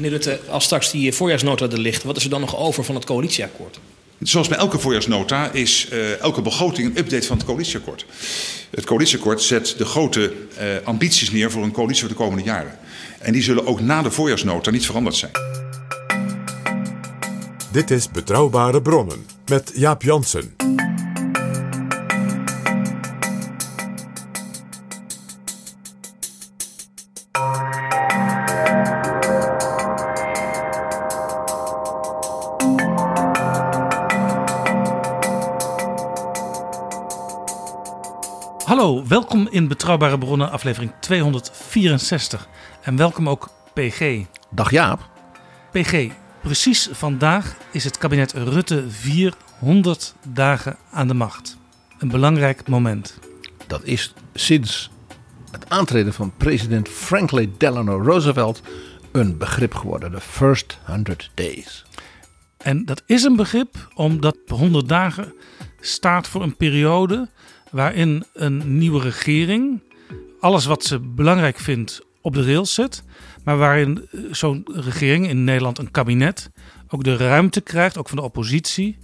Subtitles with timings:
[0.00, 2.94] Meneer Rutte, als straks die voorjaarsnota er ligt, wat is er dan nog over van
[2.94, 3.78] het coalitieakkoord?
[4.20, 8.06] Zoals bij elke voorjaarsnota is eh, elke begroting een update van het coalitieakkoord.
[8.70, 12.78] Het coalitieakkoord zet de grote eh, ambities neer voor een coalitie voor de komende jaren.
[13.18, 15.32] En die zullen ook na de voorjaarsnota niet veranderd zijn.
[17.72, 20.77] Dit is Betrouwbare Bronnen met Jaap Jansen.
[39.48, 42.48] Welkom in Betrouwbare Bronnen, aflevering 264.
[42.82, 44.24] En welkom ook PG.
[44.50, 45.10] Dag Jaap.
[45.70, 46.10] PG,
[46.42, 51.56] precies vandaag is het kabinet Rutte 400 dagen aan de macht.
[51.98, 53.18] Een belangrijk moment.
[53.66, 54.90] Dat is sinds
[55.50, 58.62] het aantreden van president Franklin Delano Roosevelt
[59.12, 60.10] een begrip geworden.
[60.10, 61.84] De first 100 days.
[62.56, 65.34] En dat is een begrip omdat 100 dagen
[65.80, 67.28] staat voor een periode
[67.70, 69.80] waarin een nieuwe regering
[70.40, 73.02] alles wat ze belangrijk vindt op de rails zet.
[73.44, 76.50] Maar waarin eh, zo'n regering, in Nederland een kabinet,
[76.88, 78.98] ook de ruimte krijgt, ook van de oppositie,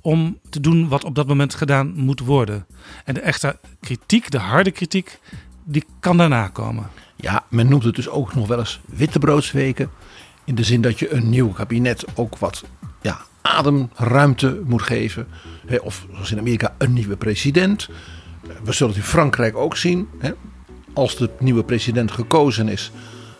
[0.00, 2.66] om te doen wat op dat moment gedaan moet worden.
[3.04, 5.18] En de echte kritiek, de harde kritiek,
[5.64, 6.86] die kan daarna komen.
[7.16, 9.90] Ja, men noemt het dus ook nog wel eens wittebroodsweken.
[10.44, 12.64] In de zin dat je een nieuw kabinet ook wat
[13.02, 15.26] ja, ademruimte moet geven.
[15.82, 17.88] Of zoals in Amerika een nieuwe president.
[18.64, 20.08] We zullen het in Frankrijk ook zien.
[20.18, 20.32] hè.
[20.92, 22.90] Als de nieuwe president gekozen is,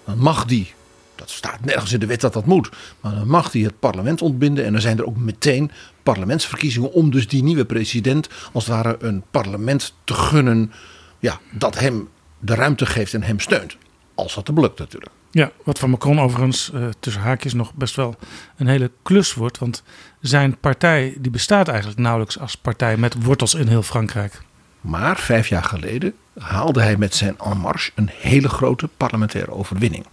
[0.04, 0.72] dan mag die,
[1.14, 2.70] dat staat nergens in de wet dat dat moet,
[3.00, 4.64] maar dan mag die het parlement ontbinden.
[4.64, 5.70] En dan zijn er ook meteen
[6.02, 10.72] parlementsverkiezingen om dus die nieuwe president als het ware een parlement te gunnen.
[11.18, 12.08] Ja, dat hem
[12.38, 13.76] de ruimte geeft en hem steunt.
[14.14, 15.12] Als dat hem lukt natuurlijk.
[15.30, 18.16] Ja, wat van Macron overigens eh, tussen haakjes nog best wel
[18.56, 19.58] een hele klus wordt.
[19.58, 19.82] Want
[20.20, 24.40] zijn partij die bestaat eigenlijk nauwelijks als partij met wortels in heel Frankrijk.
[24.80, 30.06] Maar vijf jaar geleden haalde hij met zijn En Marche een hele grote parlementaire overwinning.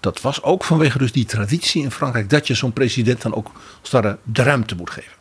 [0.00, 3.50] Dat was ook vanwege dus die traditie in Frankrijk dat je zo'n president dan ook
[4.22, 5.16] de ruimte moet geven.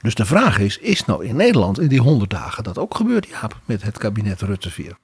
[0.00, 3.26] Dus de vraag is, is nou in Nederland in die honderd dagen dat ook gebeurd,
[3.28, 4.96] Jaap, met het kabinet Rutte 4?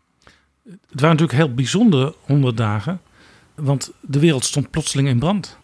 [0.64, 3.00] Het waren natuurlijk heel bijzondere honderd dagen.
[3.54, 5.58] Want de wereld stond plotseling in brand.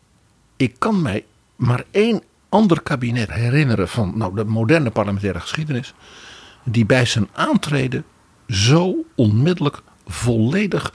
[0.57, 1.25] Ik kan mij
[1.57, 5.95] maar één ander kabinet herinneren van nou, de moderne parlementaire geschiedenis.
[6.71, 8.05] Die bij zijn aantreden
[8.49, 10.93] zo onmiddellijk volledig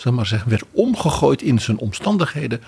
[0.00, 2.62] zeg maar zeggen, werd omgegooid in zijn omstandigheden.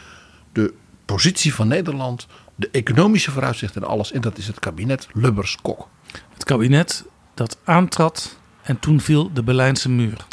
[0.52, 4.12] De positie van Nederland, de economische vooruitzichten en alles.
[4.12, 5.88] En dat is het kabinet Lubbers-Kok.
[6.32, 7.04] Het kabinet
[7.34, 10.26] dat aantrad en toen viel de Berlijnse muur.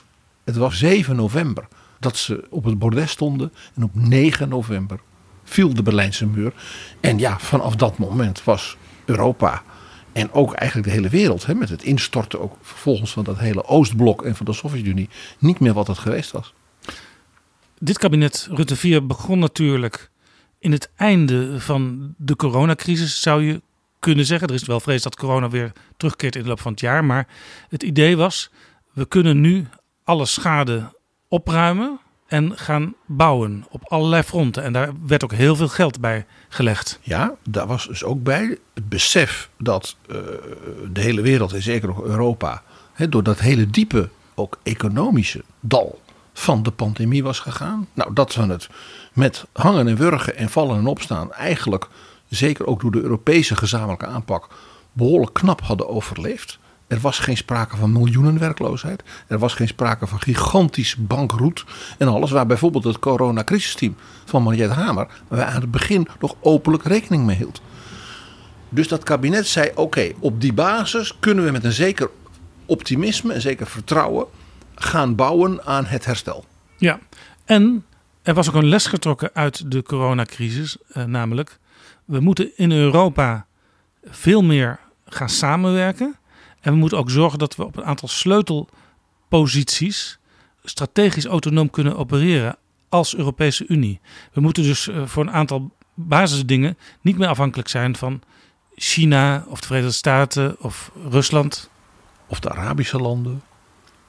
[0.43, 1.67] Het was 7 november
[1.99, 3.53] dat ze op het bordes stonden.
[3.75, 4.99] En op 9 november
[5.43, 6.53] viel de Berlijnse muur.
[6.99, 9.63] En ja, vanaf dat moment was Europa
[10.19, 13.65] en ook eigenlijk de hele wereld, hè, met het instorten ook vervolgens van dat hele
[13.65, 15.09] Oostblok en van de Sovjet-Unie,
[15.39, 16.53] niet meer wat het geweest was.
[17.79, 20.09] Dit kabinet Rutte 4 begon natuurlijk
[20.59, 23.61] in het einde van de coronacrisis, zou je
[23.99, 24.47] kunnen zeggen.
[24.47, 27.05] Er is wel vrees dat corona weer terugkeert in de loop van het jaar.
[27.05, 27.27] Maar
[27.69, 28.51] het idee was,
[28.93, 29.67] we kunnen nu
[30.03, 30.97] alle schade
[31.27, 31.99] opruimen
[32.29, 34.63] en gaan bouwen op allerlei fronten.
[34.63, 36.99] En daar werd ook heel veel geld bij gelegd.
[37.01, 40.15] Ja, daar was dus ook bij het besef dat uh,
[40.91, 42.63] de hele wereld en zeker nog Europa,
[43.09, 46.01] door dat hele diepe, ook economische dal
[46.33, 47.87] van de pandemie was gegaan.
[47.93, 48.69] Nou, dat we het
[49.13, 51.87] met hangen en wurgen en vallen en opstaan eigenlijk,
[52.29, 54.47] zeker ook door de Europese gezamenlijke aanpak,
[54.91, 56.58] behoorlijk knap hadden overleefd.
[56.89, 59.03] Er was geen sprake van miljoenen werkloosheid.
[59.27, 61.65] Er was geen sprake van gigantisch bankroet
[61.97, 62.31] en alles.
[62.31, 63.95] Waar bijvoorbeeld het coronacrisisteam
[64.25, 67.61] van Mariette Hamer waar aan het begin nog openlijk rekening mee hield.
[68.69, 72.09] Dus dat kabinet zei: oké, op die basis kunnen we met een zeker
[72.65, 74.25] optimisme en zeker vertrouwen
[74.75, 76.45] gaan bouwen aan het herstel.
[76.77, 76.99] Ja,
[77.45, 77.85] en
[78.21, 81.59] er was ook een les getrokken uit de coronacrisis, eh, namelijk
[82.05, 83.45] we moeten in Europa
[84.03, 86.15] veel meer gaan samenwerken.
[86.61, 90.19] En we moeten ook zorgen dat we op een aantal sleutelposities
[90.63, 92.57] strategisch autonoom kunnen opereren
[92.89, 93.99] als Europese Unie.
[94.33, 98.21] We moeten dus eh, voor een aantal basisdingen niet meer afhankelijk zijn van
[98.75, 101.69] China of de Verenigde Staten of Rusland.
[102.27, 103.41] Of de Arabische landen.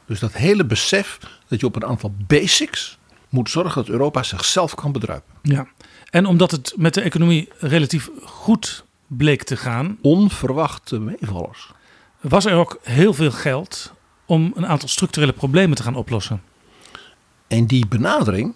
[0.06, 1.18] Dus dat hele besef
[1.48, 2.98] dat je op een aantal basics
[3.28, 5.34] moet zorgen dat Europa zichzelf kan bedruipen.
[5.42, 5.66] Ja,
[6.10, 11.72] en omdat het met de economie relatief goed bleek te gaan, Onverwachte meevallers.
[12.20, 13.92] Was er ook heel veel geld
[14.26, 16.42] om een aantal structurele problemen te gaan oplossen.
[17.46, 18.54] En die benadering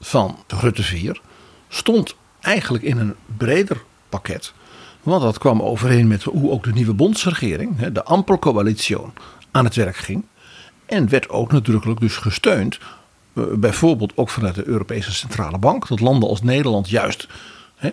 [0.00, 1.20] van Rutte 4
[1.68, 4.52] stond eigenlijk in een breder pakket.
[5.02, 8.96] Want dat kwam overeen met hoe ook de nieuwe bondsregering, de Ampelcoalitie,
[9.50, 10.24] aan het werk ging.
[10.86, 12.78] En werd ook nadrukkelijk dus gesteund.
[13.34, 15.88] eh, Bijvoorbeeld ook vanuit de Europese Centrale Bank.
[15.88, 17.28] Dat landen als Nederland juist,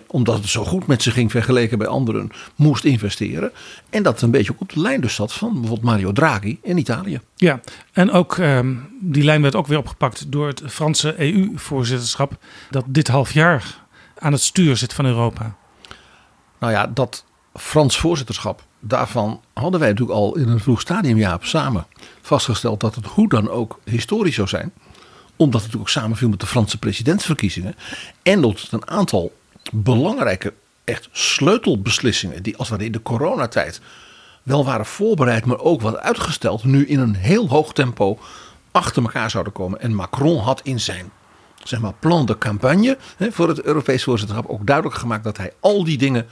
[0.06, 3.52] omdat het zo goed met ze ging vergeleken bij anderen, moest investeren.
[3.90, 7.20] En dat een beetje op de lijn dus zat van bijvoorbeeld Mario Draghi in Italië.
[7.36, 7.60] Ja,
[7.92, 12.36] en ook ehm, die lijn werd ook weer opgepakt door het Franse EU-voorzitterschap,
[12.70, 13.86] dat dit half jaar
[14.18, 15.56] aan het stuur zit van Europa.
[16.58, 17.24] Nou ja, dat
[17.54, 21.86] Frans voorzitterschap, daarvan hadden wij natuurlijk al in een vroeg stadium, Jaap, samen
[22.28, 24.72] vastgesteld dat het hoe dan ook historisch zou zijn.
[25.36, 27.74] Omdat het natuurlijk ook samenviel met de Franse presidentsverkiezingen.
[28.22, 29.32] En dat het een aantal
[29.72, 30.54] belangrijke,
[30.84, 33.80] echt sleutelbeslissingen, die als we in de coronatijd
[34.42, 38.18] wel waren voorbereid, maar ook wat uitgesteld, nu in een heel hoog tempo
[38.70, 39.80] achter elkaar zouden komen.
[39.80, 41.10] En Macron had in zijn
[41.68, 45.52] zeg maar, plan de campagne hè, voor het Europees voorzitterschap ook duidelijk gemaakt dat hij
[45.60, 46.26] al die dingen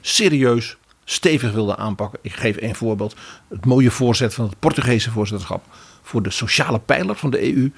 [0.00, 2.18] serieus, stevig wilde aanpakken.
[2.22, 3.16] Ik geef één voorbeeld.
[3.48, 5.64] Het mooie voorzet van het Portugese voorzitterschap
[6.02, 7.72] voor de sociale pijler van de EU.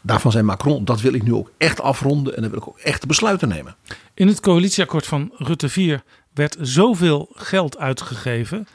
[0.00, 2.78] Daarvan zei Macron, dat wil ik nu ook echt afronden en dan wil ik ook
[2.78, 3.76] echt besluiten nemen.
[4.14, 6.02] In het coalitieakkoord van Rutte 4
[6.34, 8.68] werd zoveel geld uitgegeven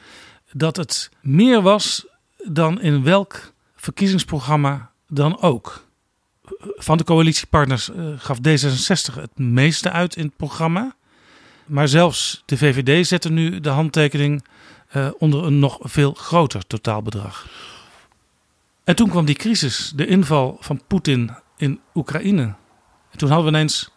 [0.52, 2.06] dat het meer was
[2.44, 5.84] dan in welk verkiezingsprogramma dan ook.
[6.60, 10.94] Van de coalitiepartners eh, gaf D66 het meeste uit in het programma.
[11.66, 14.44] Maar zelfs de VVD zette nu de handtekening
[14.88, 17.46] eh, onder een nog veel groter totaalbedrag.
[18.84, 22.42] En toen kwam die crisis, de inval van Poetin in Oekraïne.
[23.10, 23.90] En toen hadden we ineens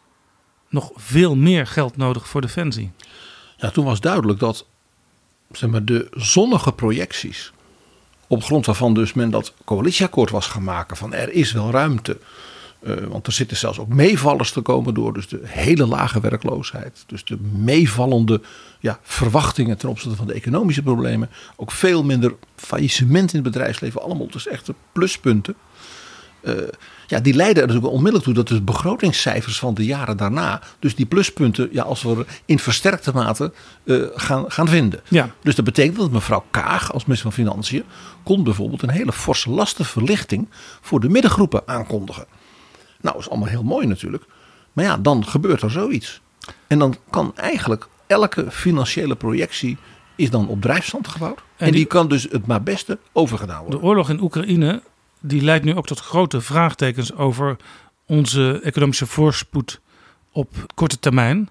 [0.70, 2.92] nog veel meer geld nodig voor defensie.
[3.58, 4.66] Ja, toen was duidelijk dat
[5.52, 7.52] zeg maar, de zonnige projecties,
[8.28, 12.20] op grond waarvan dus men dat coalitieakkoord was gaan maken, van er is wel ruimte.
[12.80, 17.04] Eh, want er zitten zelfs ook meevallers te komen door dus de hele lage werkloosheid.
[17.08, 18.42] Dus de meevallende
[18.80, 21.30] ja, verwachtingen ten opzichte van de economische problemen.
[21.56, 24.02] Ook veel minder faillissement in het bedrijfsleven.
[24.02, 25.56] Allemaal dus echte pluspunten.
[26.42, 26.54] Eh,
[27.08, 30.96] ja, die leiden er natuurlijk onmiddellijk toe dat de begrotingscijfers van de jaren daarna, dus
[30.96, 33.54] die pluspunten, ja, als we in versterkte mate
[33.84, 35.02] eh, gaan, gaan vinden.
[35.08, 35.30] Ja.
[35.44, 37.84] Dus dat betekent dat mevrouw Kaag als minister van Financiën
[38.24, 40.50] kon bijvoorbeeld een hele forse lastenverlichting
[40.82, 42.26] voor de middengroepen aankondigen.
[43.02, 44.24] Nou, is allemaal heel mooi natuurlijk.
[44.74, 46.22] Maar ja, dan gebeurt er zoiets.
[46.68, 49.78] En dan kan eigenlijk elke financiële projectie
[50.16, 51.40] is dan op drijfstand gebouwd.
[51.58, 53.80] En, die, die- kan dus het maar beste overgedaan worden.
[53.80, 54.82] De oorlog in Oekraïne
[55.20, 57.56] die leidt nu ook tot grote vraagtekens over
[58.06, 59.80] onze economische voorspoed
[60.32, 61.50] op korte termijn.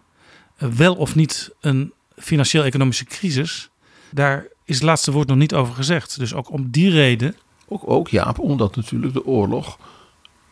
[0.57, 3.71] Eh, Wel of niet een financieel-economische crisis,
[4.11, 6.19] daar is het laatste woord nog niet over gezegd.
[6.19, 7.37] Dus ook om die reden,
[7.69, 9.79] Ook, ook Jaap, omdat natuurlijk de oorlog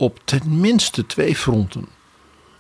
[0.04, 1.86] op ten minste twee fronten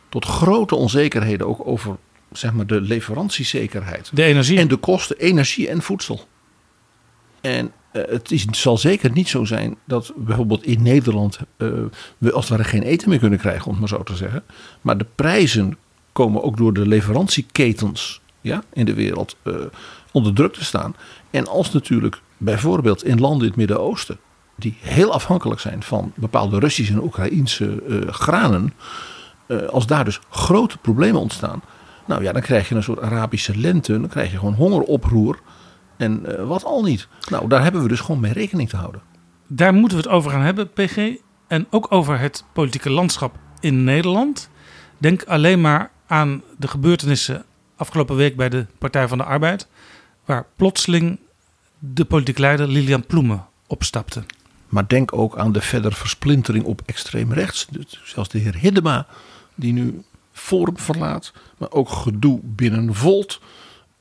[0.08, 1.96] tot grote onzekerheden ook over
[2.32, 4.58] zeg maar, de leverantiezekerheid de energie.
[4.58, 6.28] en de kosten energie en voedsel.
[7.40, 11.68] En eh, het is, het zal zeker niet zo zijn dat bijvoorbeeld in Nederland eh,
[12.18, 14.42] we als het ware geen eten meer kunnen krijgen, om het maar zo te zeggen.
[14.80, 15.76] Maar de prijzen
[16.12, 19.54] komen ook door de leverantieketens ja, in de wereld eh,
[20.12, 20.96] onder druk te staan.
[21.30, 24.18] En als natuurlijk bijvoorbeeld in landen in het Midden-Oosten,
[24.56, 28.72] die heel afhankelijk zijn van bepaalde Russische en Oekraïnse eh, granen,
[29.46, 31.62] eh, als daar dus grote problemen ontstaan,
[32.06, 35.38] nou ja, dan krijg je een soort Arabische lente, dan krijg je gewoon hongeroproer.
[35.96, 37.08] En eh, wat al niet.
[37.30, 39.02] Nou, daar hebben we dus gewoon mee rekening te houden.
[39.46, 41.16] Daar moeten we het over gaan hebben, PG.
[41.46, 44.50] En ook over het politieke landschap in Nederland.
[44.98, 47.44] Denk alleen maar aan de gebeurtenissen
[47.76, 49.68] afgelopen week bij de Partij van de Arbeid.
[50.24, 51.18] Waar plotseling
[51.78, 54.22] de politiek leider Lilian Ploemen opstapte.
[54.74, 57.66] Maar denk ook aan de verdere versplintering op extreem rechts.
[57.70, 59.06] Dus zelfs de heer Hiddema,
[59.54, 60.02] die nu
[60.32, 61.32] Forum verlaat.
[61.58, 63.40] Maar ook gedoe binnen Volt.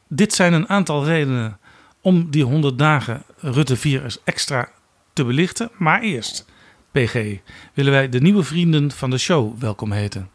[0.07, 1.57] dit zijn een aantal redenen
[2.01, 4.69] om die 100 dagen Rutte 4 eens extra
[5.13, 5.69] te belichten.
[5.77, 6.45] Maar eerst,
[6.91, 7.39] PG,
[7.73, 10.29] willen wij de nieuwe vrienden van de show welkom heten.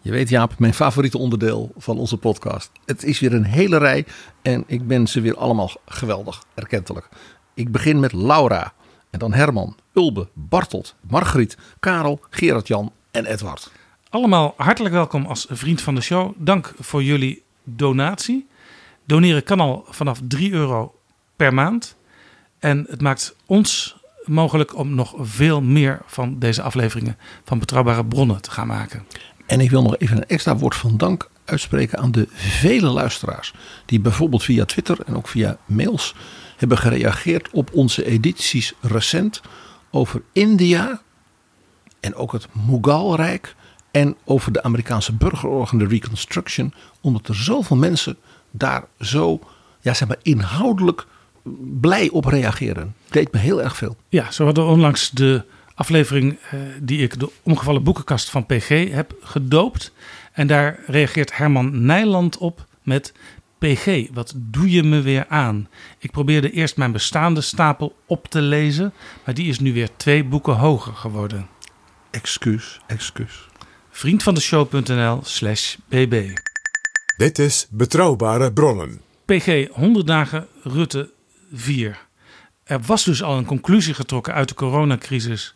[0.00, 2.70] Je weet Jaap, mijn favoriete onderdeel van onze podcast.
[2.84, 4.06] Het is weer een hele rij
[4.42, 7.08] en ik ben ze weer allemaal geweldig, erkentelijk.
[7.54, 8.74] Ik begin met Laura
[9.16, 13.70] en dan Herman, Ulbe, Bartelt, Margriet, Karel, Gerard-Jan en Edward.
[14.10, 16.32] Allemaal hartelijk welkom als vriend van de show.
[16.36, 18.46] Dank voor jullie donatie.
[19.04, 20.94] Doneren kan al vanaf 3 euro
[21.36, 21.96] per maand.
[22.58, 28.42] En het maakt ons mogelijk om nog veel meer van deze afleveringen van betrouwbare bronnen
[28.42, 29.06] te gaan maken.
[29.46, 33.54] En ik wil nog even een extra woord van dank uitspreken aan de vele luisteraars
[33.86, 36.14] die bijvoorbeeld via Twitter en ook via mails
[36.56, 39.40] hebben gereageerd op onze edities recent
[39.90, 41.00] over India
[42.00, 43.54] en ook het Mughal-rijk
[43.90, 48.16] en over de Amerikaanse burgeroorlog de Reconstruction, omdat er zoveel mensen
[48.50, 49.40] daar zo
[49.80, 51.06] ja, zeg maar, inhoudelijk
[51.80, 52.94] blij op reageren.
[53.10, 53.96] Deed me heel erg veel.
[54.08, 55.44] Ja, zo hadden onlangs de
[55.74, 59.92] aflevering eh, die ik de omgevallen boekenkast van PG heb gedoopt.
[60.32, 63.12] En daar reageert Herman Nijland op met
[63.58, 65.68] PG, wat doe je me weer aan?
[65.98, 68.92] Ik probeerde eerst mijn bestaande stapel op te lezen,
[69.24, 71.48] maar die is nu weer twee boeken hoger geworden.
[72.10, 73.48] Excuus, excuus.
[73.90, 76.38] Vriendvandeshow.nl slash bb
[77.16, 79.00] Dit is Betrouwbare Bronnen.
[79.24, 81.10] PG 100 dagen Rutte
[81.52, 82.06] 4.
[82.64, 85.54] Er was dus al een conclusie getrokken uit de coronacrisis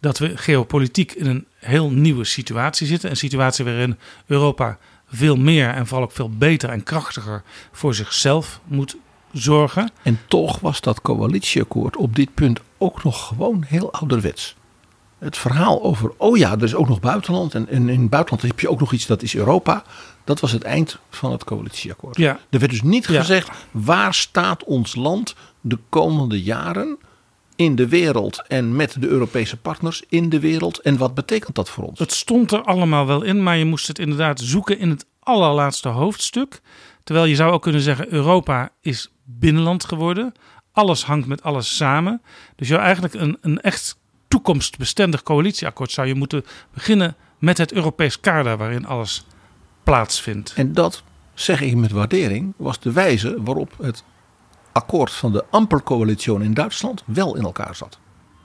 [0.00, 3.10] dat we geopolitiek in een heel nieuwe situatie zitten.
[3.10, 4.78] Een situatie waarin Europa
[5.10, 8.96] veel meer en vooral ook veel beter en krachtiger voor zichzelf moet
[9.32, 9.90] zorgen.
[10.02, 14.56] En toch was dat coalitieakkoord op dit punt ook nog gewoon heel ouderwets.
[15.18, 17.54] Het verhaal over, oh ja, er is ook nog buitenland.
[17.54, 19.82] En, en in het buitenland heb je ook nog iets, dat is Europa.
[20.24, 22.16] Dat was het eind van het coalitieakkoord.
[22.16, 22.38] Ja.
[22.50, 23.20] Er werd dus niet Ja.
[23.20, 26.98] gezegd, waar staat ons land de komende jaren
[27.60, 30.78] in de wereld en met de Europese partners in de wereld.
[30.78, 31.98] En wat betekent dat voor ons?
[31.98, 35.88] Het stond er allemaal wel in, maar je moest het inderdaad zoeken in het allerlaatste
[35.88, 36.60] hoofdstuk.
[37.04, 40.32] Terwijl je zou ook kunnen zeggen, Europa is binnenland geworden.
[40.72, 42.22] Alles hangt met alles samen.
[42.56, 43.98] Dus je eigenlijk een, een echt
[44.28, 49.26] toekomstbestendig coalitieakkoord zou je moeten beginnen met het Europees kader waarin alles
[49.82, 50.52] plaatsvindt.
[50.56, 51.02] En dat,
[51.34, 54.04] zeg ik met waardering, was de wijze waarop het
[54.72, 57.98] akkoord van de Ampercoalitie in Duitsland wel in elkaar zat.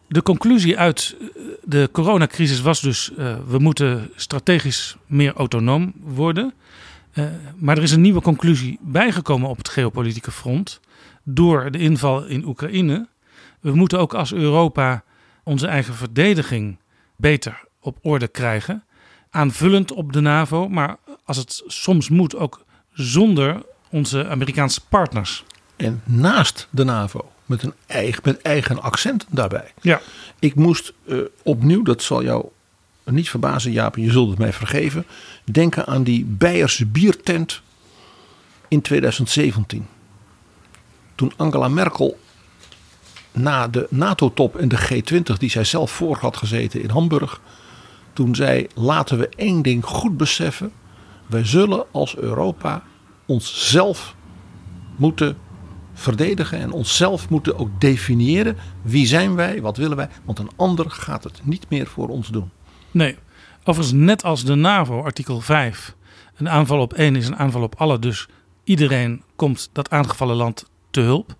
[0.08, 1.28] De conclusie uit eh,
[1.64, 6.54] de coronacrisis was dus: eh, we moeten strategisch meer autonoom worden.
[7.12, 10.80] Eh, maar er is een nieuwe conclusie bijgekomen op het geopolitieke front
[11.24, 13.08] door de inval in Oekraïne.
[13.60, 15.04] We moeten ook als Europa
[15.44, 16.80] onze eigen verdediging
[17.16, 18.84] beter op orde krijgen.
[19.30, 25.44] Aanvullend op de NAVO, maar als het soms moet ook zonder onze Amerikaanse partners.
[25.76, 29.74] En naast de NAVO, met een eigen, met eigen accent daarbij.
[29.82, 30.02] Ja.
[30.40, 32.46] Ik moest eh, opnieuw, dat zal jou
[33.04, 35.06] niet verbazen Jaap, je zult het mij vergeven.
[35.44, 37.62] Denken aan die Beierse biertent
[38.68, 39.88] in 2017.
[41.16, 42.20] Toen Angela Merkel
[43.32, 47.42] na de NATO-top en de G20 die zij zelf voor had gezeten in Hamburg.
[48.14, 50.72] Toen zei laten we één ding goed beseffen.
[51.26, 52.84] Wij zullen als Europa
[53.26, 54.16] onszelf
[54.96, 55.38] moeten
[55.96, 58.58] verdedigen en onszelf moeten ook definiëren.
[58.82, 60.10] Wie zijn wij, wat willen wij?
[60.24, 62.52] Want een ander gaat het niet meer voor ons doen.
[62.92, 63.18] Nee,
[63.64, 65.96] overigens net als de NAVO, artikel 5.
[66.36, 68.28] Een aanval op één is een aanval op alle, dus
[68.64, 71.36] iedereen komt dat aangevallen land te hulp.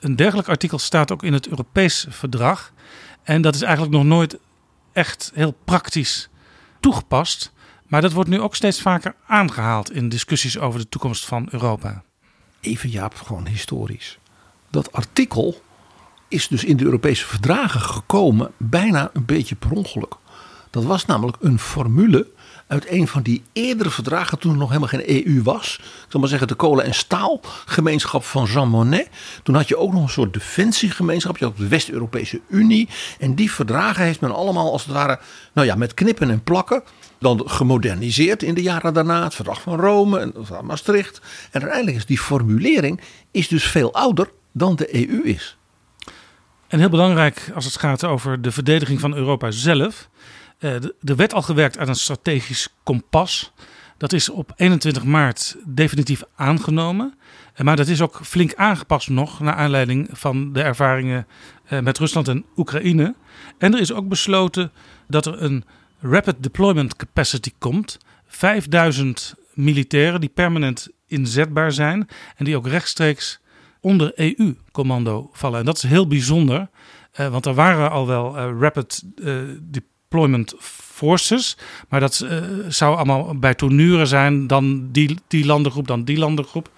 [0.00, 2.72] Een dergelijk artikel staat ook in het Europees verdrag.
[3.22, 4.38] En dat is eigenlijk nog nooit
[4.92, 6.28] echt heel praktisch
[6.80, 7.52] toegepast.
[7.86, 12.04] Maar dat wordt nu ook steeds vaker aangehaald in discussies over de toekomst van Europa.
[12.66, 14.18] Even Jaap, gewoon historisch.
[14.70, 15.60] Dat artikel
[16.28, 20.14] is dus in de Europese verdragen gekomen bijna een beetje per ongeluk.
[20.70, 22.26] Dat was namelijk een formule
[22.66, 25.76] uit een van die eerdere verdragen toen er nog helemaal geen EU was.
[25.80, 29.08] Ik zal maar zeggen de kolen- en staalgemeenschap van Jean Monnet.
[29.42, 31.38] Toen had je ook nog een soort defensiegemeenschap.
[31.38, 32.88] Je had de West-Europese Unie.
[33.18, 35.18] En die verdragen heeft men allemaal als het ware
[35.52, 36.82] nou ja, met knippen en plakken
[37.18, 39.22] dan gemoderniseerd in de jaren daarna.
[39.22, 41.20] Het verdrag van Rome en Maastricht.
[41.50, 45.56] En uiteindelijk is die formulering is dus veel ouder dan de EU is.
[46.68, 50.08] En heel belangrijk als het gaat over de verdediging van Europa zelf.
[50.58, 53.52] Eh, Er werd al gewerkt aan een strategisch kompas.
[53.98, 57.14] Dat is op 21 maart definitief aangenomen.
[57.54, 61.26] Eh, Maar dat is ook flink aangepast nog naar aanleiding van de ervaringen
[61.64, 63.14] eh, met Rusland en Oekraïne.
[63.58, 64.72] En er is ook besloten
[65.08, 65.64] dat er een
[66.00, 67.98] Rapid Deployment Capacity komt.
[68.26, 73.40] 5000 militairen die permanent inzetbaar zijn en die ook rechtstreeks
[73.80, 75.58] onder EU-commando vallen.
[75.58, 76.68] En dat is heel bijzonder,
[77.20, 81.56] uh, want er waren al wel uh, rapid uh, deployment forces,
[81.88, 82.26] maar dat
[82.68, 86.70] zou allemaal bij tournuren zijn, dan die, die landengroep, dan die landengroep.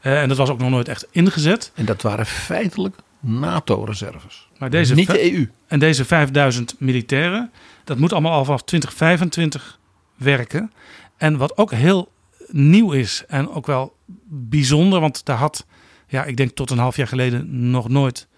[0.00, 1.72] en dat was ook nog nooit echt ingezet.
[1.74, 4.48] En dat waren feitelijk NATO-reserves.
[4.58, 5.50] Maar deze Niet de EU.
[5.66, 7.50] En deze 5000 militairen,
[7.90, 9.78] dat moet allemaal al vanaf 2025
[10.16, 10.72] werken.
[11.16, 12.12] En wat ook heel
[12.48, 13.96] nieuw is en ook wel
[14.28, 15.66] bijzonder, want daar had,
[16.06, 18.28] ja, ik denk tot een half jaar geleden nog nooit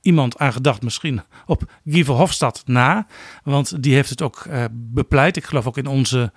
[0.00, 0.82] iemand aan gedacht.
[0.82, 3.06] Misschien op Guy Verhofstadt na,
[3.44, 5.36] want die heeft het ook uh, bepleit.
[5.36, 6.32] Ik geloof ook in onze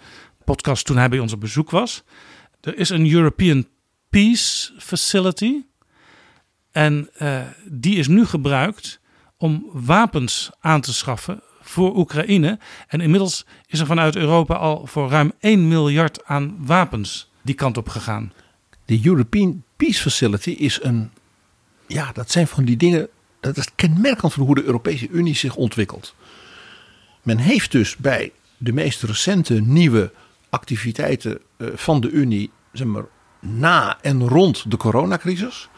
[0.46, 2.04] podcast toen hij bij ons op bezoek was.
[2.62, 3.68] Er is een European
[4.10, 5.62] Peace Facility.
[6.72, 7.42] En uh,
[7.72, 9.00] die is nu gebruikt
[9.38, 12.60] om wapens aan te schaffen voor Oekraïne.
[12.88, 17.78] En inmiddels is er vanuit Europa al voor ruim 1 miljard aan wapens die kant
[17.78, 18.34] op gegaan.
[18.86, 21.12] De European Peace Facility is een.
[21.88, 23.08] Ja, dat zijn van die dingen.
[23.40, 26.16] Dat is kenmerkend van hoe de Europese Unie zich ontwikkelt.
[27.22, 30.12] Men heeft dus bij de meest recente nieuwe
[30.50, 33.06] activiteiten eh, van de Unie, zeg maar,
[33.40, 35.70] na en rond de coronacrisis,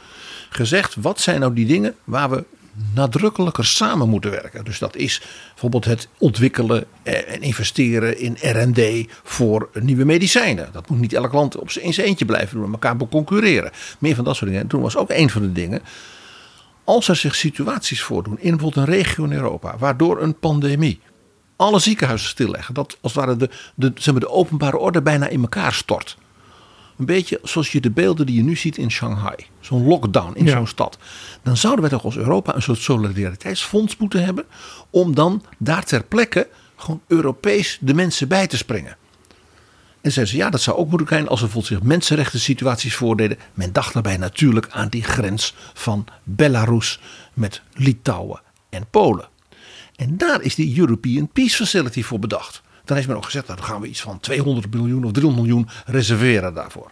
[0.50, 2.46] gezegd: wat zijn nou die dingen waar we
[2.94, 4.66] nadrukkelijker samen moeten werken.
[4.66, 10.70] Dus dat is bijvoorbeeld het ontwikkelen en investeren in RD voor nieuwe medicijnen.
[10.72, 13.72] Dat moet niet elk land op zijn eentje blijven doen, elkaar concurreren.
[14.00, 14.64] Meer van dat soort dingen.
[14.64, 15.82] En toen was ook een van de dingen.
[16.84, 21.00] Als er zich situaties voordoen in bijvoorbeeld een regio in Europa, waardoor een pandemie
[21.56, 25.28] alle ziekenhuizen stilleggen, dat als het ware de, de, zeg maar, de openbare orde bijna
[25.28, 26.18] in elkaar stort
[26.98, 29.36] een beetje zoals je de beelden die je nu ziet in Shanghai.
[29.60, 30.98] Zo'n lockdown in zo'n stad.
[31.44, 34.46] Dan zouden wij toch als Europa een soort solidariteitsfonds moeten hebben.
[34.90, 38.98] Om dan daar ter plekke gewoon Europees de mensen bij te springen.
[40.02, 42.96] En zeiden ze, ja, dat zou ook moeten zijn als er bijvoorbeeld zich mensenrechten situaties
[42.96, 43.38] voordeden.
[43.54, 47.00] Men dacht daarbij natuurlijk aan die grens van Belarus
[47.34, 49.28] met Litouwen en Polen.
[49.96, 52.62] En daar is die European Peace Facility voor bedacht.
[52.86, 55.48] Dan heeft men ook gezegd, nou, dan gaan we iets van 200 miljoen of 300
[55.48, 56.92] miljoen reserveren daarvoor.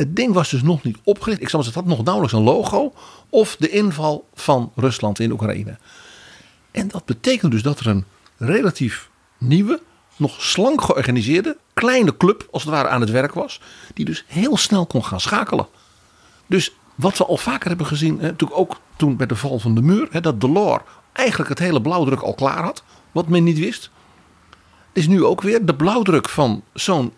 [0.00, 1.40] Het ding was dus nog niet opgericht.
[1.40, 2.92] Ik zal het had nog nauwelijks een logo
[3.28, 5.78] of de inval van Rusland in Oekraïne.
[6.70, 8.04] En dat betekent dus dat er een
[8.36, 9.82] relatief nieuwe,
[10.16, 13.60] nog slank georganiseerde, kleine club als het ware aan het werk was.
[13.94, 15.66] Die dus heel snel kon gaan schakelen.
[16.46, 19.82] Dus wat we al vaker hebben gezien, natuurlijk ook toen bij de val van de
[19.82, 20.82] muur, hè, dat Delors
[21.12, 22.82] eigenlijk het hele blauwdruk al klaar had.
[23.12, 23.90] Wat men niet wist
[24.92, 27.12] is nu ook weer de blauwdruk van zo'n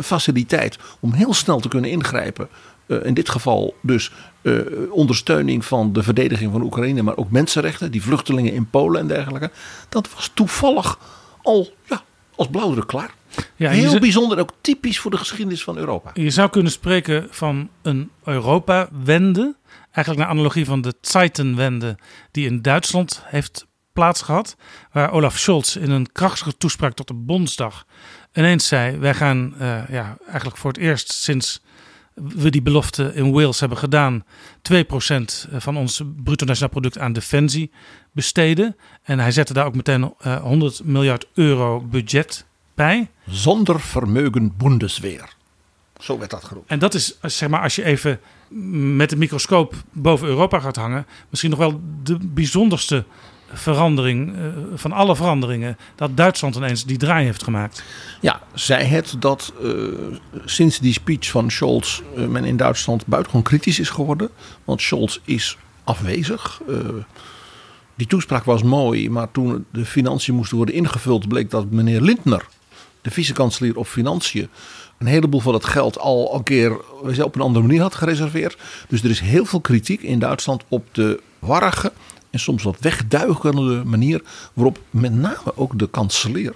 [0.00, 2.48] faciliteit om heel snel te kunnen ingrijpen.
[2.86, 4.10] Uh, in dit geval dus
[4.42, 9.06] uh, ondersteuning van de verdediging van Oekraïne, maar ook mensenrechten, die vluchtelingen in Polen en
[9.06, 9.50] dergelijke.
[9.88, 10.98] Dat was toevallig
[11.42, 12.02] al ja,
[12.36, 13.14] als blauwdruk klaar.
[13.56, 16.10] Ja, heel bijzonder, ook typisch voor de geschiedenis van Europa.
[16.14, 19.56] Je zou kunnen spreken van een Europa-wende.
[19.90, 21.98] Eigenlijk naar analogie van de Zeitenwende
[22.30, 24.56] die in Duitsland heeft plaatsgehad.
[24.92, 27.86] Waar Olaf Scholz in een krachtige toespraak tot de Bondsdag
[28.34, 31.60] ineens zei: Wij gaan uh, ja, eigenlijk voor het eerst sinds
[32.14, 34.24] we die belofte in Wales hebben gedaan,
[34.72, 34.74] 2%
[35.56, 37.70] van ons bruto nationaal product aan defensie
[38.12, 38.76] besteden.
[39.02, 43.08] En hij zette daar ook meteen uh, eh, 100 miljard euro budget bij.
[43.26, 45.34] Zonder vermeugen Bundesweer.
[45.98, 46.66] Zo werd dat genoemd.
[46.68, 48.20] En dat is, zeg maar, als je even
[48.96, 53.04] met de microscoop boven Europa gaat hangen, misschien nog wel de bijzonderste
[53.52, 57.82] verandering uh, van alle veranderingen dat Duitsland ineens die draai heeft gemaakt.
[58.20, 59.72] Ja, zij het dat uh,
[60.44, 64.28] sinds die speech van Scholz uh, men in Duitsland buitengewoon kritisch is geworden.
[64.64, 66.60] Want Scholz is afwezig.
[67.94, 72.46] die toespraak was mooi, maar toen de financiën moesten worden ingevuld, bleek dat meneer Lindner,
[73.00, 74.48] de vice-kanselier op financiën,
[74.98, 76.76] een heleboel van het geld al een keer
[77.24, 78.56] op een andere manier had gereserveerd.
[78.88, 81.92] Dus er is heel veel kritiek in Duitsland op de warrige
[82.32, 86.54] en soms wat wegduikende manier waarop met name ook de kanselier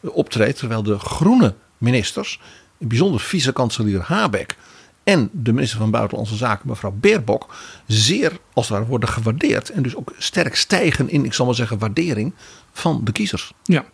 [0.00, 0.58] optreedt.
[0.58, 2.40] Terwijl de groene ministers,
[2.78, 4.56] in bijzonder vice-kanselier Habeck
[5.04, 7.54] en de minister van Buitenlandse Zaken, mevrouw Beerbok,
[7.86, 9.70] zeer als ware worden gewaardeerd.
[9.70, 12.32] En dus ook sterk stijgen in, ik zal maar zeggen, waardering
[12.72, 13.52] van de kiezers.
[13.62, 13.84] Ja,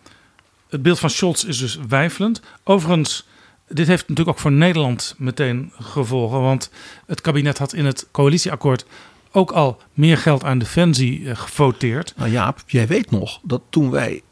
[0.69, 2.41] het beeld van Scholz is dus wijfelend.
[2.65, 3.27] Overigens,
[3.69, 6.41] dit heeft natuurlijk ook voor Nederland meteen gevolgen.
[6.41, 6.71] Want
[7.07, 8.85] het kabinet had in het coalitieakkoord
[9.33, 12.13] ook al meer geld aan defensie uh, gevoteerd.
[12.17, 14.23] Nou Jaap, jij weet nog dat toen wij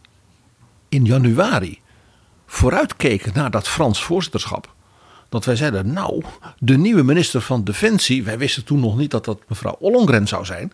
[0.88, 1.78] in januari
[2.46, 4.74] vooruitkeken naar dat Frans voorzitterschap.
[5.28, 6.22] Dat wij zeiden, nou,
[6.58, 10.44] de nieuwe minister van Defensie, wij wisten toen nog niet dat dat mevrouw Ollongren zou
[10.44, 10.72] zijn.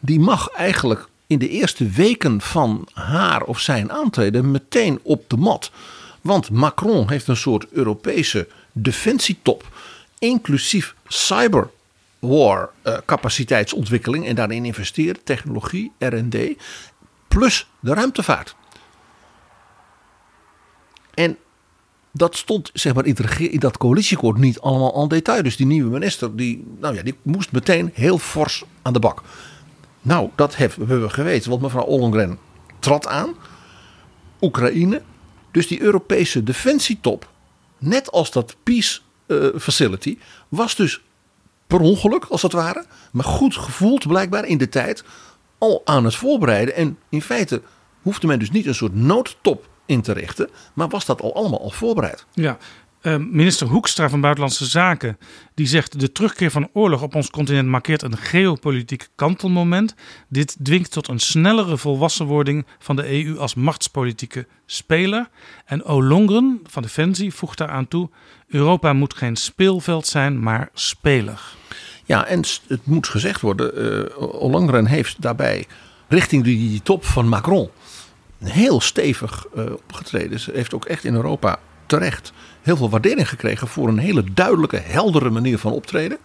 [0.00, 5.36] Die mag eigenlijk in de eerste weken van haar of zijn aantreden meteen op de
[5.36, 5.70] mat.
[6.20, 9.68] Want Macron heeft een soort Europese defensietop
[10.18, 10.94] inclusief
[12.20, 16.36] cyberwar eh, capaciteitsontwikkeling en daarin investeren, technologie, R&D,
[17.28, 18.54] plus de ruimtevaart.
[21.14, 21.36] En
[22.12, 25.42] dat stond zeg maar, in, dat coalitieakkoord niet allemaal al detail.
[25.42, 29.22] Dus die nieuwe minister die, nou ja, die moest meteen heel fors aan de bak.
[30.02, 32.38] Nou, dat hebben we geweten, want mevrouw Ollongren
[32.78, 33.34] trad aan.
[34.40, 35.02] Oekraïne.
[35.50, 37.28] Dus die Europese defensietop,
[37.78, 41.00] net als dat Peace eh, Facility, was dus
[41.70, 45.04] per ongeluk als het ware, maar goed gevoeld blijkbaar in de tijd,
[45.58, 46.74] al aan het voorbereiden.
[46.74, 47.62] En in feite
[48.02, 51.60] hoefde men dus niet een soort noodtop in te richten, maar was dat al allemaal
[51.60, 52.26] al voorbereid.
[52.32, 52.58] Ja,
[53.00, 55.18] eh, minister Hoekstra van Buitenlandse Zaken
[55.54, 59.94] die zegt de terugkeer van oorlog op ons continent markeert een geopolitiek kantelmoment.
[60.28, 65.28] Dit dwingt tot een snellere volwassenwording van de EU als machtspolitieke speler.
[65.64, 68.10] En Olongren van Defensie voegt daaraan toe:
[68.48, 71.40] Europa moet geen speelveld zijn, maar speler.
[72.04, 73.76] Ja, en het moet gezegd worden,
[74.10, 75.66] eh Ollongren heeft daarbij
[76.08, 77.70] richting die, die top van Macron
[78.44, 80.40] heel stevig eh, opgetreden.
[80.40, 81.58] Ze heeft ook echt in Europa
[81.90, 86.18] terecht heel veel waardering gekregen voor een hele duidelijke, heldere manier van optreden.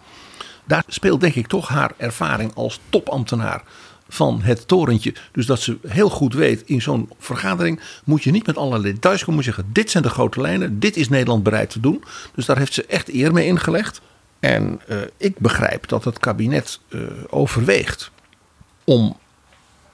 [0.65, 3.63] Daar speelt denk ik toch haar ervaring als topambtenaar
[4.07, 5.13] van het torentje.
[5.31, 9.23] Dus dat ze heel goed weet, in zo'n vergadering moet je niet met allerlei details
[9.23, 9.43] komen.
[9.43, 12.03] Zeggen, dit zijn de grote lijnen, dit is Nederland bereid te doen.
[12.35, 14.01] Dus daar heeft ze echt eer mee ingelegd.
[14.39, 16.99] En eh, ik begrijp dat het kabinet eh,
[17.29, 18.11] overweegt
[18.83, 19.17] om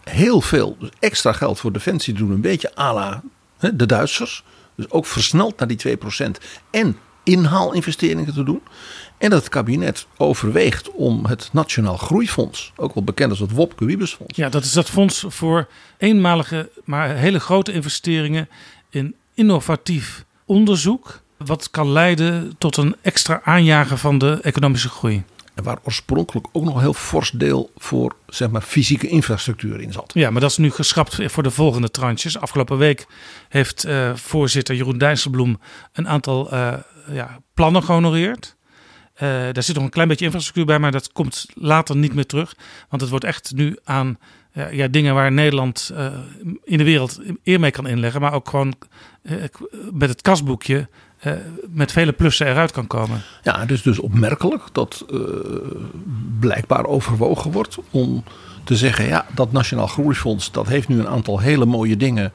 [0.03, 2.31] heel veel extra geld voor defensie te doen.
[2.31, 3.21] Een beetje à la
[3.73, 4.43] de Duitsers.
[4.81, 6.31] Dus ook versneld naar die 2%
[6.71, 8.61] en inhaalinvesteringen te doen.
[9.17, 13.85] En dat het kabinet overweegt om het Nationaal Groeifonds, ook wel bekend als het Wopke
[13.85, 14.37] Wiebesfonds.
[14.37, 15.67] Ja, dat is dat fonds voor
[15.97, 18.49] eenmalige, maar hele grote investeringen
[18.89, 21.21] in innovatief onderzoek.
[21.37, 25.23] Wat kan leiden tot een extra aanjager van de economische groei.
[25.63, 30.11] Waar oorspronkelijk ook nog een heel fors deel voor zeg maar, fysieke infrastructuur in zat.
[30.13, 32.39] Ja, maar dat is nu geschrapt voor de volgende tranches.
[32.39, 33.07] Afgelopen week
[33.49, 35.59] heeft eh, voorzitter Jeroen Dijsselbloem
[35.93, 36.73] een aantal eh,
[37.11, 38.55] ja, plannen gehonoreerd.
[39.13, 42.25] Eh, daar zit nog een klein beetje infrastructuur bij, maar dat komt later niet meer
[42.25, 42.55] terug.
[42.89, 44.17] Want het wordt echt nu aan
[44.71, 45.91] ja, dingen waar Nederland
[46.63, 48.21] in de wereld eer mee kan inleggen.
[48.21, 48.73] Maar ook gewoon
[49.91, 50.87] met het kasboekje
[51.21, 51.33] eh,
[51.69, 53.21] met vele plussen eruit kan komen.
[53.43, 55.19] Ja, het is dus opmerkelijk dat eh,
[56.39, 58.23] blijkbaar overwogen wordt om
[58.63, 62.31] te zeggen: ja, dat Nationaal Groeifonds dat heeft nu een aantal hele mooie dingen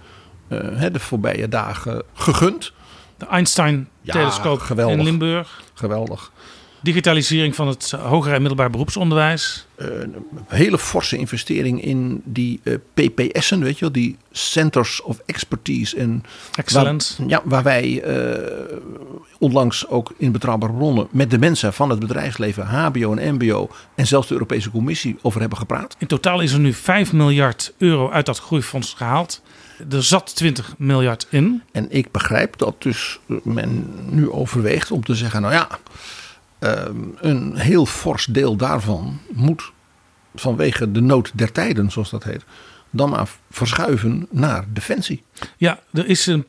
[0.49, 2.73] eh, de voorbije dagen gegund.
[3.19, 4.97] De Einstein-telescoop geweldig.
[4.99, 5.63] in Limburg.
[5.75, 6.33] Geweldig.
[6.81, 9.67] Digitalisering van het hoger en middelbaar beroepsonderwijs.
[9.77, 10.15] een
[10.47, 15.97] hele forse investering in die eh, PPS'en, weet je wel, die Centers of Expertise.
[15.97, 17.15] En Excellence.
[17.19, 18.77] Waar, ja, waar wij eh,
[19.39, 24.07] onlangs ook in betrouwbare bronnen met de mensen van het bedrijfsleven, HBO en MBO en
[24.07, 25.97] zelfs de Europese Commissie over hebben gepraat.
[25.99, 29.43] In totaal is er nu 5 miljard euro uit dat groeifonds gehaald.
[29.91, 31.63] Er zat 20 miljard in.
[31.73, 35.69] En ik begrijp dat dus men nu overweegt om te zeggen, nou ja,
[36.59, 39.73] een heel fors deel daarvan moet
[40.35, 42.45] vanwege de nood der tijden, zoals dat heet,
[42.91, 45.23] dan maar verschuiven naar defensie.
[45.57, 46.47] Ja, er is een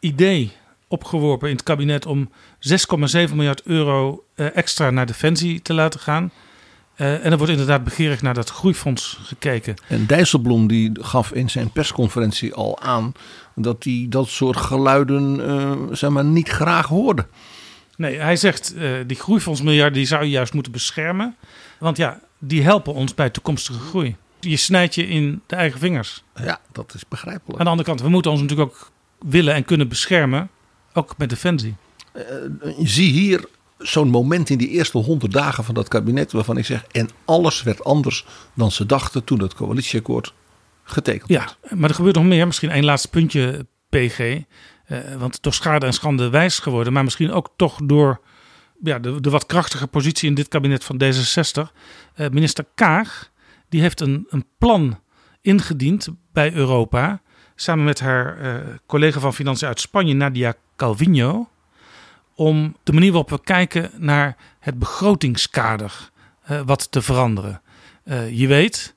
[0.00, 0.52] idee
[0.88, 6.30] opgeworpen in het kabinet om 6,7 miljard euro eh, extra naar defensie te laten gaan.
[6.94, 9.74] Eh, en er wordt inderdaad begeerig naar dat groeifonds gekeken.
[9.88, 13.12] En Dijsselbloem die gaf in zijn persconferentie al aan
[13.54, 17.26] dat hij dat soort geluiden eh, zeg maar, niet graag hoorde.
[17.96, 21.36] Nee, hij zegt eh, die groeifondsmiljarden die zou je juist moeten beschermen.
[21.78, 24.16] Want ja, die helpen ons bij toekomstige groei.
[24.40, 26.22] Je snijdt je in de eigen vingers.
[26.34, 27.58] Ja, dat is begrijpelijk.
[27.58, 30.50] Aan de andere kant, we moeten ons natuurlijk ook willen en kunnen beschermen.
[30.92, 31.74] Ook met defensie.
[32.78, 33.44] Je zie hier
[33.78, 36.84] zo'n moment in die eerste honderd dagen van dat kabinet waarvan ik zeg...
[36.90, 40.32] en alles werd anders dan ze dachten toen het coalitieakkoord
[40.84, 41.80] getekend Ja, werd.
[41.80, 42.46] maar er gebeurt nog meer.
[42.46, 44.42] Misschien één laatste puntje, PG.
[44.84, 46.92] Eh, want door schade en schande wijs geworden.
[46.92, 48.20] Maar misschien ook toch door
[48.82, 51.72] ja, de, de wat krachtige positie in dit kabinet van D66.
[52.14, 53.30] Eh, minister Kaag
[53.68, 55.00] die heeft een, een plan
[55.40, 57.22] ingediend bij Europa.
[57.54, 58.54] Samen met haar eh,
[58.86, 61.48] collega van Financiën uit Spanje, Nadia Calvino.
[62.34, 66.10] Om de manier waarop we kijken naar het begrotingskader
[66.64, 67.62] wat te veranderen.
[68.30, 68.93] Je weet,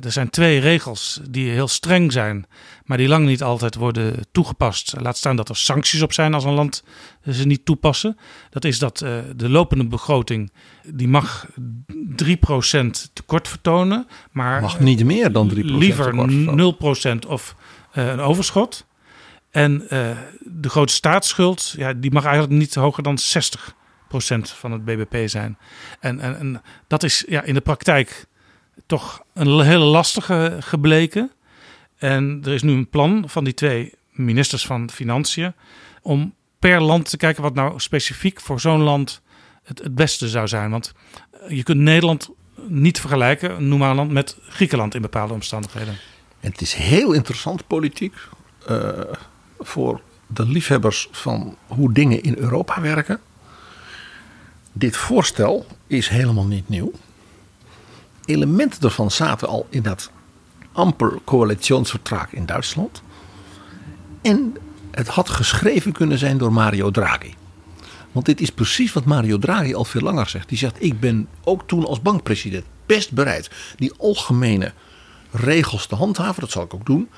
[0.00, 2.46] er zijn twee regels die heel streng zijn,
[2.84, 4.94] maar die lang niet altijd worden toegepast.
[5.00, 6.84] Laat staan dat er sancties op zijn als een land
[7.30, 8.16] ze niet toepassen.
[8.50, 10.52] Dat is dat eh, de lopende begroting
[10.86, 11.52] die mag 3%
[13.12, 17.16] tekort vertonen, maar Mag niet meer dan 3% liever tekort vertonen.
[17.24, 17.56] 0% of
[17.92, 18.86] eh, een overschot.
[19.50, 23.20] En eh, de grote staatsschuld, ja, die mag eigenlijk niet hoger dan 60%
[24.42, 25.58] van het BBP zijn.
[26.00, 28.26] En, en, en dat is ja, in de praktijk
[28.86, 31.30] toch een hele lastige gebleken.
[31.96, 35.52] En er is nu een plan van die twee ministers van Financiën
[36.02, 39.22] om per land te kijken wat nou specifiek voor zo'n land
[39.62, 40.70] het, het beste zou zijn.
[40.70, 40.92] Want
[41.48, 42.30] je kunt Nederland
[42.66, 45.96] niet vergelijken, noem maar land, met Griekenland in bepaalde omstandigheden.
[46.40, 48.14] En het is heel interessant politiek
[48.70, 48.88] uh,
[49.58, 53.20] voor de liefhebbers van hoe dingen in Europa werken.
[54.72, 56.92] Dit voorstel is helemaal niet nieuw.
[58.24, 60.10] Elementen ervan zaten al in dat
[60.72, 63.02] amper coalitionsverdrag in Duitsland.
[64.22, 64.56] En
[64.90, 67.34] het had geschreven kunnen zijn door Mario Draghi.
[68.12, 70.48] Want dit is precies wat Mario Draghi al veel langer zegt.
[70.48, 74.72] Die zegt: Ik ben ook toen als bankpresident best bereid die algemene
[75.30, 76.40] regels te handhaven.
[76.40, 77.08] Dat zal ik ook doen.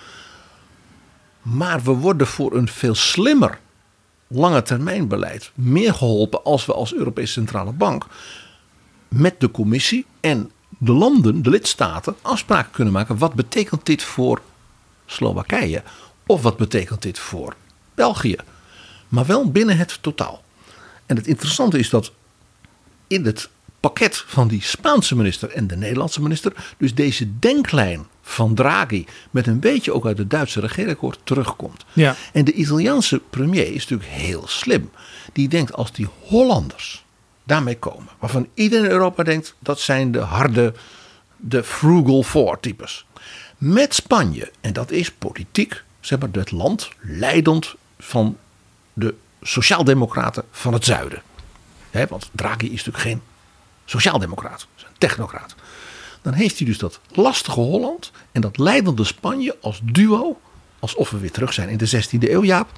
[1.43, 3.59] Maar we worden voor een veel slimmer
[4.29, 8.07] lange termijn beleid meer geholpen als we als Europese Centrale Bank
[9.09, 13.19] met de commissie en de landen, de lidstaten, afspraken kunnen maken.
[13.19, 14.41] Wat betekent dit voor
[15.07, 15.83] Slowakije?
[16.27, 17.57] Of wat betekent dit voor
[17.95, 18.37] België?
[19.09, 20.43] Maar wel binnen het totaal.
[21.07, 22.13] En het interessante is dat
[23.07, 23.49] in het
[23.81, 29.47] pakket van die Spaanse minister en de Nederlandse minister, dus deze denklijn van Draghi met
[29.47, 31.85] een beetje ook uit het Duitse regeerakkoord terugkomt.
[31.93, 32.17] Ja.
[32.33, 34.91] En de Italiaanse premier is natuurlijk heel slim.
[35.33, 37.04] Die denkt als die Hollanders
[37.45, 40.75] daarmee komen, waarvan iedereen in Europa denkt dat zijn de harde,
[41.37, 43.07] de frugal four types.
[43.59, 48.37] Met Spanje, en dat is politiek, zeg maar, het land leidend van
[48.93, 51.23] de sociaaldemocraten van het zuiden.
[52.09, 53.23] want Draghi is natuurlijk geen
[53.85, 55.55] sociaaldemocraat, is een technocraat.
[56.23, 60.41] Dan heeft hij dus dat lastige Holland en dat leidende Spanje als duo,
[60.79, 62.71] alsof we weer terug zijn in de 16e eeuw, Jaap,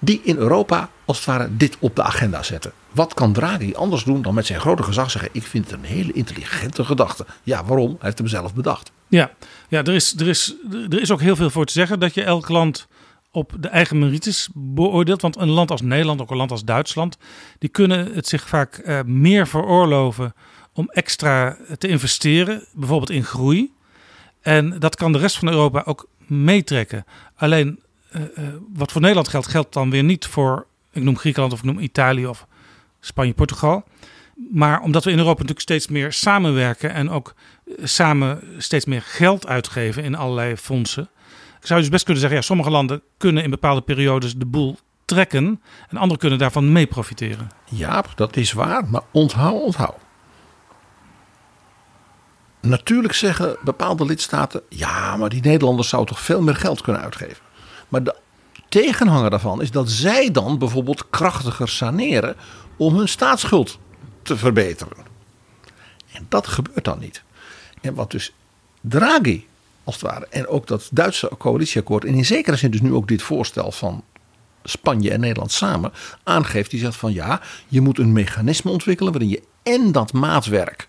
[0.00, 2.72] die in Europa als het ware dit op de agenda zetten.
[2.92, 5.84] Wat kan Draghi anders doen dan met zijn grote gezag zeggen: Ik vind het een
[5.84, 7.26] hele intelligente gedachte.
[7.42, 7.88] Ja, waarom?
[7.88, 8.92] Hij heeft hem zelf bedacht.
[9.08, 9.30] Ja,
[9.68, 10.54] ja er, is, er, is,
[10.88, 12.86] er is ook heel veel voor te zeggen dat je elk land
[13.30, 15.22] op de eigen merites beoordeelt.
[15.22, 17.16] Want een land als Nederland, ook een land als Duitsland,
[17.58, 20.34] die kunnen het zich vaak uh, meer veroorloven
[20.72, 23.72] om extra te investeren, bijvoorbeeld in groei.
[24.40, 27.04] En dat kan de rest van Europa ook meetrekken.
[27.36, 27.80] Alleen
[28.72, 31.78] wat voor Nederland geldt, geldt dan weer niet voor, ik noem Griekenland of ik noem
[31.78, 32.46] Italië of
[33.00, 33.84] Spanje, Portugal.
[34.50, 37.34] Maar omdat we in Europa natuurlijk steeds meer samenwerken en ook
[37.82, 41.08] samen steeds meer geld uitgeven in allerlei fondsen
[41.60, 44.78] zou je dus best kunnen zeggen, ja, sommige landen kunnen in bepaalde periodes de boel
[45.04, 47.48] trekken en anderen kunnen daarvan mee profiteren.
[47.64, 49.96] Ja, dat is waar, maar onthoud, onthoud.
[52.60, 57.48] Natuurlijk zeggen bepaalde lidstaten, ja, maar die Nederlanders zouden toch veel meer geld kunnen uitgeven.
[57.90, 58.14] Maar de
[58.68, 62.36] tegenhanger daarvan is dat zij dan bijvoorbeeld krachtiger saneren
[62.76, 63.78] om hun staatsschuld
[64.22, 64.96] te verbeteren.
[66.12, 67.22] En dat gebeurt dan niet.
[67.80, 68.32] En wat dus
[68.80, 69.46] Draghi
[69.84, 70.26] als het ware.
[70.30, 72.04] En ook dat Duitse coalitieakkoord.
[72.04, 74.04] En in zekere zin dus nu ook dit voorstel van
[74.64, 76.70] Spanje en Nederland samen aangeeft.
[76.70, 80.88] Die zegt van ja, je moet een mechanisme ontwikkelen waarin je en dat maatwerk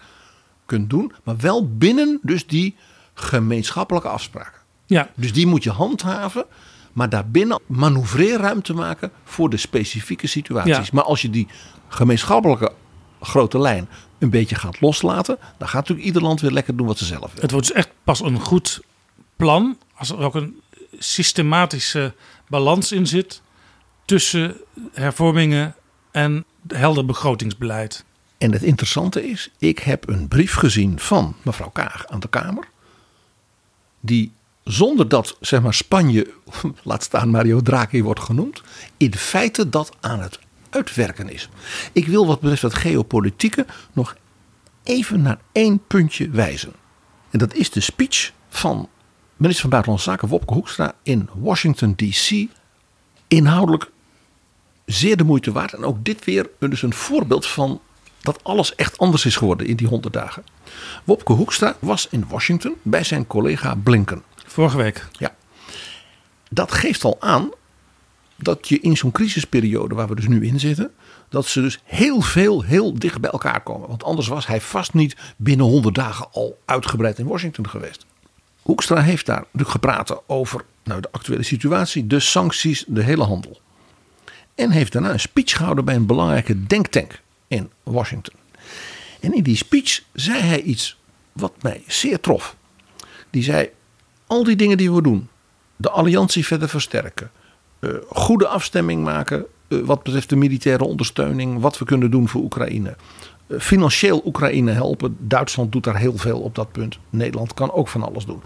[0.66, 1.14] kunt doen.
[1.24, 2.76] Maar wel binnen dus die
[3.14, 4.62] gemeenschappelijke afspraken.
[4.86, 5.10] Ja.
[5.16, 6.46] Dus die moet je handhaven.
[6.94, 10.76] Maar daarbinnen manoeuvreerruimte maken voor de specifieke situaties.
[10.76, 10.94] Ja.
[10.94, 11.48] Maar als je die
[11.88, 12.72] gemeenschappelijke
[13.22, 16.98] grote lijn een beetje gaat loslaten, dan gaat natuurlijk ieder land weer lekker doen wat
[16.98, 17.42] ze zelf willen.
[17.42, 18.82] Het wordt dus echt pas een goed
[19.36, 20.62] plan als er ook een
[20.98, 22.14] systematische
[22.48, 23.42] balans in zit
[24.06, 24.58] tussen
[24.94, 25.76] hervormingen
[26.12, 28.06] en helder begrotingsbeleid.
[28.38, 32.68] En het interessante is, ik heb een brief gezien van mevrouw Kaag aan de Kamer.
[34.00, 34.32] Die
[34.64, 36.34] zonder dat zeg maar, Spanje,
[36.84, 38.62] laat staan Mario Draghi wordt genoemd,
[38.98, 41.50] in feite dat aan het uitwerken is.
[41.92, 44.16] Ik wil wat betreft dat geopolitieke nog
[44.84, 46.74] even naar één puntje wijzen.
[47.30, 48.90] En dat is de speech van
[49.38, 52.48] minister van Buitenlandse Zaken Wopke Hoekstra in Washington DC.
[53.28, 53.92] Inhoudelijk
[54.86, 55.74] zeer de moeite waard.
[55.74, 57.82] En ook dit weer dus een voorbeeld van
[58.22, 60.44] dat alles echt anders is geworden in die honderd dagen.
[61.04, 64.24] Wopke Hoekstra was in Washington bij zijn collega Blinken.
[64.52, 65.08] Vorige week.
[65.12, 65.36] Ja.
[66.50, 67.52] Dat geeft al aan
[68.36, 70.92] dat je in zo'n crisisperiode waar we dus nu in zitten,
[71.30, 73.88] dat ze dus heel veel heel dicht bij elkaar komen.
[73.88, 78.06] Want anders was hij vast niet binnen 100 dagen al uitgebreid in Washington geweest.
[78.62, 83.62] Hoekstra heeft daar natuurlijk gepraat over nou, de actuele situatie, de sancties, de hele handel.
[84.56, 88.36] En heeft daarna een speech gehouden bij een belangrijke denktank in Washington.
[89.20, 90.98] En in die speech zei hij iets
[91.32, 92.56] wat mij zeer trof.
[93.30, 93.70] Die zei:
[94.32, 95.28] Al die dingen die we doen,
[95.76, 97.32] de alliantie verder versterken,
[97.80, 102.42] uh, goede afstemming maken eh, wat betreft de militaire ondersteuning, wat we kunnen doen voor
[102.42, 102.96] Oekraïne.
[103.48, 105.18] Eh, Financieel Oekraïne helpen.
[105.20, 107.00] Duitsland doet daar heel veel op dat punt.
[107.10, 108.42] Nederland kan ook van alles doen.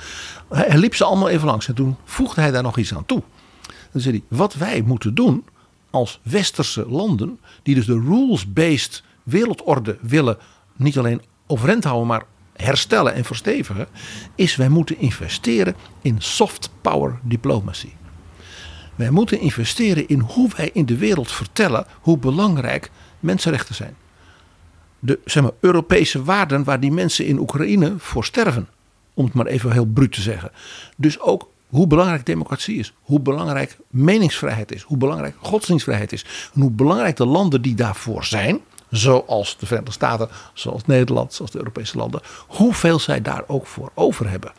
[0.49, 3.05] Hij, hij liep ze allemaal even langs en toen voegde hij daar nog iets aan
[3.05, 3.21] toe.
[3.91, 5.45] Dan zei hij: Wat wij moeten doen
[5.89, 10.37] als westerse landen, die dus de rules-based wereldorde willen
[10.75, 12.23] niet alleen overeind houden, maar
[12.55, 13.87] herstellen en verstevigen,
[14.35, 17.89] is wij moeten investeren in soft power diplomacy.
[18.95, 23.95] Wij moeten investeren in hoe wij in de wereld vertellen hoe belangrijk mensenrechten zijn.
[24.99, 28.67] De zeg maar, Europese waarden waar die mensen in Oekraïne voor sterven.
[29.13, 30.51] Om het maar even heel bruut te zeggen.
[30.97, 32.93] Dus ook hoe belangrijk democratie is.
[33.01, 34.81] Hoe belangrijk meningsvrijheid is.
[34.81, 36.25] Hoe belangrijk godsdienstvrijheid is.
[36.53, 38.59] En hoe belangrijk de landen die daarvoor zijn.
[38.97, 42.21] Zoals de Verenigde Staten, zoals Nederland, zoals de Europese landen.
[42.47, 44.51] Hoeveel zij daar ook voor over hebben.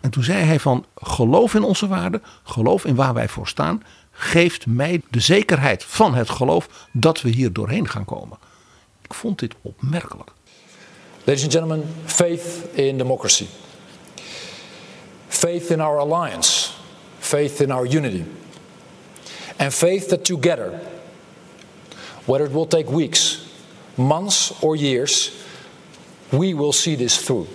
[0.00, 2.22] En toen zei hij van geloof in onze waarden.
[2.42, 3.82] Geloof in waar wij voor staan.
[4.10, 8.38] Geeft mij de zekerheid van het geloof dat we hier doorheen gaan komen.
[9.02, 10.30] Ik vond dit opmerkelijk.
[11.24, 12.42] Ladies and gentlemen, faith
[12.72, 13.46] in democracy.
[15.28, 16.70] Faith in our alliance.
[17.18, 18.22] Faith in our unity.
[19.56, 20.80] And faith that together,
[22.24, 23.27] whether it will take weeks,
[23.98, 25.32] months, or years,
[26.30, 27.46] we will see this through.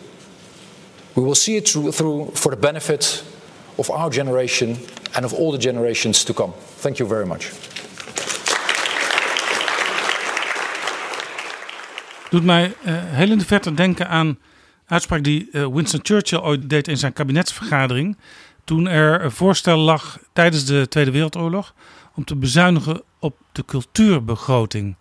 [1.13, 1.91] We will see it through,
[2.33, 3.23] for the benefit
[3.75, 4.77] of our generation
[5.15, 6.53] and of all the generations to come.
[6.79, 7.51] Thank you very much.
[12.29, 14.37] Doet mij eh, heel in de verte denken aan
[14.85, 18.17] uitspraak die eh, Winston Churchill ooit deed in zijn kabinetsvergadering.
[18.63, 21.73] Toen er een voorstel lag tijdens de Tweede Wereldoorlog
[22.15, 24.95] om te bezuinigen op de cultuurbegroting.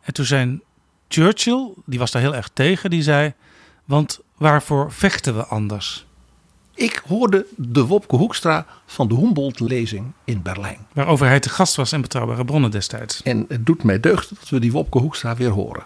[0.00, 0.60] En toen zei
[1.08, 3.32] Churchill, die was daar heel erg tegen, die zei:
[3.84, 6.06] Want waarvoor vechten we anders?
[6.74, 10.86] Ik hoorde de Wopke Hoekstra van de Humboldt-lezing in Berlijn.
[10.92, 13.22] Waarover hij te gast was in Betrouwbare Bronnen destijds.
[13.22, 15.82] En het doet mij deugd dat we die Wopke Hoekstra weer horen.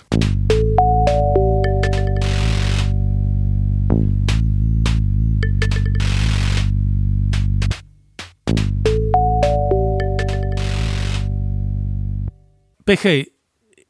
[12.85, 13.25] PG,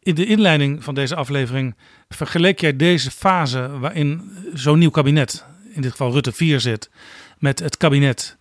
[0.02, 1.74] in de inleiding van deze aflevering
[2.08, 6.90] vergeleek jij deze fase waarin zo'n nieuw kabinet, in dit geval Rutte 4 zit,
[7.38, 8.36] met het kabinet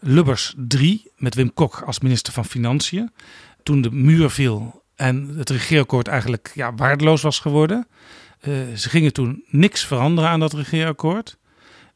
[0.00, 3.12] Lubbers 3, met Wim Kok als minister van Financiën.
[3.62, 7.86] Toen de muur viel en het regeerakkoord eigenlijk ja, waardeloos was geworden.
[8.48, 11.38] Uh, ze gingen toen niks veranderen aan dat regeerakkoord.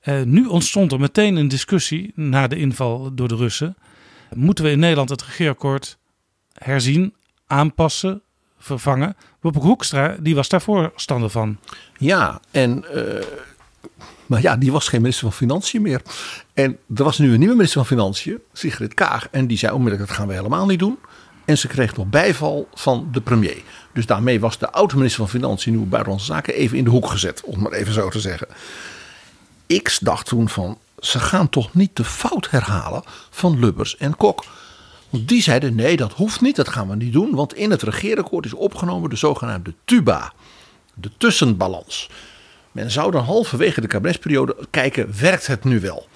[0.04, 3.76] Uh, nu ontstond er meteen een discussie na de inval door de Russen.
[4.34, 5.98] Moeten we in Nederland het regeerakkoord
[6.52, 7.14] herzien,
[7.46, 8.22] aanpassen,
[8.58, 9.16] vervangen?
[9.40, 11.58] Wopke Hoekstra die was daar voorstander van.
[11.98, 13.02] Ja, en uh,
[14.28, 16.02] maar ja, die was geen minister van Financiën meer.
[16.54, 19.28] En er was nu een nieuwe minister van Financiën, Sigrid Kaag.
[19.30, 20.98] En die zei onmiddellijk, dat gaan we helemaal niet doen.
[21.44, 23.62] En ze kreeg nog bijval van de premier.
[23.92, 27.06] Dus daarmee was de oude minister van Financiën, nieuwe buitenlandse zaken, even in de hoek
[27.06, 27.42] gezet.
[27.44, 28.48] Om maar even zo te zeggen.
[29.66, 34.44] Ik dacht toen van, ze gaan toch niet de fout herhalen van Lubbers en Kok.
[35.10, 37.34] Want die zeiden, nee dat hoeft niet, dat gaan we niet doen.
[37.34, 40.32] Want in het regeerakkoord is opgenomen de zogenaamde TUBA.
[40.94, 42.10] De tussenbalans.
[42.72, 46.08] Men zou dan halverwege de kabinetsperiode kijken, werkt het nu wel?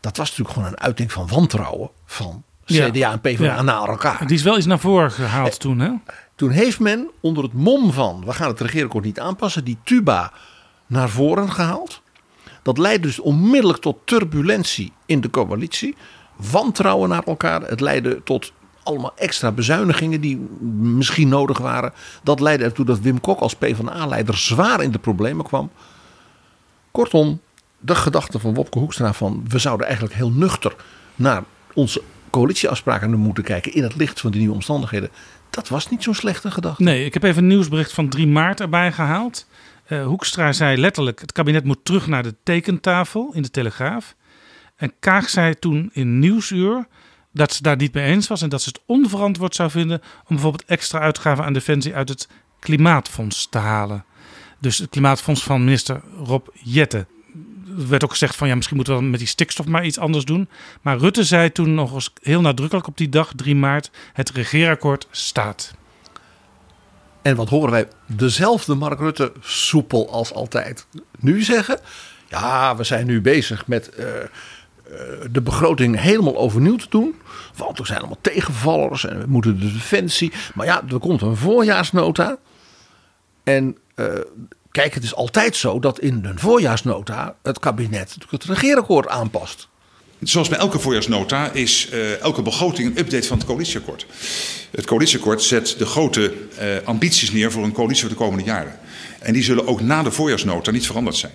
[0.00, 3.12] Dat was natuurlijk gewoon een uiting van wantrouwen van CDA ja.
[3.12, 3.62] en PvdA ja.
[3.62, 4.26] naar elkaar.
[4.26, 5.90] Die is wel eens naar voren gehaald eh, toen, hè?
[6.34, 10.32] Toen heeft men onder het mom van, we gaan het regeerakkoord niet aanpassen, die tuba
[10.86, 12.02] naar voren gehaald.
[12.62, 15.96] Dat leidde dus onmiddellijk tot turbulentie in de coalitie.
[16.36, 17.62] Wantrouwen naar elkaar.
[17.62, 20.36] Het leidde tot allemaal extra bezuinigingen die
[20.80, 21.92] misschien nodig waren.
[22.22, 25.70] Dat leidde ertoe dat Wim Kok als PvdA-leider zwaar in de problemen kwam.
[26.90, 27.40] Kortom,
[27.78, 30.74] de gedachte van Wopke Hoekstra van we zouden eigenlijk heel nuchter
[31.14, 31.42] naar
[31.74, 35.10] onze coalitieafspraken moeten kijken in het licht van die nieuwe omstandigheden.
[35.50, 36.82] Dat was niet zo'n slechte gedachte.
[36.82, 39.46] Nee, ik heb even een nieuwsbericht van 3 maart erbij gehaald.
[39.88, 44.14] Uh, Hoekstra zei letterlijk: het kabinet moet terug naar de tekentafel in de Telegraaf.
[44.76, 46.86] En Kaag zei toen in Nieuwsuur
[47.32, 50.26] dat ze daar niet mee eens was en dat ze het onverantwoord zou vinden om
[50.28, 52.28] bijvoorbeeld extra uitgaven aan defensie uit het
[52.60, 54.04] klimaatfonds te halen.
[54.58, 57.06] Dus het klimaatfonds van minister Rob Jette.
[57.78, 60.24] Er werd ook gezegd van ja, misschien moeten we met die stikstof maar iets anders
[60.24, 60.48] doen.
[60.82, 65.08] Maar Rutte zei toen nog eens heel nadrukkelijk op die dag, 3 maart, het regeerakkoord
[65.10, 65.74] staat.
[67.22, 67.88] En wat horen wij?
[68.06, 70.86] Dezelfde Mark Rutte, soepel als altijd.
[71.18, 71.80] Nu zeggen,
[72.28, 74.06] ja, we zijn nu bezig met uh,
[75.30, 77.14] de begroting helemaal overnieuw te doen.
[77.56, 80.32] Want er zijn allemaal tegenvallers en we moeten de defensie.
[80.54, 82.38] Maar ja, er komt een voorjaarsnota.
[83.44, 84.06] En uh,
[84.70, 89.68] kijk, het is altijd zo dat in een voorjaarsnota het kabinet het regeerakkoord aanpast.
[90.20, 94.06] Zoals bij elke voorjaarsnota is uh, elke begroting een update van het coalitieakkoord.
[94.70, 98.78] Het coalitieakkoord zet de grote uh, ambities neer voor een coalitie voor de komende jaren.
[99.20, 101.32] En die zullen ook na de voorjaarsnota niet veranderd zijn.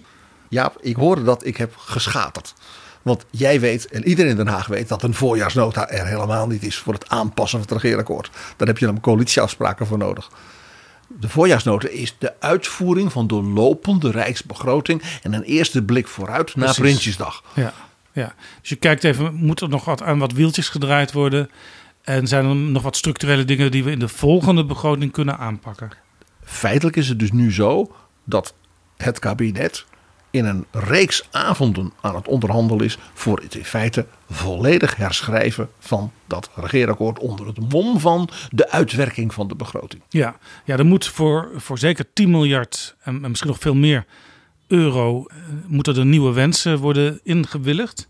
[0.50, 2.54] Ja, ik hoorde dat ik heb geschaterd.
[3.02, 6.64] Want jij weet en iedereen in Den Haag weet dat een voorjaarsnota er helemaal niet
[6.64, 8.30] is voor het aanpassen van het regeerakkoord.
[8.58, 10.30] Daar heb je dan coalitieafspraken voor nodig.
[11.08, 16.74] De voorjaarsnota is de uitvoering van de lopende rijksbegroting en een eerste blik vooruit naar
[16.74, 17.44] Prinsjesdag.
[17.54, 17.74] Ja,
[18.12, 21.50] ja, dus je kijkt even, moet er nog wat aan wat wieltjes gedraaid worden?
[22.02, 25.90] En zijn er nog wat structurele dingen die we in de volgende begroting kunnen aanpakken?
[26.44, 28.54] Feitelijk is het dus nu zo dat
[28.98, 29.86] het kabinet
[30.32, 36.12] in een reeks avonden aan het onderhandelen is voor het in feite volledig herschrijven van
[36.28, 40.02] dat regeerakkoord onder het mom van de uitwerking van de begroting.
[40.10, 44.06] Ja, ja er moet voor, voor zeker 10 miljard en, misschien nog veel meer
[44.68, 48.10] euro eh, moeten er nieuwe wensen worden ingewilligd.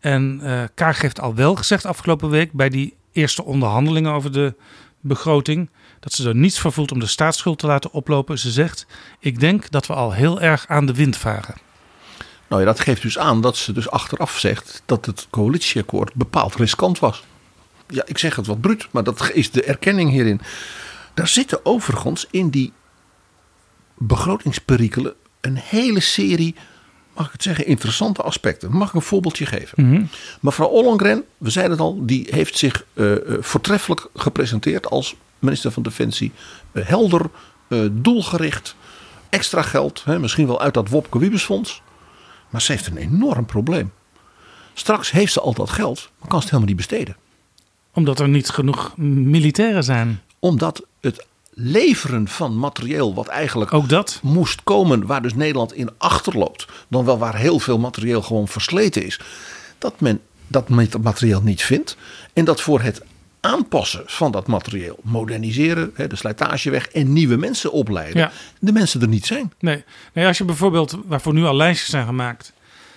[0.00, 4.54] En uh, Kaag heeft al wel gezegd afgelopen week bij die eerste onderhandelingen over de
[5.00, 5.70] begroting
[6.06, 8.38] dat ze er niets voor voelt om de staatsschuld te laten oplopen.
[8.38, 8.86] Ze zegt:
[9.18, 11.54] Ik denk dat we al heel erg aan de wind varen.
[12.48, 16.54] Nou ja, dat geeft dus aan dat ze dus achteraf zegt dat het coalitieakkoord bepaald
[16.54, 17.24] riskant was.
[17.88, 20.40] Ja, ik zeg het wat bruut, maar dat is de erkenning hierin.
[21.14, 22.72] Daar zitten overigens in die
[23.94, 26.54] begrotingsperikelen een hele serie,
[27.14, 28.72] mag ik het zeggen, interessante aspecten.
[28.72, 29.88] Mag ik een voorbeeldje geven?
[29.90, 30.08] Mm
[30.40, 35.82] Mevrouw Ollongren, we zeiden het al, die heeft zich uh, voortreffelijk gepresenteerd als minister van
[35.82, 36.32] Defensie.
[36.72, 37.30] Uh, helder,
[37.90, 38.76] doelgericht,
[39.28, 41.82] extra geld, hè, misschien wel uit dat Wopke Wiebesfonds.
[42.50, 43.92] Maar ze heeft een enorm probleem.
[44.74, 47.16] Straks heeft ze al dat geld, maar kan ze het helemaal niet besteden.
[47.92, 50.22] Omdat er niet genoeg militairen zijn.
[50.38, 51.26] Omdat het
[51.58, 54.20] leveren van materieel wat eigenlijk Ook dat?
[54.22, 59.04] moest komen, waar dus Nederland in achterloopt, dan wel waar heel veel materieel gewoon versleten
[59.04, 59.20] is,
[59.78, 60.68] dat men dat
[61.02, 61.96] materieel niet vindt
[62.32, 63.02] en dat voor het
[63.46, 69.08] aanpassen van dat materieel, moderniseren, de slijtage weg en nieuwe mensen opleiden, de mensen er
[69.08, 69.52] niet zijn.
[69.58, 69.84] Nee.
[70.12, 72.52] nee, als je bijvoorbeeld, waarvoor nu al lijstjes zijn gemaakt,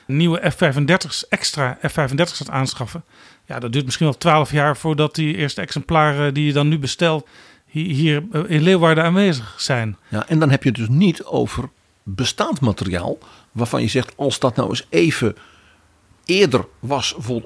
[0.07, 3.03] nieuwe F-35's, extra F-35's gaat aanschaffen,
[3.45, 6.79] ja, dat duurt misschien wel twaalf jaar voordat die eerste exemplaren die je dan nu
[6.79, 7.27] bestelt
[7.65, 9.97] hier in Leeuwarden aanwezig zijn.
[10.07, 11.69] Ja, en dan heb je het dus niet over
[12.03, 13.17] bestaand materiaal
[13.51, 15.35] waarvan je zegt als dat nou eens even
[16.25, 17.41] eerder was vol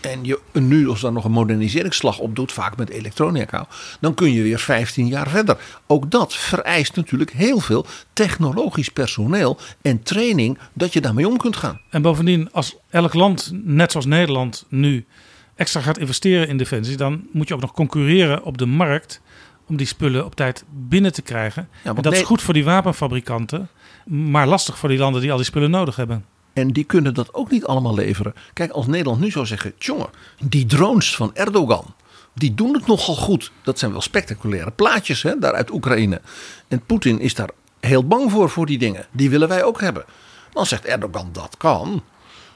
[0.00, 3.66] en je nu als daar nog een moderniseringsslag op doet, vaak met elektronica,
[4.00, 5.58] dan kun je weer 15 jaar verder.
[5.86, 11.56] Ook dat vereist natuurlijk heel veel technologisch personeel en training dat je daarmee om kunt
[11.56, 11.80] gaan.
[11.90, 15.06] En bovendien, als elk land, net zoals Nederland, nu
[15.54, 19.20] extra gaat investeren in defensie, dan moet je ook nog concurreren op de markt
[19.68, 21.68] om die spullen op tijd binnen te krijgen.
[21.84, 23.68] Ja, en dat is goed voor die wapenfabrikanten,
[24.06, 26.24] maar lastig voor die landen die al die spullen nodig hebben.
[26.56, 28.34] En die kunnen dat ook niet allemaal leveren.
[28.52, 31.94] Kijk, als Nederland nu zou zeggen: jongen, die drones van Erdogan.
[32.34, 33.52] Die doen het nogal goed.
[33.62, 36.20] Dat zijn wel spectaculaire plaatjes hè, daar uit Oekraïne.
[36.68, 37.50] En Poetin is daar
[37.80, 39.06] heel bang voor, voor die dingen.
[39.10, 40.04] Die willen wij ook hebben.
[40.52, 42.02] Dan zegt Erdogan dat kan.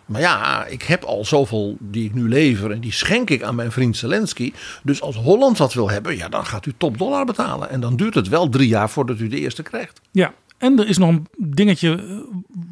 [0.07, 3.55] Maar ja, ik heb al zoveel die ik nu lever en die schenk ik aan
[3.55, 4.53] mijn vriend Zelensky.
[4.83, 7.71] Dus als Holland dat wil hebben, ja, dan gaat u top dollar betalen.
[7.71, 10.01] En dan duurt het wel drie jaar voordat u de eerste krijgt.
[10.11, 12.17] Ja, en er is nog een dingetje eh,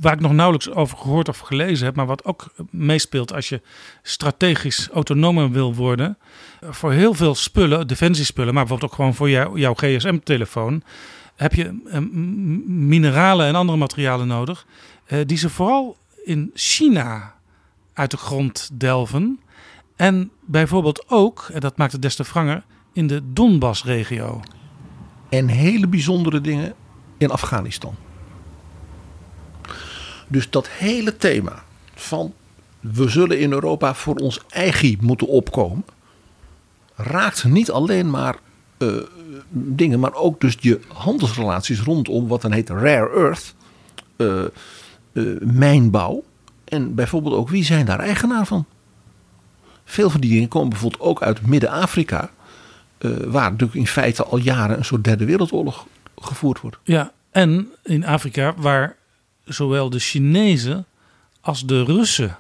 [0.01, 3.61] waar ik nog nauwelijks over gehoord of gelezen heb, maar wat ook meespeelt als je
[4.03, 6.19] strategisch autonomer wil worden.
[6.61, 10.83] Voor heel veel spullen, defensiespullen, maar bijvoorbeeld ook gewoon voor jou, jouw GSM-telefoon,
[11.37, 12.01] heb je eh,
[12.67, 14.67] mineralen en andere materialen nodig,
[15.07, 17.35] eh, die ze vooral in China
[17.93, 19.41] uit de grond delven.
[19.97, 24.41] En bijvoorbeeld ook, en dat maakt het des te wranger, in de Donbass-regio.
[25.29, 26.75] En hele bijzondere dingen
[27.19, 27.95] in Afghanistan.
[30.29, 31.63] Dus dat hele thema
[31.95, 32.35] van
[32.81, 35.85] we zullen in Europa voor ons eigen moeten opkomen,
[36.95, 38.37] raakt niet alleen maar
[38.79, 39.03] uh,
[39.51, 43.55] dingen, maar ook dus je handelsrelaties rondom wat dan heet rare earth,
[44.17, 44.45] uh,
[45.41, 46.25] mijnbouw.
[46.65, 48.65] En bijvoorbeeld ook wie zijn daar eigenaar van?
[49.85, 52.31] Veel van die dingen komen bijvoorbeeld ook uit Midden-Afrika,
[53.27, 55.87] waar natuurlijk in feite al jaren een soort derde wereldoorlog
[56.21, 56.79] gevoerd wordt.
[56.83, 58.97] Ja, en in Afrika waar
[59.45, 60.87] zowel de Chinezen
[61.41, 62.39] als de Russen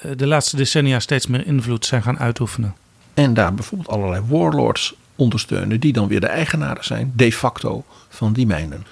[0.00, 2.74] eh, de laatste decennia steeds meer invloed zijn gaan uitoefenen.
[3.14, 8.32] En daar bijvoorbeeld allerlei warlords ondersteunen, die dan weer de eigenaren zijn, de facto, van
[8.32, 8.86] die mijnen.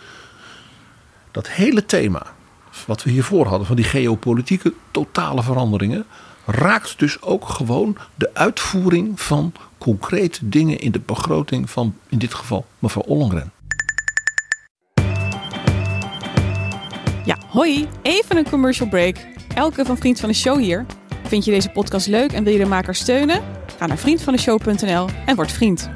[1.31, 2.23] Dat hele thema,
[2.87, 6.05] wat we hiervoor hadden, van die geopolitieke totale veranderingen,
[6.47, 12.35] raakt dus ook gewoon de uitvoering van concrete dingen in de begroting van, in dit
[12.35, 13.53] geval, mevrouw Ollongren.
[17.31, 19.17] Ja, hoi, even een commercial break.
[19.55, 20.87] Elke van Vriend van de Show hier.
[21.25, 23.43] Vind je deze podcast leuk en wil je de maker steunen?
[23.79, 25.91] Ga naar vriendvandeshow.nl en word vriend.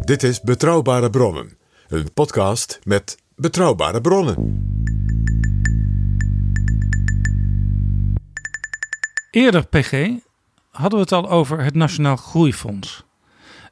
[0.00, 1.56] Dit is Betrouwbare Bronnen,
[1.88, 4.34] een podcast met betrouwbare bronnen.
[9.30, 10.08] Eerder, PG,
[10.70, 13.04] hadden we het al over het Nationaal Groeifonds.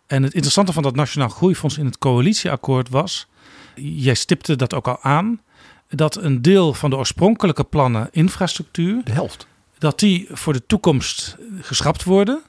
[0.06, 3.26] En het interessante van dat Nationaal Groeifonds in het coalitieakkoord was,
[3.74, 5.40] jij stipte dat ook al aan,
[5.88, 9.46] dat een deel van de oorspronkelijke plannen infrastructuur, De helft.
[9.78, 12.42] dat die voor de toekomst geschrapt worden.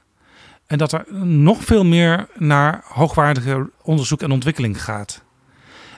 [0.66, 5.22] En dat er nog veel meer naar hoogwaardige onderzoek en ontwikkeling gaat.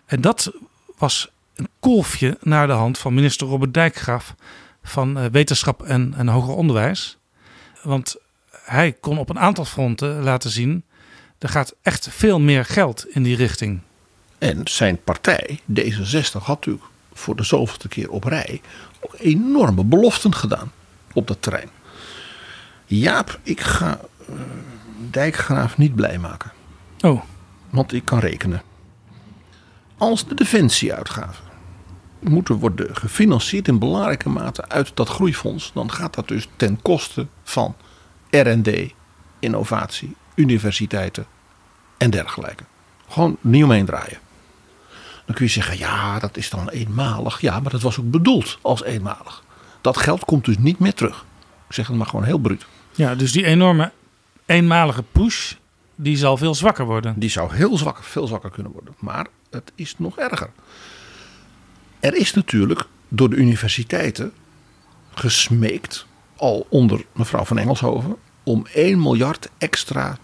[0.07, 0.53] En dat
[0.99, 4.35] was een kolfje naar de hand van minister Robert Dijkgraaf
[4.83, 7.19] van eh, Wetenschap en, en Hoger Onderwijs.
[7.83, 8.17] Want
[8.51, 10.85] hij kon op een aantal fronten laten zien,
[11.39, 13.80] er gaat echt veel meer geld in die richting.
[14.39, 18.61] En zijn partij, D66, had natuurlijk voor de zoveelste keer op rij
[19.01, 20.72] ook enorme beloften gedaan
[21.12, 21.68] op dat terrein.
[22.84, 24.34] Jaap, ik ga eh,
[25.11, 26.53] Dijkgraaf niet blij maken.
[27.01, 27.22] Oh,
[27.70, 28.62] Want ik kan rekenen.
[29.97, 31.45] Als de defensieuitgaven
[32.18, 37.26] moeten worden gefinancierd in belangrijke mate uit dat groeifonds, dan gaat dat dus ten koste
[37.43, 37.76] van
[38.30, 38.70] RD,
[39.39, 41.26] innovatie, universiteiten
[41.97, 42.64] en dergelijke.
[43.09, 44.18] Gewoon niet omheen draaien.
[45.26, 47.41] Dan kun je zeggen, ja, dat is dan eenmalig.
[47.41, 49.43] Ja, maar dat was ook bedoeld als eenmalig.
[49.80, 51.24] Dat geld komt dus niet meer terug.
[51.68, 52.66] Ik zeg het maar gewoon heel bruut.
[52.95, 53.93] ja, dus die enorme
[54.47, 55.55] eenmalige push,
[55.95, 57.18] die zal veel zwakker worden.
[57.18, 58.95] Die zou heel zwak, veel zwakker kunnen worden.
[58.99, 60.51] Maar het is nog erger.
[62.01, 64.32] Er is natuurlijk door de universiteiten
[65.14, 70.18] gesmeekt, al onder mevrouw van Engelshoven, om 1 miljard extra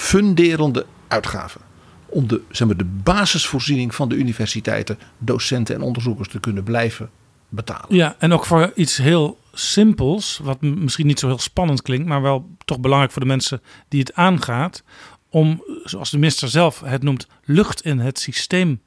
[0.00, 1.60] funderende uitgaven.
[2.06, 7.10] Om de, zeg maar, de basisvoorziening van de universiteiten, docenten en onderzoekers te kunnen blijven
[7.48, 7.96] betalen.
[7.96, 12.22] Ja, en ook voor iets heel simpels, wat misschien niet zo heel spannend klinkt, maar
[12.22, 14.82] wel toch belangrijk voor de mensen die het aangaat,
[15.28, 18.80] om, zoals de minister zelf het noemt, lucht in het systeem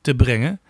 [0.00, 0.60] te brengen.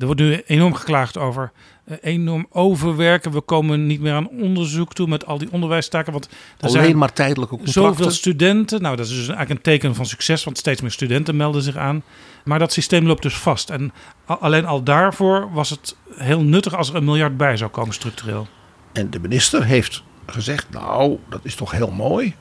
[0.00, 1.52] Er wordt nu enorm geklaagd over
[1.84, 3.32] eh, enorm overwerken.
[3.32, 6.12] We komen niet meer aan onderzoek toe met al die onderwijstaken.
[6.12, 7.82] Want er Alleen zijn maar tijdelijke contracten.
[7.82, 8.82] zoveel studenten.
[8.82, 11.76] Nou, dat is dus eigenlijk een teken van succes, want steeds meer studenten melden zich
[11.76, 12.02] aan.
[12.44, 13.70] Maar dat systeem loopt dus vast.
[13.70, 13.92] En
[14.24, 18.48] alleen al daarvoor was het heel nuttig als er een miljard bij zou komen structureel.
[18.92, 22.34] En de minister heeft gezegd: Nou, dat is toch heel mooi.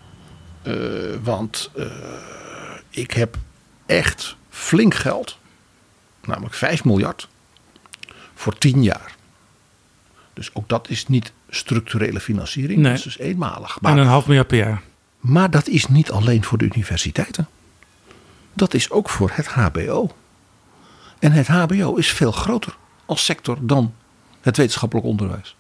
[0.61, 0.73] Eh,
[1.23, 1.85] want eh,
[2.89, 3.35] ik heb
[3.85, 5.37] echt flink geld,
[6.21, 7.27] namelijk 5 miljard,
[8.39, 9.15] voor 10 jaar.
[10.33, 12.87] Dus ook dat is niet structurele financiering, Nee.
[12.89, 13.77] dat is dus eenmalig.
[13.81, 14.81] En een Maar, half miljard per jaar.
[15.19, 17.47] maar dat is niet alleen voor de universiteiten.
[18.53, 20.11] Dat is ook voor het HBO.
[21.19, 22.75] En het HBO is veel groter
[23.05, 23.93] als sector dan
[24.41, 25.55] het wetenschappelijk onderwijs.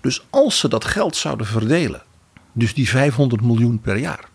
[0.00, 2.02] Dus als ze dat geld zouden verdelen,
[2.52, 4.28] dus die 500 miljoen per jaar,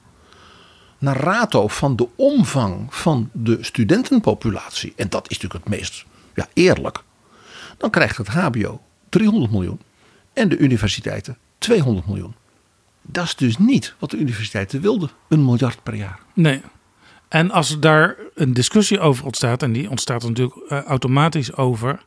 [0.97, 6.47] naar rato van de omvang van de studentenpopulatie, en dat is natuurlijk het meest ja,
[6.53, 7.03] eerlijk,
[7.79, 9.79] dan krijgt het HBO 300 miljoen
[10.33, 12.35] en de universiteiten 200 miljoen.
[13.01, 16.19] Dat is dus niet wat de universiteiten wilden, een miljard per jaar.
[16.33, 16.61] Nee.
[17.27, 22.05] En als daar een discussie over ontstaat, en die ontstaat natuurlijk eh, automatisch over,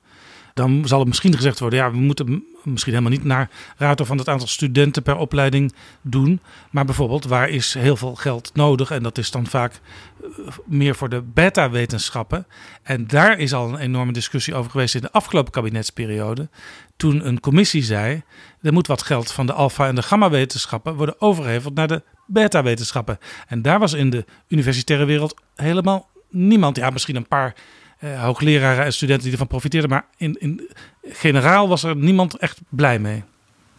[0.55, 4.19] dan zal er misschien gezegd worden: ja, we moeten misschien helemaal niet naar rato van
[4.19, 5.73] het aantal studenten per opleiding
[6.03, 6.41] doen.
[6.71, 8.91] Maar bijvoorbeeld, waar is heel veel geld nodig?
[8.91, 9.81] En dat is dan vaak
[10.23, 10.29] eh,
[10.67, 12.47] meer voor de beta-wetenschappen.
[12.83, 16.49] En daar is al een enorme discussie over geweest in de afgelopen kabinetsperiode.
[16.97, 18.23] Toen een commissie zei:
[18.61, 23.19] er moet wat geld van de alfa- en de gamma-wetenschappen worden overgeheveld naar de beta-wetenschappen.
[23.49, 26.77] En daar was in de universitaire wereld helemaal niemand.
[26.77, 27.55] Ja, misschien een paar
[28.03, 29.91] eh, hoogleraren en studenten die ervan profiteerden.
[29.91, 30.69] Maar in, in
[31.03, 33.23] generaal was er niemand echt blij mee.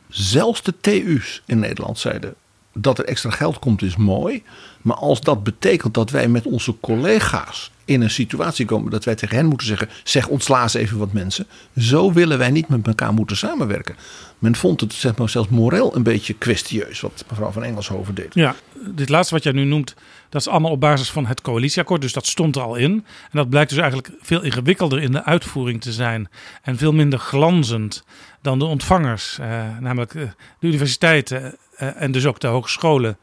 [0.09, 2.35] Zelfs de TU's in Nederland zeiden
[2.73, 4.43] dat er extra geld komt is mooi.
[4.81, 9.15] Maar als dat betekent dat wij met onze collega's in een situatie komen dat wij
[9.15, 11.47] tegen hen moeten zeggen: zeg ontsla eens even wat mensen.
[11.77, 13.95] Zo willen wij niet met elkaar moeten samenwerken.
[14.39, 18.33] Men vond het zeg maar, zelfs moreel een beetje kwestieus wat mevrouw van Engelshoven deed.
[18.33, 18.55] Ja,
[18.85, 19.95] dit laatste wat jij nu noemt,
[20.33, 22.01] dat is allemaal op basis van het coalitieakkoord.
[22.01, 22.91] Dus dat stond er al in.
[22.91, 26.29] En dat blijkt dus eigenlijk veel ingewikkelder in de uitvoering te zijn.
[26.61, 28.03] En veel minder glanzend
[28.41, 29.39] dan de ontvangers.
[29.39, 30.21] eh, namelijk eh,
[30.59, 33.17] de universiteiten eh, en dus ook de hogescholen.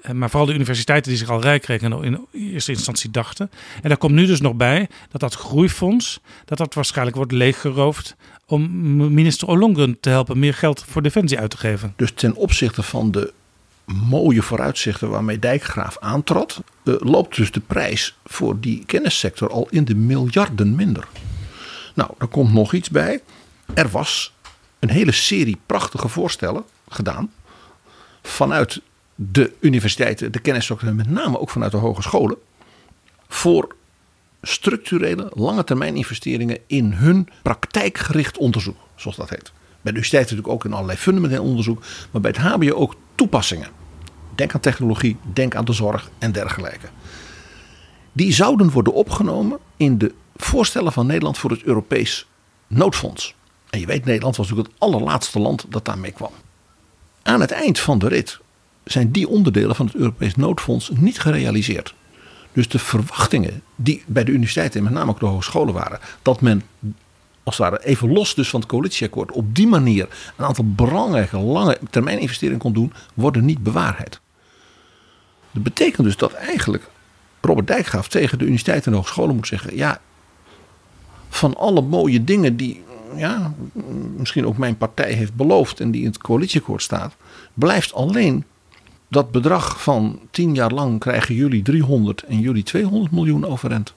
[0.00, 3.50] Eh, maar vooral de universiteiten die zich al rijk rekenen in eerste instantie dachten.
[3.82, 8.16] En daar komt nu dus nog bij dat dat groeifonds, dat dat waarschijnlijk wordt leeggeroofd
[8.46, 11.92] om minister Ollongren te helpen meer geld voor defensie uit te geven.
[11.96, 13.32] Dus ten opzichte van de
[13.84, 19.84] mooie vooruitzichten waarmee Dijkgraaf aantrad, eh, loopt dus de prijs voor die kennissector al in
[19.84, 21.08] de miljarden minder.
[21.94, 23.20] Nou, er komt nog iets bij.
[23.74, 24.34] Er was
[24.78, 27.32] een hele serie prachtige voorstellen gedaan
[28.22, 28.80] vanuit
[29.14, 32.36] de universiteiten, de kennissector en met name ook vanuit de hogescholen
[33.28, 33.74] voor
[34.42, 39.52] structurele lange termijn investeringen in hun praktijkgericht onderzoek, zoals dat heet.
[39.84, 43.68] Bij de universiteit natuurlijk ook in allerlei fundamenteel onderzoek, maar bij het HBO ook toepassingen.
[44.34, 46.86] Denk aan technologie, denk aan de zorg en dergelijke.
[48.12, 52.26] Die zouden worden opgenomen in de voorstellen van Nederland voor het Europees
[52.66, 53.34] noodfonds.
[53.70, 56.32] En je weet, Nederland was natuurlijk het allerlaatste land dat daarmee kwam.
[57.22, 58.40] Aan het eind van de rit
[58.84, 61.94] zijn die onderdelen van het Europees noodfonds niet gerealiseerd.
[62.52, 66.40] Dus de verwachtingen die bij de universiteiten en met name ook de hogescholen waren, dat
[66.40, 66.62] men
[67.44, 71.38] als het ware even los dus van het coalitieakkoord op die manier een aantal belangrijke
[71.38, 74.20] lange termijn investeringen kon doen, worden niet bewaarheid.
[75.50, 76.90] Dat betekent dus dat eigenlijk
[77.40, 80.00] Robert Dijkgraaf tegen de universiteiten en hogescholen moet zeggen: ja,
[81.28, 82.82] van alle mooie dingen die
[83.16, 83.54] ja,
[84.16, 87.16] misschien ook mijn partij heeft beloofd en die in het coalitieakkoord staat,
[87.54, 88.44] blijft alleen
[89.08, 93.94] dat bedrag van tien jaar lang krijgen jullie 300 en jullie 200 miljoen overeind.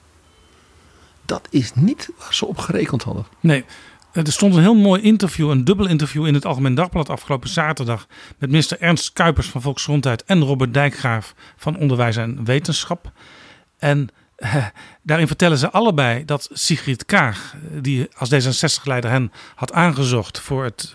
[1.28, 3.26] Dat is niet waar ze op gerekend hadden.
[3.40, 3.64] Nee,
[4.12, 8.06] er stond een heel mooi interview, een dubbel interview in het Algemeen Dagblad afgelopen zaterdag.
[8.38, 13.12] Met minister Ernst Kuipers van Volksgezondheid en Robert Dijkgraaf van Onderwijs en Wetenschap.
[13.78, 14.66] En eh,
[15.02, 20.94] daarin vertellen ze allebei dat Sigrid Kaag, die als D66-leider hen had aangezocht voor het,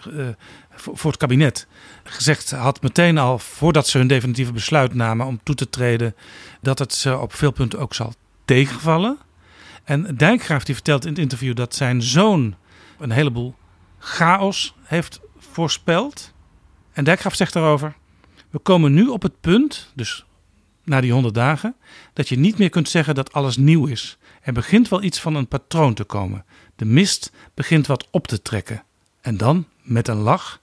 [0.76, 1.68] voor, het kabinet,
[2.04, 6.16] gezegd had meteen al voordat ze hun definitieve besluit namen om toe te treden,
[6.62, 8.14] dat het ze op veel punten ook zal
[8.46, 9.18] tegenvallen.
[9.84, 12.56] En Dijkgraaf die vertelt in het interview dat zijn zoon
[13.00, 13.56] een heleboel
[14.00, 16.34] chaos heeft voorspeld.
[16.94, 17.96] En Dijkgraaf zegt daarover:
[18.50, 20.26] We komen nu op het punt, dus
[20.84, 21.76] na die honderd dagen,
[22.14, 24.18] dat je niet meer kunt zeggen dat alles nieuw is.
[24.42, 26.46] Er begint wel iets van een patroon te komen.
[26.76, 28.84] De mist begint wat op te trekken.
[29.22, 30.62] En dan, met een lach,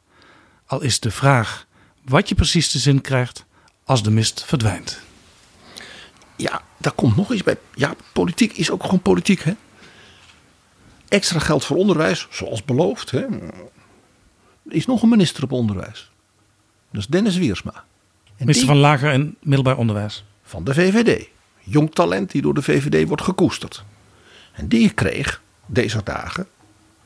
[0.66, 1.66] al is de vraag
[2.04, 3.46] wat je precies te zin krijgt
[3.84, 5.00] als de mist verdwijnt.
[6.40, 7.58] Ja, daar komt nog iets bij.
[7.74, 9.52] Ja, politiek is ook gewoon politiek, hè?
[11.08, 13.10] Extra geld voor onderwijs, zoals beloofd.
[13.10, 13.20] Hè?
[13.20, 16.10] Er is nog een minister op onderwijs.
[16.90, 17.72] Dat is Dennis Wiersma.
[17.74, 17.82] En
[18.38, 20.24] minister die, van Lager en Middelbaar Onderwijs.
[20.42, 21.28] Van de VVD.
[21.60, 23.84] Jong talent die door de VVD wordt gekoesterd.
[24.52, 26.46] En die kreeg deze dagen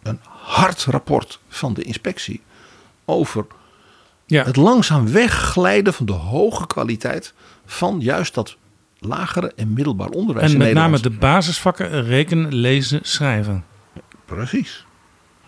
[0.02, 2.42] een hard rapport van de inspectie
[3.04, 3.46] over
[4.26, 4.44] ja.
[4.44, 7.32] het langzaam wegglijden van de hoge kwaliteit
[7.66, 8.56] van juist dat
[9.04, 10.52] lagere en middelbaar onderwijs.
[10.52, 13.64] En met name de basisvakken rekenen, lezen, schrijven.
[14.24, 14.86] Precies.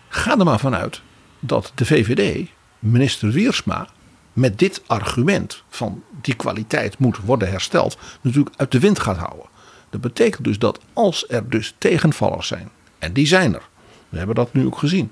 [0.09, 1.01] Ga er maar vanuit
[1.39, 2.49] dat de VVD,
[2.79, 3.87] minister Wiersma,
[4.33, 9.45] met dit argument van die kwaliteit moet worden hersteld, natuurlijk uit de wind gaat houden.
[9.89, 13.67] Dat betekent dus dat als er dus tegenvallers zijn, en die zijn er,
[14.09, 15.11] we hebben dat nu ook gezien,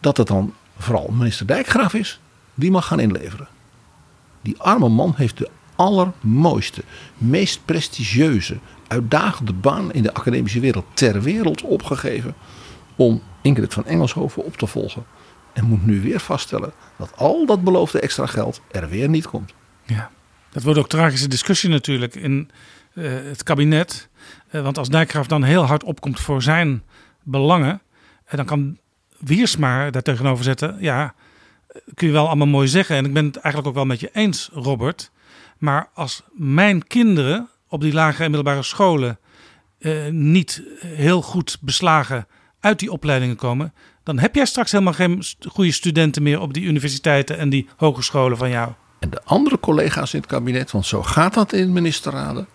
[0.00, 2.20] dat het dan vooral minister Dijkgraaf is
[2.54, 3.48] die mag gaan inleveren.
[4.40, 5.48] Die arme man heeft de
[5.78, 6.82] allermooiste,
[7.16, 12.34] meest prestigieuze, uitdagende baan in de academische wereld ter wereld opgegeven
[12.96, 15.04] om Ingrid van Engelshoven op te volgen.
[15.52, 19.54] En moet nu weer vaststellen dat al dat beloofde extra geld er weer niet komt.
[19.86, 20.10] Ja,
[20.50, 22.50] dat wordt ook tragische discussie natuurlijk in
[22.94, 24.08] uh, het kabinet.
[24.50, 26.82] Uh, want als Dijkgraaf dan heel hard opkomt voor zijn
[27.22, 27.80] belangen,
[28.24, 28.78] en dan kan
[29.18, 30.76] Wiersma daar tegenover zetten.
[30.80, 31.14] Ja,
[31.94, 32.96] kun je wel allemaal mooi zeggen.
[32.96, 35.10] En ik ben het eigenlijk ook wel met je eens, Robert.
[35.58, 39.18] Maar als mijn kinderen op die lagere en middelbare scholen
[39.78, 42.26] uh, niet heel goed beslagen
[42.60, 46.64] uit die opleidingen komen, dan heb jij straks helemaal geen goede studenten meer op die
[46.64, 48.72] universiteiten en die hogescholen van jou.
[48.98, 52.48] En de andere collega's in het kabinet, want zo gaat dat in ministerraden,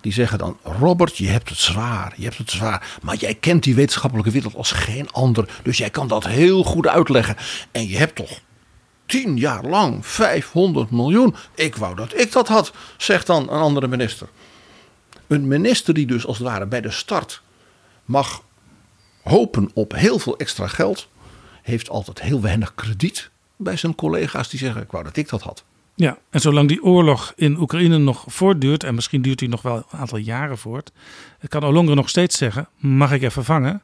[0.00, 2.98] die zeggen dan: Robert, je hebt het zwaar, je hebt het zwaar.
[3.02, 5.60] Maar jij kent die wetenschappelijke wereld als geen ander.
[5.62, 7.36] Dus jij kan dat heel goed uitleggen.
[7.72, 8.40] En je hebt toch
[9.10, 11.34] tien jaar lang 500 miljoen.
[11.54, 14.28] Ik wou dat ik dat had, zegt dan een andere minister.
[15.26, 17.42] Een minister die dus als het ware bij de start
[18.04, 18.42] mag
[19.22, 21.08] hopen op heel veel extra geld,
[21.62, 25.42] heeft altijd heel weinig krediet bij zijn collega's die zeggen: Ik wou dat ik dat
[25.42, 25.64] had.
[25.94, 29.76] Ja, en zolang die oorlog in Oekraïne nog voortduurt, en misschien duurt die nog wel
[29.76, 30.92] een aantal jaren voort,
[31.48, 33.82] kan Olongren nog steeds zeggen: Mag ik even vangen?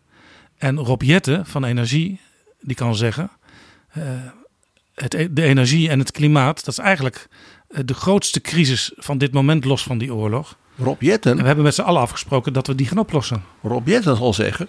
[0.56, 2.20] En Rob Jette van Energie,
[2.60, 3.30] die kan zeggen:
[3.98, 4.04] uh,
[4.96, 7.28] het, De energie en het klimaat, dat is eigenlijk
[7.84, 10.56] de grootste crisis van dit moment, los van die oorlog.
[10.78, 11.30] Rob Jetten.
[11.32, 13.44] En we hebben met z'n allen afgesproken dat we die gaan oplossen.
[13.62, 14.68] Rob Jetten zal zeggen: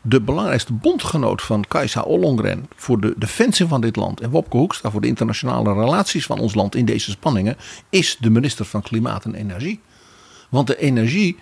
[0.00, 4.90] de belangrijkste bondgenoot van Kajsa Ollongren voor de defensie van dit land en Wopke Hoekstra
[4.90, 7.56] voor de internationale relaties van ons land in deze spanningen
[7.90, 9.80] is de minister van Klimaat en Energie.
[10.50, 11.36] Want de energie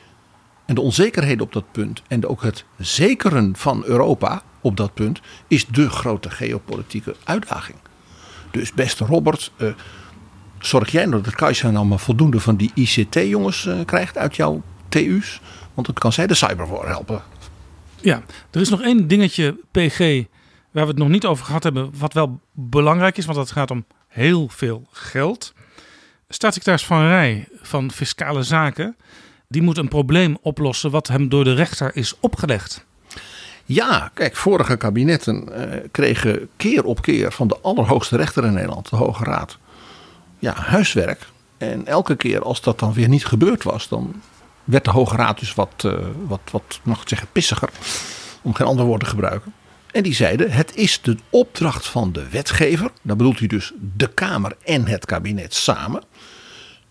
[0.66, 5.20] en de onzekerheden op dat punt en ook het zekeren van Europa op dat punt
[5.48, 7.78] is de grote geopolitieke uitdaging.
[8.50, 9.72] Dus beste Robert, uh,
[10.58, 15.40] zorg jij nou dat nou maar voldoende van die ICT-jongens uh, krijgt uit jouw TU's?
[15.74, 17.22] Want dan kan zij de cyberwar helpen.
[18.00, 19.98] Ja, er is nog één dingetje, PG,
[20.70, 23.70] waar we het nog niet over gehad hebben, wat wel belangrijk is, want het gaat
[23.70, 25.54] om heel veel geld.
[26.28, 28.96] Staatssecretaris Van Rij van Fiscale Zaken,
[29.48, 32.86] die moet een probleem oplossen wat hem door de rechter is opgelegd.
[33.72, 38.90] Ja, kijk, vorige kabinetten eh, kregen keer op keer van de allerhoogste rechter in Nederland,
[38.90, 39.58] de Hoge Raad,
[40.38, 41.26] ja, huiswerk.
[41.58, 44.22] En elke keer als dat dan weer niet gebeurd was, dan
[44.64, 45.92] werd de Hoge Raad dus wat, uh,
[46.26, 47.68] wat, wat mag ik zeggen, pissiger.
[48.42, 49.52] Om geen ander woord te gebruiken.
[49.92, 54.08] En die zeiden: het is de opdracht van de wetgever, dan bedoelt hij dus de
[54.08, 56.02] Kamer en het kabinet samen,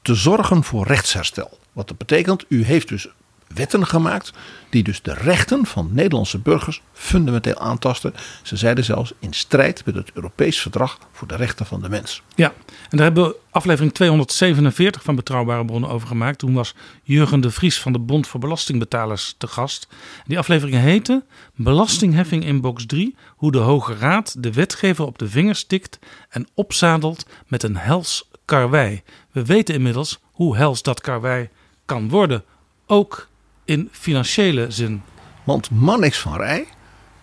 [0.01, 1.59] te zorgen voor rechtsherstel.
[1.73, 3.09] Wat dat betekent, u heeft dus
[3.55, 4.33] wetten gemaakt
[4.69, 8.13] die dus de rechten van Nederlandse burgers fundamenteel aantasten.
[8.43, 12.21] Ze zeiden zelfs in strijd met het Europees Verdrag voor de Rechten van de Mens.
[12.35, 12.53] Ja,
[12.89, 16.39] en daar hebben we aflevering 247 van Betrouwbare Bronnen over gemaakt.
[16.39, 19.87] Toen was Jurgen de Vries van de Bond voor Belastingbetalers te gast.
[20.25, 21.23] Die aflevering heette
[21.55, 23.15] Belastingheffing in box 3.
[23.35, 28.29] Hoe de Hoge Raad de wetgever op de vingers tikt en opzadelt met een hels
[28.45, 29.01] karwei.
[29.31, 31.49] We weten inmiddels hoe hels dat karwei
[31.85, 32.43] kan worden.
[32.85, 33.27] Ook
[33.69, 35.01] in financiële zin.
[35.43, 36.67] Want Mannix van Rij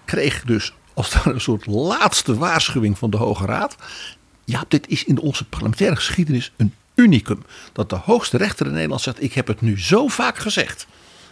[0.04, 3.76] kreeg dus als een soort laatste waarschuwing van de Hoge Raad.
[4.44, 7.42] Ja, dit is in onze parlementaire geschiedenis een unicum.
[7.72, 10.86] Dat de hoogste rechter in Nederland zegt: Ik heb het nu zo vaak gezegd.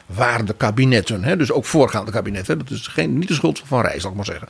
[0.07, 3.69] Waar de kabinetten, hè, dus ook voorgaande kabinetten, dat is geen, niet de schuld van
[3.69, 4.49] Van Rij, zal ik maar zeggen.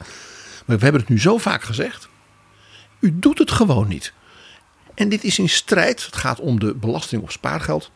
[0.64, 2.08] Maar we hebben het nu zo vaak gezegd.
[3.00, 4.12] U doet het gewoon niet.
[4.94, 7.90] En dit is in strijd, het gaat om de belasting op spaargeld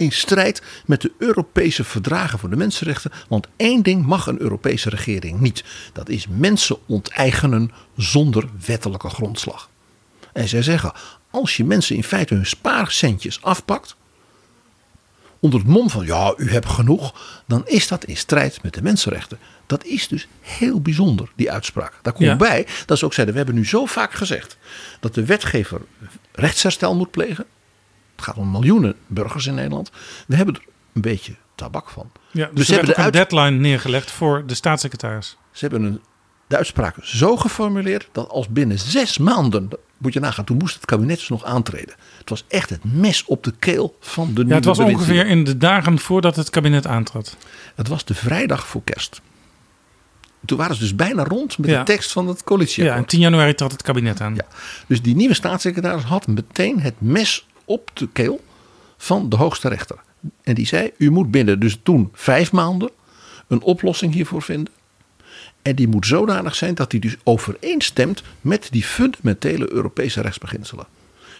[0.00, 3.12] in strijd met de Europese verdragen voor de mensenrechten.
[3.28, 9.68] Want één ding mag een Europese regering niet: dat is mensen onteigenen zonder wettelijke grondslag.
[10.32, 10.92] En zij zeggen:
[11.30, 13.96] als je mensen in feite hun spaarcentjes afpakt.
[15.40, 17.42] onder het mom van ja, u hebt genoeg.
[17.46, 19.38] dan is dat in strijd met de mensenrechten.
[19.66, 21.98] Dat is dus heel bijzonder, die uitspraak.
[22.02, 24.56] Daar komt bij dat ze ook zeiden: we hebben nu zo vaak gezegd.
[25.00, 25.80] dat de wetgever
[26.32, 27.46] rechtsherstel moet plegen.
[28.20, 29.90] Het gaat om miljoenen burgers in Nederland.
[30.26, 30.62] We hebben er
[30.92, 32.10] een beetje tabak van.
[32.30, 35.36] Ja, dus, ze hebben de een deadline neergelegd voor de staatssecretaris.
[35.50, 36.00] Ze hebben een,
[36.46, 40.84] de uitspraak zo geformuleerd dat als binnen zes maanden, moet je nagaan, toen moest het
[40.84, 41.94] kabinet dus nog aantreden.
[42.18, 45.26] Het was echt het mes op de keel van de nieuwe Ja, het was ongeveer
[45.26, 47.36] in de dagen voordat het kabinet aantrad.
[47.74, 49.20] Het was de vrijdag voor kerst.
[50.44, 52.96] Toen waren ze dus bijna rond met de tekst van het coalitieakkoord.
[52.96, 54.34] Ja, en 10 januari trad het kabinet aan.
[54.34, 54.46] Ja,
[54.86, 58.44] dus die nieuwe staatssecretaris had meteen het mes op de keel
[58.96, 59.98] van de hoogste rechter.
[60.42, 62.90] En die zei: U moet binnen dus toen vijf maanden
[63.48, 64.72] een oplossing hiervoor vinden.
[65.62, 70.86] En die moet zodanig zijn dat die dus overeenstemt met die fundamentele Europese rechtsbeginselen.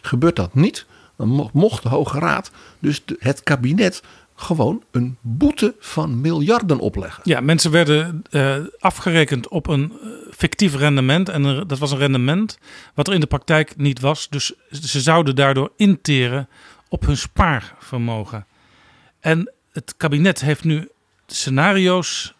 [0.00, 4.02] Gebeurt dat niet, dan mocht de Hoge Raad, dus het kabinet,
[4.34, 7.22] gewoon een boete van miljarden opleggen.
[7.26, 10.08] Ja, mensen werden uh, afgerekend op een eh,
[10.41, 11.28] fictief rendement.
[11.28, 12.59] En dat was een rendement
[12.95, 14.28] wat er in de praktijk niet was.
[14.28, 16.49] Dus ze zouden daardoor interen
[16.88, 18.47] op hun spaarvermogen.
[19.20, 20.88] En het kabinet heeft nu
[21.26, 22.34] scenario's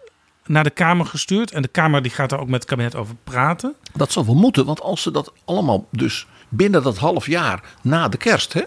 [0.47, 1.51] naar de Kamer gestuurd.
[1.51, 3.75] En de Kamer die gaat daar ook met het kabinet over praten.
[3.95, 8.09] Dat zal wel moeten, want als ze dat allemaal dus binnen dat half jaar na
[8.09, 8.53] de kerst...
[8.53, 8.63] Hè,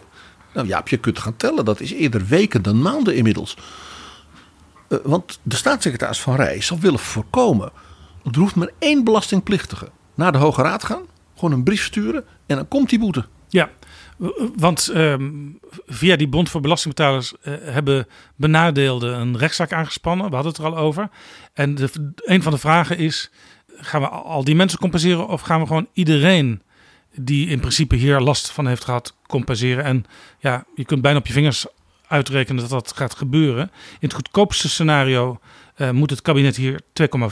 [0.54, 3.58] nou ja, je kunt gaan tellen, dat is eerder weken dan maanden inmiddels.
[4.90, 7.72] Uh, want de staatssecretaris van Rij zal willen voorkomen.
[8.32, 11.04] Er hoeft maar één belastingplichtige naar de Hoge Raad gaan.
[11.36, 13.26] Gewoon een brief sturen en dan komt die boete.
[13.50, 13.70] Ja,
[14.56, 15.16] want uh,
[15.86, 20.30] via die Bond voor Belastingbetalers uh, hebben benadeelden een rechtszaak aangespannen.
[20.30, 21.10] We hadden het er al over.
[21.54, 21.78] En
[22.16, 23.32] een van de vragen is:
[23.78, 26.62] gaan we al die mensen compenseren of gaan we gewoon iedereen
[27.16, 29.84] die in principe hier last van heeft gehad, compenseren.
[29.84, 30.06] En
[30.40, 31.66] ja, je kunt bijna op je vingers
[32.08, 33.72] uitrekenen dat dat gaat gebeuren.
[33.94, 35.40] In het goedkoopste scenario
[35.78, 36.86] uh, moet het kabinet hier 2,4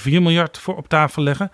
[0.04, 1.52] miljard voor op tafel leggen.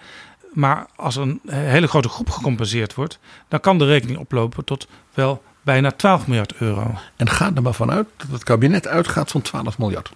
[0.54, 5.44] Maar als een hele grote groep gecompenseerd wordt, dan kan de rekening oplopen tot wel
[5.62, 6.94] bijna 12 miljard euro.
[7.16, 10.12] En ga er maar vanuit dat het kabinet uitgaat van 12 miljard.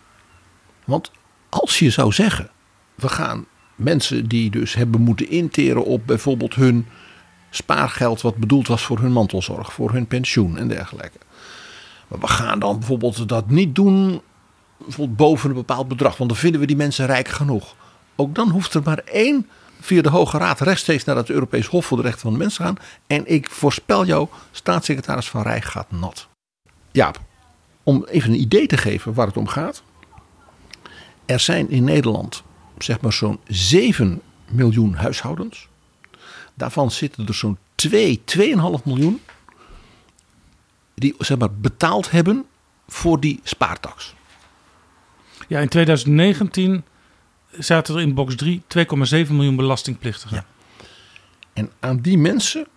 [0.85, 1.11] Want
[1.49, 2.49] als je zou zeggen,
[2.95, 3.45] we gaan
[3.75, 6.87] mensen die dus hebben moeten interen op bijvoorbeeld hun
[7.49, 11.17] spaargeld wat bedoeld was voor hun mantelzorg, voor hun pensioen en dergelijke.
[12.07, 14.21] Maar we gaan dan bijvoorbeeld dat niet doen
[14.83, 17.75] bijvoorbeeld boven een bepaald bedrag, want dan vinden we die mensen rijk genoeg.
[18.15, 21.85] ook dan hoeft er maar één via de Hoge Raad rechtstreeks naar het Europees Hof
[21.85, 22.75] voor de Rechten van de Mens gaan.
[23.07, 26.27] En ik voorspel jou, staatssecretaris Van Rij gaat nat.
[26.91, 27.11] Ja,
[27.83, 29.83] om even een idee te geven waar het om gaat.
[31.25, 32.43] Er zijn in Nederland
[32.77, 35.67] zeg maar zo'n 7 miljoen huishoudens.
[36.53, 39.21] Daarvan zitten er zo'n 2, 2,5 miljoen
[40.95, 42.45] die zeg maar, betaald hebben
[42.87, 44.15] voor die spaartax.
[45.51, 46.83] Ja, in 2019
[47.57, 50.45] zaten er in box 3 2,7 miljoen belastingplichtigen.
[51.53, 52.67] En aan die mensen,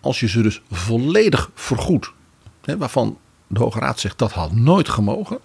[0.00, 2.12] als je ze dus volledig vergoedt,
[2.64, 5.38] hè, waarvan de Hoge Raad zegt dat had nooit gemogen,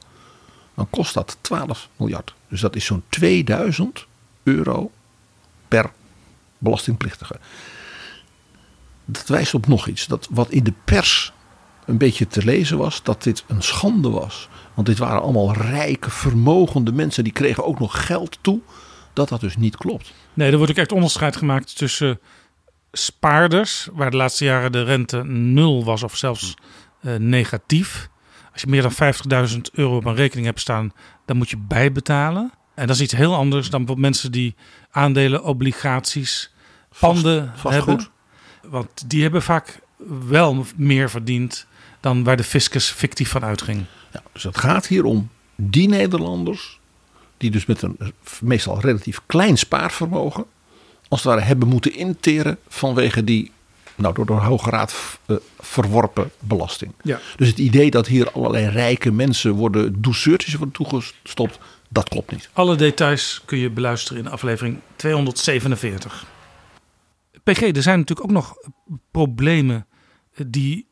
[0.73, 2.34] dan kost dat 12 miljard.
[2.49, 4.05] Dus dat is zo'n 2000
[4.43, 4.91] euro
[5.67, 5.91] per
[6.57, 7.39] belastingplichtige.
[9.05, 10.07] Dat wijst op nog iets.
[10.07, 11.34] Dat wat in de pers
[11.88, 14.49] een beetje te lezen was, dat dit een schande was.
[14.73, 17.23] Want dit waren allemaal rijke, vermogende mensen.
[17.23, 18.59] Die kregen ook nog geld toe.
[19.13, 20.13] Dat dat dus niet klopt.
[20.33, 22.19] Nee, er wordt ook echt onderscheid gemaakt tussen
[22.91, 26.53] spaarders, waar de laatste jaren de rente nul was of zelfs
[27.01, 28.09] uh, negatief.
[28.51, 30.93] Als je meer dan 50.000 euro op een rekening hebt staan,
[31.25, 32.51] dan moet je bijbetalen.
[32.75, 34.55] En dat is iets heel anders dan voor mensen die
[34.91, 36.53] aandelen, obligaties,
[36.99, 37.99] panden vast hebben.
[37.99, 38.09] goed.
[38.61, 39.79] Want die hebben vaak
[40.27, 41.67] wel meer verdiend
[42.08, 43.86] dan waar de fiscus fictief van uitging.
[44.14, 46.80] Ja, dus het gaat hier om die Nederlanders,
[47.38, 47.97] die dus met een
[48.41, 50.45] meestal relatief klein spaarvermogen,
[51.08, 53.51] als het ware hebben moeten interen vanwege die
[53.95, 56.93] nou, door de Hoge Raad eh, verworpen belasting.
[57.03, 57.20] Ja.
[57.36, 62.49] Dus het idee dat hier allerlei rijke mensen worden douceurtjes worden toegestopt, dat klopt niet.
[62.53, 66.26] Alle details kun je beluisteren in aflevering 247.
[67.43, 68.55] PG, er zijn natuurlijk ook nog
[69.12, 69.88] problemen
[70.45, 70.88] die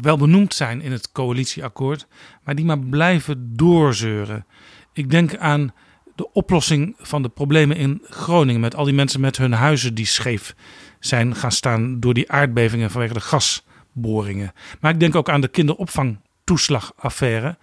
[0.00, 2.06] wel benoemd zijn in het coalitieakkoord,
[2.44, 4.46] maar die maar blijven doorzeuren.
[4.92, 5.72] Ik denk aan
[6.14, 10.06] de oplossing van de problemen in Groningen met al die mensen met hun huizen die
[10.06, 10.54] scheef
[11.00, 14.52] zijn gaan staan door die aardbevingen vanwege de gasboringen.
[14.80, 17.56] Maar ik denk ook aan de kinderopvangtoeslagaffaire,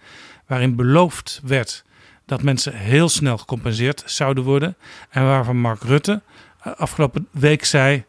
[0.46, 1.84] waarin beloofd werd
[2.26, 4.76] dat mensen heel snel gecompenseerd zouden worden.
[5.10, 6.22] En waarvan Mark Rutte
[6.60, 8.04] eh, afgelopen week zei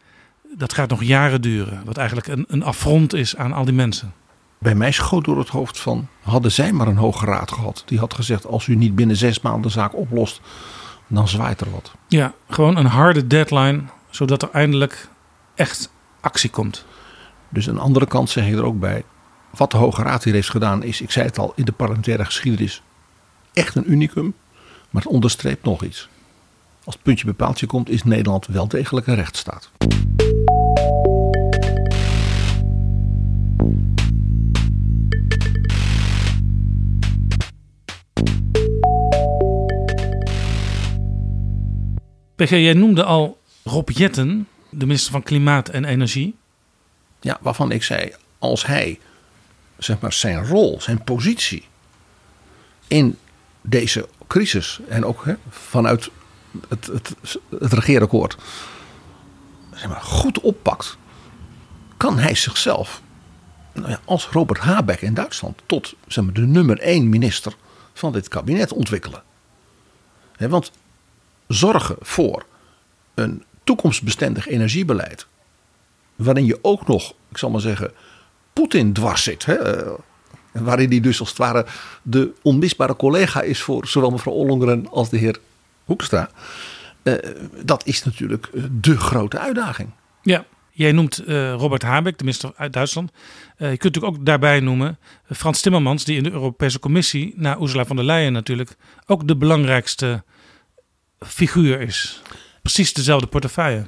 [0.55, 1.81] dat gaat nog jaren duren.
[1.85, 4.13] Wat eigenlijk een, een affront is aan al die mensen.
[4.57, 7.83] Bij mij schoot door het hoofd van, hadden zij maar een hoge raad gehad.
[7.85, 10.41] Die had gezegd, als u niet binnen zes maanden de zaak oplost,
[11.07, 11.91] dan zwaait er wat.
[12.07, 15.09] Ja, gewoon een harde deadline, zodat er eindelijk
[15.55, 15.91] echt
[16.21, 16.85] actie komt.
[17.49, 19.03] Dus een andere kant zeg je er ook bij.
[19.49, 22.25] Wat de Hoge Raad hier heeft gedaan is, ik zei het al, in de parlementaire
[22.25, 22.81] geschiedenis
[23.53, 24.33] echt een unicum.
[24.89, 26.09] Maar het onderstreept nog iets.
[26.87, 29.71] Als het puntje bij paaltje komt, is Nederland wel degelijk een rechtsstaat.
[42.35, 46.35] PG, jij noemde al Rob Jetten, de minister van Klimaat en Energie.
[47.19, 48.99] Ja, waarvan ik zei, als hij
[49.77, 51.63] zeg maar, zijn rol, zijn positie
[52.87, 53.17] in
[53.61, 56.09] deze crisis en ook hè, vanuit
[56.67, 57.15] het, het,
[57.59, 58.37] het regeerakkoord
[59.73, 60.97] zeg maar, goed oppakt,
[61.97, 63.01] kan hij zichzelf
[63.73, 67.55] nou ja, als Robert Habeck in Duitsland tot zeg maar, de nummer één minister
[67.93, 69.23] van dit kabinet ontwikkelen.
[70.37, 70.71] Want
[71.47, 72.45] zorgen voor
[73.13, 75.27] een toekomstbestendig energiebeleid.
[76.15, 77.91] Waarin je ook nog, ik zal maar zeggen,
[78.53, 79.43] Poetin dwars zit.
[79.43, 79.91] Eh,
[80.51, 81.65] Waarin hij dus als het ware
[82.01, 85.39] de onmisbare collega is voor zowel mevrouw Ollongren als de heer
[85.87, 86.29] Hoekstra.
[87.03, 87.13] Eh,
[87.63, 89.89] dat is natuurlijk eh, de grote uitdaging.
[90.21, 93.11] Ja, jij noemt eh, Robert Habeck, de minister uit Duitsland.
[93.57, 94.99] Je kunt natuurlijk ook daarbij noemen
[95.31, 98.75] Frans Timmermans, die in de Europese Commissie, na Ursula von der Leyen natuurlijk,
[99.05, 100.23] ook de belangrijkste
[101.19, 102.21] figuur is.
[102.61, 103.87] Precies dezelfde portefeuille.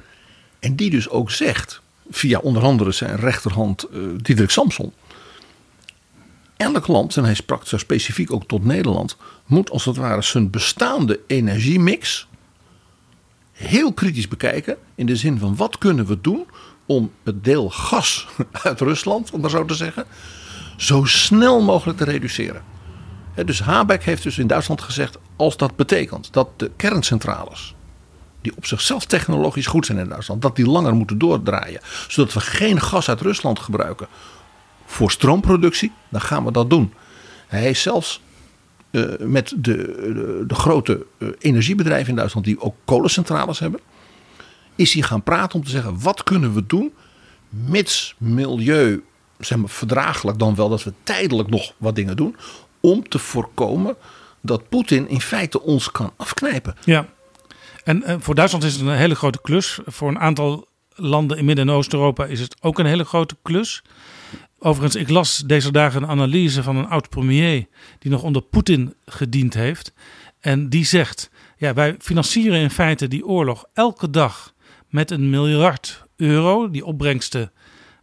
[0.58, 1.80] En die dus ook zegt,
[2.10, 3.86] via onder andere zijn rechterhand
[4.16, 4.92] Diederik Samson.
[6.56, 9.16] Elk land, en hij sprak zo specifiek ook tot Nederland,
[9.50, 12.28] moet als het ware zijn bestaande energiemix
[13.52, 14.76] heel kritisch bekijken.
[14.94, 16.46] In de zin van wat kunnen we doen
[16.86, 18.26] om het deel gas
[18.64, 20.04] uit Rusland, om maar zo te zeggen,
[20.76, 22.62] zo snel mogelijk te reduceren.
[23.44, 27.74] Dus Habeck heeft dus in Duitsland gezegd, als dat betekent dat de kerncentrales,
[28.40, 32.40] die op zichzelf technologisch goed zijn in Duitsland, dat die langer moeten doordraaien, zodat we
[32.40, 34.06] geen gas uit Rusland gebruiken
[34.86, 36.92] voor stroomproductie, dan gaan we dat doen.
[37.46, 38.20] Hij is zelfs
[39.18, 43.80] met de, de, de grote eh, energiebedrijven in Duitsland die ook kolencentrales hebben,
[44.74, 46.92] is hij gaan praten om te zeggen wat kunnen we doen
[47.48, 49.02] mits milieu
[49.38, 52.36] zeg maar, verdraaglijk dan wel dat we tijdelijk nog wat dingen doen
[52.80, 53.96] om te voorkomen
[54.40, 56.74] dat Poetin in feite ons kan afknijpen.
[56.84, 57.06] Ja.
[57.84, 59.78] En eh, voor Duitsland is het een hele grote klus.
[59.84, 63.82] Voor een aantal landen in Midden- en Oost-Europa is het ook een hele grote klus.
[64.62, 67.66] Overigens, ik las deze dagen een analyse van een oud premier
[67.98, 69.92] die nog onder Poetin gediend heeft.
[70.40, 74.54] En die zegt: ja, wij financieren in feite die oorlog elke dag
[74.88, 77.52] met een miljard euro, die opbrengsten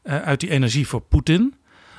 [0.01, 1.55] eh, uit die energie voor Poetin.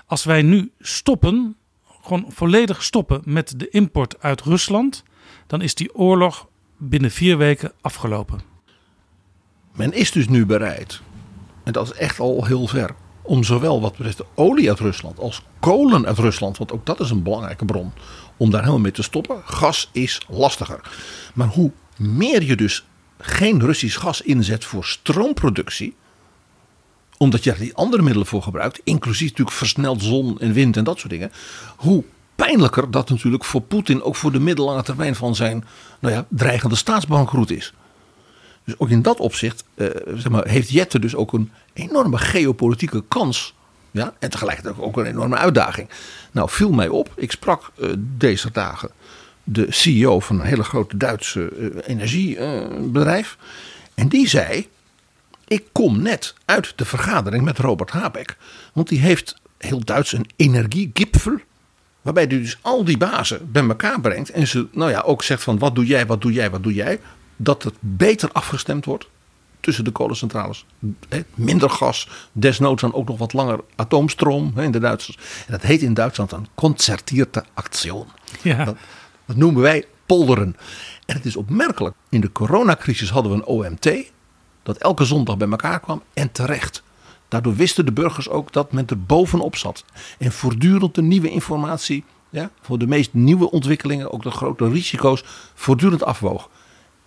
[0.07, 1.57] Als wij nu stoppen,
[2.03, 5.03] gewoon volledig stoppen met de import uit Rusland,
[5.47, 8.41] dan is die oorlog binnen vier weken afgelopen.
[9.75, 11.01] Men is dus nu bereid,
[11.65, 12.95] en dat is echt al heel ver,
[13.29, 17.11] om zowel wat betreft olie uit Rusland als kolen uit Rusland, want ook dat is
[17.11, 17.93] een belangrijke bron,
[18.37, 19.43] om daar helemaal mee te stoppen.
[19.45, 20.81] Gas is lastiger.
[21.35, 22.85] Maar hoe meer je dus
[23.19, 25.95] geen Russisch gas inzet voor stroomproductie,
[27.17, 30.85] omdat je er die andere middelen voor gebruikt, inclusief natuurlijk versneld zon en wind en
[30.85, 31.33] dat soort dingen,
[31.77, 32.05] hoe
[32.35, 35.65] pijnlijker dat natuurlijk voor Poetin ook voor de middellange termijn van zijn
[36.01, 37.73] nou ja, dreigende staatsbankroet is.
[38.69, 43.05] Dus ook in dat opzicht eh, zeg maar, heeft Jette dus ook een enorme geopolitieke
[43.09, 43.55] kans.
[43.91, 45.89] Ja, en tegelijkertijd ook een enorme uitdaging.
[46.33, 47.13] Nou, viel mij op.
[47.17, 48.91] Ik sprak uh, deze dagen
[49.45, 53.37] de CEO van een hele grote Duitse uh, energiebedrijf.
[53.95, 54.69] en die zei:
[55.47, 58.37] Ik kom net uit de vergadering met Robert Habeck.
[58.73, 61.41] Want die heeft heel Duits een energiegipfel.
[62.03, 64.31] Waarbij hij dus al die bazen bij elkaar brengt.
[64.31, 66.75] En ze nou ja, ook zegt van wat doe jij, wat doe jij, wat doe
[66.75, 67.01] jij.
[67.41, 69.09] Dat het beter afgestemd wordt
[69.61, 70.67] tussen de kolencentrales.
[71.35, 75.17] Minder gas, desnoods dan ook nog wat langer atoomstroom in de Duitsers.
[75.17, 77.93] En dat heet in Duitsland een concertierte actie.
[78.43, 78.65] Ja.
[78.65, 78.77] Dat,
[79.27, 80.57] dat noemen wij polderen.
[81.07, 81.95] En het is opmerkelijk.
[82.09, 84.11] In de coronacrisis hadden we een OMT.
[84.63, 86.03] Dat elke zondag bij elkaar kwam.
[86.15, 86.83] En terecht.
[87.29, 89.85] Daardoor wisten de burgers ook dat men er bovenop zat.
[90.19, 92.05] En voortdurend de nieuwe informatie.
[92.31, 94.13] Ja, voor de meest nieuwe ontwikkelingen.
[94.13, 95.25] Ook de grote risico's.
[95.55, 96.49] Voortdurend afwoog.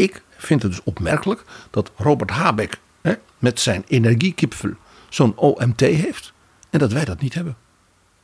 [0.01, 4.73] Ik vind het dus opmerkelijk dat Robert Habeck hè, met zijn energiekipvel
[5.09, 6.33] zo'n OMT heeft.
[6.69, 7.55] En dat wij dat niet hebben.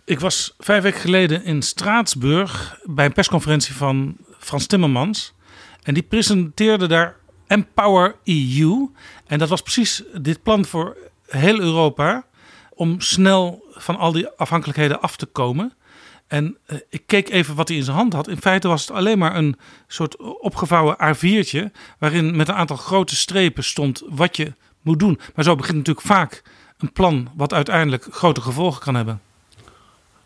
[0.05, 5.33] Ik was vijf weken geleden in Straatsburg bij een persconferentie van Frans Timmermans.
[5.83, 7.15] En die presenteerde daar
[7.47, 8.89] Empower EU.
[9.25, 10.97] En dat was precies dit plan voor
[11.27, 12.25] heel Europa.
[12.73, 15.73] Om snel van al die afhankelijkheden af te komen.
[16.27, 18.27] En uh, ik keek even wat hij in zijn hand had.
[18.27, 19.57] In feite was het alleen maar een
[19.87, 21.71] soort opgevouwen A4'tje.
[21.99, 25.19] Waarin met een aantal grote strepen stond wat je moet doen.
[25.35, 26.41] Maar zo begint natuurlijk vaak
[26.77, 29.21] een plan wat uiteindelijk grote gevolgen kan hebben.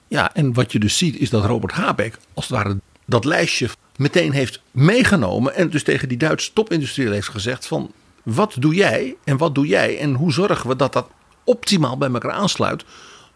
[0.08, 3.70] Ja, en wat je dus ziet is dat Robert Habeck als het ware dat lijstje
[3.96, 5.56] meteen heeft meegenomen.
[5.56, 7.92] En dus tegen die Duitse topindustrie heeft gezegd van
[8.24, 11.08] wat doe jij en wat doe jij en hoe zorgen we dat dat
[11.44, 12.86] optimaal bij elkaar aansluit.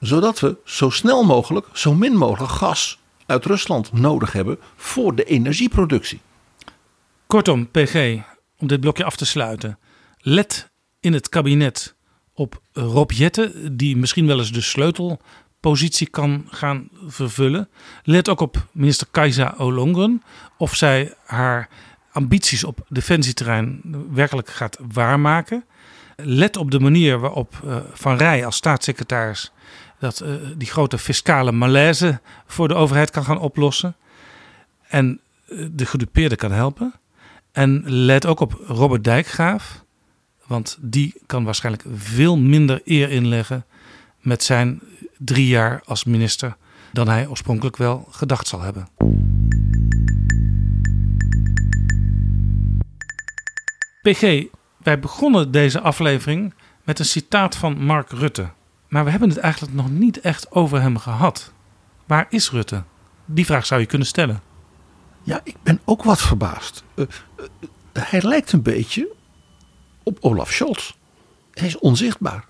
[0.06, 5.24] Zodat we zo snel mogelijk, zo min mogelijk gas uit Rusland nodig hebben voor de
[5.24, 6.22] energieproductie.
[7.28, 8.18] Kortom, PG,
[8.58, 9.80] om dit blokje af te sluiten.
[10.18, 11.96] Let in het kabinet
[12.34, 17.70] op Rob Jette, die misschien wel eens de sleutelpositie kan gaan vervullen.
[18.04, 20.24] Let ook op minister Kajsa Olongren,
[20.58, 21.70] of zij haar
[22.12, 23.82] ambities op defensieterrein
[24.12, 25.66] werkelijk gaat waarmaken.
[26.16, 29.52] Let op de manier waarop uh, Van Rij als staatssecretaris
[30.00, 33.96] dat uh, die grote fiscale malaise voor de overheid kan gaan oplossen.
[34.88, 36.94] En uh, de gedupeerde kan helpen.
[37.52, 39.84] En let ook op Robert Dijkgraaf.
[40.48, 43.66] Want die kan waarschijnlijk veel minder eer inleggen
[44.20, 44.82] met zijn
[45.18, 46.58] drie jaar als minister
[46.92, 48.88] dan hij oorspronkelijk wel gedacht zal hebben.
[54.02, 54.44] PG,
[54.84, 58.50] wij begonnen deze aflevering met een citaat van Mark Rutte.
[58.88, 61.54] Maar we hebben het eigenlijk nog niet echt over hem gehad.
[62.06, 62.84] Waar is Rutte?
[63.26, 64.42] Die vraag zou je kunnen stellen.
[65.24, 66.84] Ja, ik ben ook wat verbaasd.
[66.96, 67.06] Uh,
[67.40, 67.46] uh,
[67.94, 69.08] hij lijkt een beetje
[70.04, 70.94] op Olaf Scholz.
[71.54, 72.46] Hij is onzichtbaar.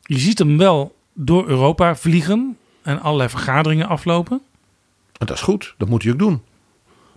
[0.00, 4.42] Je ziet hem wel door Europa vliegen en allerlei vergaderingen aflopen.
[5.18, 6.42] En dat is goed, dat moet hij ook doen.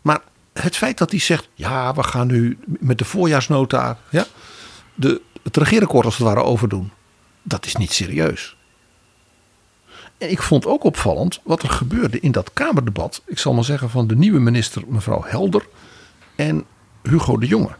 [0.01, 0.21] Maar
[0.53, 4.25] het feit dat hij zegt: ja, we gaan nu met de voorjaarsnota ja,
[4.95, 6.91] de, het regeerakkoord als het ware overdoen,
[7.47, 8.55] dat is niet serieus.
[10.17, 13.21] En ik vond ook opvallend wat er gebeurde in dat Kamerdebat.
[13.25, 15.67] Ik zal maar zeggen van de nieuwe minister, mevrouw Helder
[16.35, 16.65] en
[17.03, 17.75] Hugo de Jonge.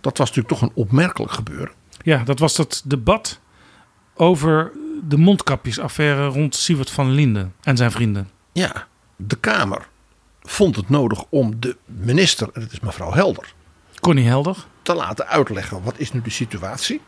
[0.00, 1.72] Dat was natuurlijk toch een opmerkelijk gebeuren.
[2.02, 3.40] Ja, dat was dat debat
[4.14, 4.72] over
[5.08, 8.30] de mondkapjesaffaire rond Siewert van Linden en zijn vrienden.
[8.52, 8.86] Ja,
[9.16, 9.88] de Kamer
[10.42, 13.54] vond het nodig om de minister, en dat is mevrouw Helder,
[14.00, 17.00] Connie Helder, te laten uitleggen wat is nu de situatie.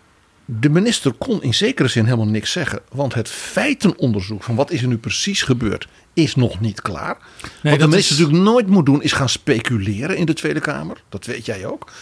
[0.48, 2.80] De minister kon in zekere zin helemaal niks zeggen.
[2.92, 7.16] Want het feitenonderzoek van wat is er nu precies gebeurd is nog niet klaar.
[7.62, 11.02] wat de minister is- natuurlijk nooit moet doen is gaan speculeren in de Tweede Kamer.
[11.08, 11.92] Dat weet jij ook.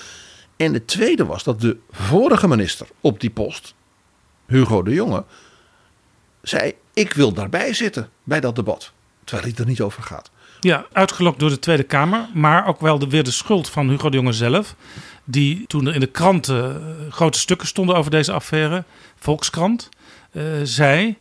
[0.56, 3.74] En het tweede was dat de vorige minister op die post,
[4.46, 5.24] Hugo de Jonge,
[6.42, 8.92] zei ik wil daarbij zitten bij dat debat.
[9.24, 10.30] Terwijl hij er niet over gaat.
[10.64, 12.28] Ja, uitgelokt door de Tweede Kamer.
[12.34, 14.74] Maar ook wel de, weer de schuld van Hugo de Jonge zelf.
[15.24, 18.84] Die toen er in de kranten eh, grote stukken stonden over deze affaire,
[19.16, 19.88] Volkskrant,
[20.32, 21.18] eh, zei...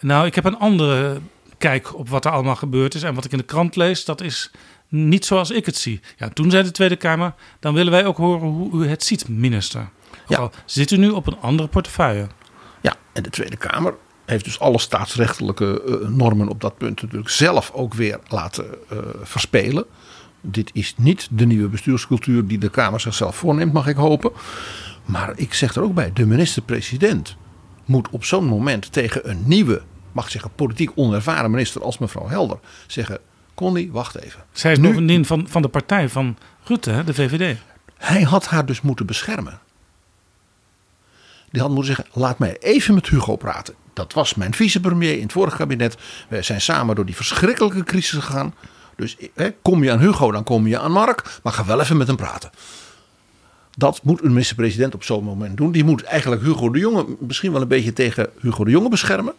[0.00, 1.20] Nou, ik heb een andere
[1.58, 3.02] kijk op wat er allemaal gebeurd is.
[3.02, 4.50] En wat ik in de krant lees, dat is
[4.88, 6.00] niet zoals ik het zie.
[6.16, 9.28] Ja, toen zei de Tweede Kamer, dan willen wij ook horen hoe u het ziet,
[9.28, 9.88] minister.
[10.26, 12.26] Al zit u nu op een andere portefeuille.
[12.80, 13.94] Ja, en de Tweede Kamer
[14.32, 18.98] heeft dus alle staatsrechtelijke eh, normen op dat punt natuurlijk zelf ook weer laten eh,
[19.22, 19.84] verspelen.
[20.40, 24.32] Dit is niet de nieuwe bestuurscultuur die de Kamer zichzelf voorneemt, mag ik hopen.
[25.04, 27.36] Maar ik zeg er ook bij, de minister-president
[27.84, 32.28] moet op zo'n moment tegen een nieuwe, mag ik zeggen, politiek onervaren minister als mevrouw
[32.28, 33.18] Helder zeggen:
[33.54, 34.40] Connie, wacht even.
[34.52, 37.58] Zij is Nu- vriendin van, van de partij van Rutte, de VVD.
[37.96, 39.60] Hij had haar dus moeten beschermen.
[41.52, 43.74] Die had moeten zeggen: laat mij even met Hugo praten.
[43.92, 45.96] Dat was mijn vicepremier in het vorige kabinet.
[46.28, 48.54] We zijn samen door die verschrikkelijke crisis gegaan.
[48.96, 51.40] Dus hè, kom je aan Hugo, dan kom je aan Mark.
[51.42, 52.50] Maar ga wel even met hem praten.
[53.76, 55.72] Dat moet een minister-president op zo'n moment doen.
[55.72, 59.34] Die moet eigenlijk Hugo de Jonge misschien wel een beetje tegen Hugo de Jonge beschermen.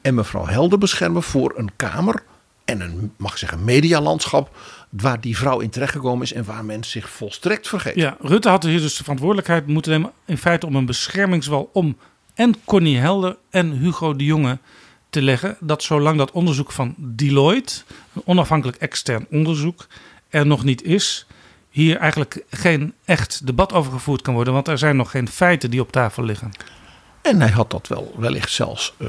[0.00, 2.22] En mevrouw Helder beschermen voor een Kamer
[2.64, 4.56] en een, mag ik zeggen, medialandschap.
[4.88, 7.94] Waar die vrouw in terechtgekomen is en waar men zich volstrekt vergeet.
[7.94, 10.12] Ja, Rutte had hier dus de verantwoordelijkheid moeten nemen.
[10.24, 11.96] In feite om een beschermingswal om
[12.34, 14.58] en Connie Helder en Hugo de Jonge
[15.10, 15.56] te leggen.
[15.60, 17.82] Dat zolang dat onderzoek van Deloitte,
[18.12, 19.86] een onafhankelijk extern onderzoek,
[20.28, 21.26] er nog niet is.
[21.70, 24.52] Hier eigenlijk geen echt debat over gevoerd kan worden.
[24.52, 26.50] Want er zijn nog geen feiten die op tafel liggen.
[27.22, 29.08] En hij had dat wel wellicht zelfs eh,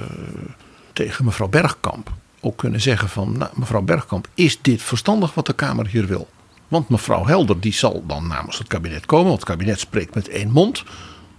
[0.93, 2.11] tegen mevrouw Bergkamp
[2.47, 3.37] ook kunnen zeggen van...
[3.37, 6.27] Nou, mevrouw Bergkamp, is dit verstandig wat de Kamer hier wil?
[6.67, 9.27] Want mevrouw Helder die zal dan namens het kabinet komen.
[9.27, 10.83] Want het kabinet spreekt met één mond.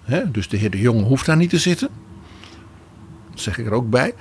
[0.02, 1.88] Hè, dus de heer De Jonge hoeft daar niet te zitten.
[3.34, 4.14] Zeg ik er ook bij.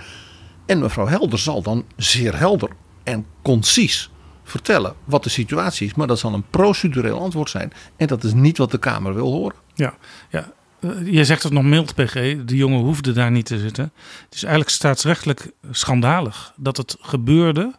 [0.65, 2.69] En mevrouw Helder zal dan zeer helder
[3.03, 4.09] en concies
[4.43, 5.93] vertellen wat de situatie is.
[5.93, 7.73] Maar dat zal een procedureel antwoord zijn.
[7.95, 9.57] En dat is niet wat de Kamer wil horen.
[9.73, 9.95] Ja,
[10.29, 10.51] ja.
[10.80, 12.13] Eh, Je zegt het nog mild, PG.
[12.45, 13.91] De jongen hoefde daar niet te zitten.
[14.25, 17.75] Het is eigenlijk staatsrechtelijk schandalig dat het gebeurde.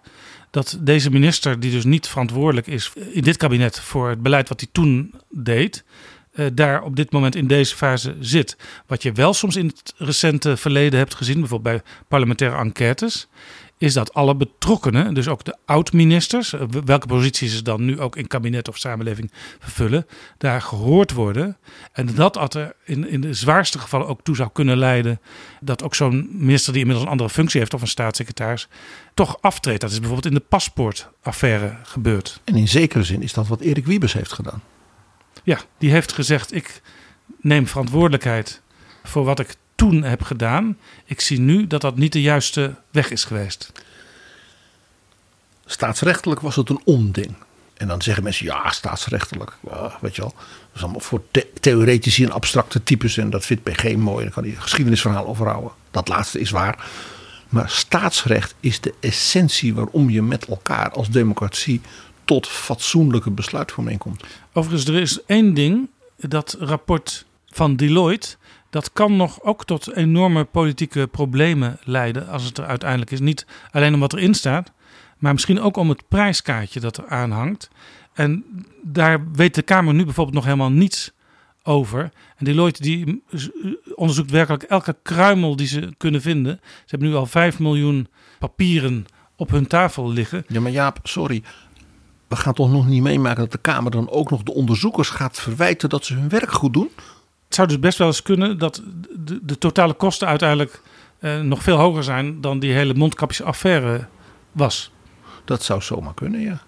[0.51, 4.61] Dat deze minister, die dus niet verantwoordelijk is in dit kabinet voor het beleid wat
[4.61, 5.85] hij toen deed,
[6.33, 8.57] eh, daar op dit moment in deze fase zit.
[8.87, 13.29] Wat je wel soms in het recente verleden hebt gezien, bijvoorbeeld bij parlementaire enquêtes,
[13.79, 18.17] is dat alle betrokkenen, dus ook de oud-ministers, eh, welke posities ze dan nu ook
[18.17, 20.07] in kabinet of samenleving vervullen,
[20.39, 21.57] daar gehoord worden.
[21.93, 25.21] En dat dat er in, in de zwaarste gevallen ook toe zou kunnen leiden
[25.61, 28.69] dat ook zo'n minister die inmiddels een andere functie heeft of een staatssecretaris
[29.15, 29.81] toch aftreedt.
[29.81, 32.41] Dat is bijvoorbeeld in de paspoortaffaire gebeurd.
[32.45, 34.63] En in zekere zin is dat wat Erik Wiebes heeft gedaan.
[35.43, 36.83] Ja, die heeft gezegd: ik
[37.41, 38.63] neem verantwoordelijkheid
[39.03, 40.77] voor wat ik toen heb gedaan.
[41.05, 43.73] Ik zie nu dat dat niet de juiste weg is geweest.
[45.67, 47.35] Staatsrechtelijk was het een onding.
[47.77, 49.57] En dan zeggen mensen, ja, staatsrechtelijk.
[49.71, 50.35] ja, weet je wel.
[50.37, 53.17] Dat is allemaal voor the- theoretici en abstracte types.
[53.17, 54.25] En dat vindt PG mooi.
[54.25, 55.71] Daar kan hij geschiedenisverhaal over houden.
[55.91, 56.89] Dat laatste is waar.
[57.49, 61.81] Maar staatsrecht is de essentie waarom je met elkaar als democratie
[62.25, 64.23] tot fatsoenlijke besluitvorming komt.
[64.53, 65.89] Overigens, er is één ding.
[66.17, 68.37] Dat rapport van Deloitte.
[68.71, 72.29] Dat kan nog ook tot enorme politieke problemen leiden.
[72.29, 73.21] Als het er uiteindelijk is.
[73.21, 74.73] Niet alleen om wat erin staat.
[75.19, 77.71] Maar misschien ook om het prijskaartje dat er aanhangt.
[78.13, 78.45] En
[78.83, 81.13] daar weet de Kamer nu bijvoorbeeld nog helemaal niets
[81.63, 82.11] over.
[82.37, 83.23] En Deloitte die
[83.95, 86.61] onderzoekt werkelijk elke kruimel die ze kunnen vinden.
[86.63, 88.09] Ze hebben nu al 5 miljoen
[88.39, 90.45] papieren op hun tafel liggen.
[90.49, 91.43] Ja, maar Jaap, sorry.
[92.29, 95.41] We gaan toch nog niet meemaken dat de Kamer dan ook nog de onderzoekers gaat
[95.41, 96.91] verwijten dat ze hun werk goed doen?
[97.49, 98.83] Het zou dus best wel eens kunnen dat
[99.19, 100.83] de, de totale kosten uiteindelijk
[101.19, 104.07] eh, nog veel hoger zijn dan die hele mondkapjesaffaire
[104.53, 104.91] was.
[105.45, 106.63] Dat zou zomaar kunnen, ja.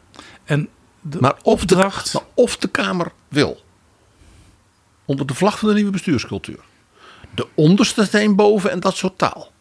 [0.45, 0.69] En
[1.01, 2.13] de Maar of, opdracht.
[2.13, 3.61] de, maar of de Kamer wil,
[5.05, 6.59] onder de vlag van de nieuwe bestuurscultuur,
[7.35, 9.53] de onderste steen boven en dat soort taal.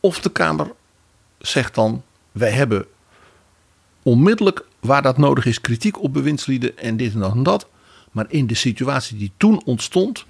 [0.00, 0.72] Of de Kamer
[1.38, 2.02] zegt dan,
[2.32, 2.86] wij hebben
[4.02, 7.68] onmiddellijk waar dat nodig is kritiek op bewindslieden en dit en dat en dat.
[8.10, 10.24] Maar in de situatie die toen ontstond,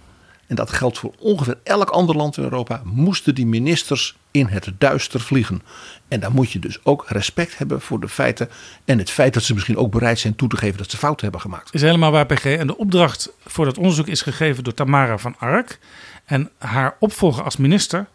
[0.47, 4.73] en dat geldt voor ongeveer elk ander land in Europa, moesten die ministers in het
[4.79, 5.63] duister vliegen.
[6.09, 8.49] En dan moet je dus ook respect hebben voor de feiten
[8.85, 11.23] en het feit dat ze misschien ook bereid zijn toe te geven dat ze fouten
[11.23, 11.75] hebben gemaakt.
[11.75, 12.45] Is helemaal waar, PG.
[12.45, 15.79] En de opdracht voor dat onderzoek is gegeven door Tamara van Ark.
[16.25, 18.07] En haar opvolger als minister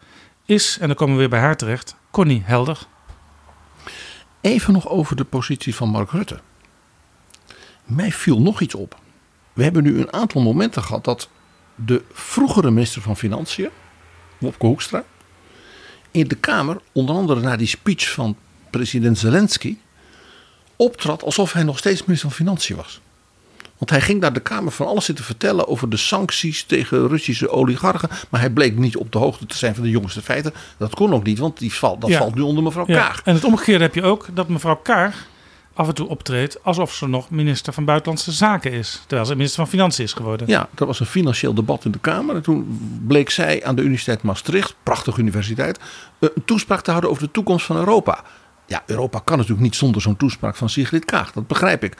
[0.44, 2.78] is, en dan komen we weer bij haar terecht, Connie Helder.
[4.40, 6.40] Even nog over de positie van Mark Rutte.
[7.84, 8.98] Mij viel nog iets op.
[9.52, 11.28] We hebben nu een aantal momenten gehad dat
[11.84, 13.68] de vroegere minister van Financiën,
[14.38, 15.04] Wopke Hoekstra,
[16.10, 18.36] in de Kamer, onder andere na die speech van
[18.70, 19.76] president Zelensky,
[20.76, 23.00] optrad alsof hij nog steeds minister van Financiën was.
[23.78, 27.48] Want hij ging naar de Kamer van alles zitten vertellen over de sancties tegen Russische
[27.50, 28.08] oligarchen.
[28.28, 30.52] Maar hij bleek niet op de hoogte te zijn van de jongste feiten.
[30.76, 32.18] Dat kon ook niet, want die valt, dat Ja.
[32.18, 33.22] valt nu onder mevrouw Ja, Kaag.
[33.24, 35.26] En het omgekeerde heb je ook dat mevrouw Kaag
[35.80, 39.02] af en toe optreedt alsof ze nog minister van Buitenlandse Zaken is.
[39.06, 40.46] Terwijl ze minister van Financiën is geworden.
[40.46, 42.34] Ja, er was een financieel debat in de Kamer.
[42.34, 47.10] En toen bleek zij aan de Universiteit Maastricht, prachtige universiteit, eh, een toespraak te houden
[47.10, 48.22] over de toekomst van Europa.
[48.66, 51.96] Ja, Europa kan natuurlijk niet zonder zo'n toespraak van Sigrid Kaag, dat begrijp ik.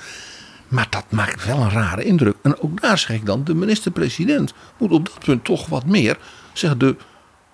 [0.69, 2.36] Maar dat maakt wel een rare indruk.
[2.43, 6.19] En ook daar zeg ik dan, de minister-president moet op dat punt toch wat meer
[6.52, 6.97] zeg, de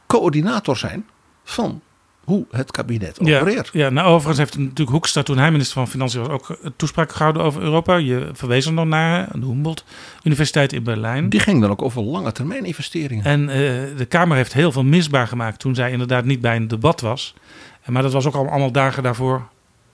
[0.06, 1.06] coördinator zijn
[1.44, 1.82] van
[2.26, 3.70] hoe het kabinet opereert.
[3.72, 7.12] ja, nou overigens heeft natuurlijk Hoekstra toen hij minister van Financiën was ook een toespraak
[7.12, 7.96] gehouden over Europa.
[7.96, 9.84] Je verwees er nog naar de Humboldt
[10.22, 11.28] Universiteit in Berlijn.
[11.28, 13.24] Die ging dan ook over lange termijn investeringen.
[13.24, 13.56] En eh,
[13.96, 17.34] de Kamer heeft heel veel misbaar gemaakt toen zij inderdaad niet bij een debat was.
[17.82, 19.48] En Maar dat was ook al allemaal dagen daarvoor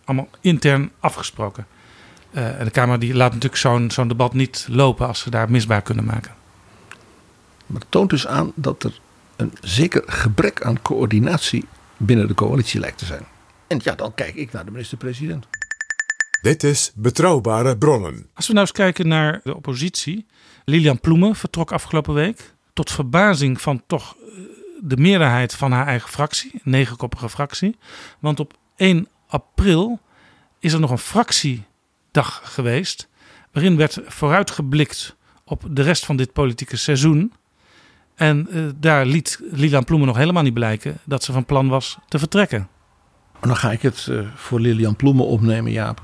[0.05, 1.67] allemaal intern afgesproken.
[2.31, 5.51] Eh, en de Kamer die laat natuurlijk zo'n zo'n debat niet lopen als ze daar
[5.51, 6.33] misbaar kunnen maken.
[7.67, 9.01] Maar het toont dus aan dat er
[9.37, 11.65] een zeker gebrek aan coördinatie
[12.07, 13.25] binnen de coalitie lijkt te zijn.
[13.67, 15.47] En ja, dan kijk ik naar de minister-president.
[16.43, 18.27] Dit is Betrouwbare Bronnen.
[18.35, 20.27] Als we nou eens kijken naar de oppositie.
[20.65, 22.55] Lilian Ploemen vertrok afgelopen week.
[22.73, 24.43] Tot verbazing van toch eh,
[24.81, 26.51] de meerderheid van haar eigen fractie.
[26.53, 27.77] Een negenkoppige fractie.
[28.19, 30.01] Want op 1 april
[30.59, 33.09] is er nog een fractiedag geweest.
[33.53, 37.33] Waarin werd vooruitgeblikt op de rest van dit politieke seizoen.
[38.15, 41.99] En eh, daar liet Lilian Ploemen nog helemaal niet blijken dat ze van plan was
[42.09, 42.69] te vertrekken.
[43.41, 46.03] En dan ga ik het eh, voor Lilian Ploemen opnemen, Jaap.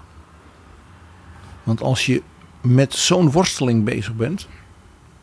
[1.63, 2.23] Want als je
[2.61, 4.49] met zo'n worsteling bezig bent,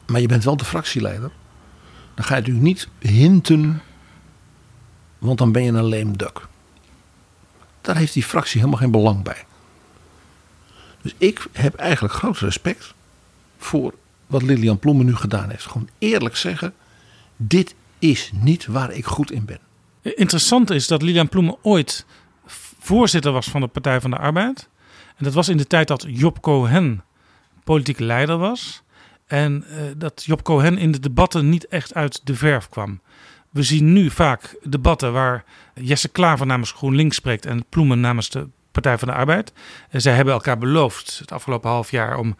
[0.07, 1.32] maar je bent wel de fractieleider,
[2.14, 3.82] dan ga je natuurlijk niet hinten,
[5.18, 6.48] want dan ben je een lame duck.
[7.82, 9.45] Daar heeft die fractie helemaal geen belang bij.
[11.02, 12.94] Dus ik heb eigenlijk groot respect
[13.57, 13.94] voor
[14.27, 15.65] wat Lilian Ploemen nu gedaan heeft.
[15.65, 16.73] Gewoon eerlijk zeggen,
[17.35, 19.60] dit is niet waar ik goed in ben.
[20.02, 22.06] Interessant is dat Lilian Ploemen ooit
[22.80, 24.69] voorzitter was van de Partij van de Arbeid.
[25.18, 27.03] En dat was in de tijd dat Job Cohen
[27.64, 28.84] politieke leider was.
[29.27, 33.02] En eh, dat Job Cohen in de debatten niet echt uit de verf kwam.
[33.49, 35.43] We zien nu vaak debatten waar
[35.73, 39.53] Jesse Klaver namens GroenLinks spreekt en Ploemen namens de Partij van de Arbeid.
[39.89, 42.35] En zij hebben elkaar beloofd het afgelopen half jaar om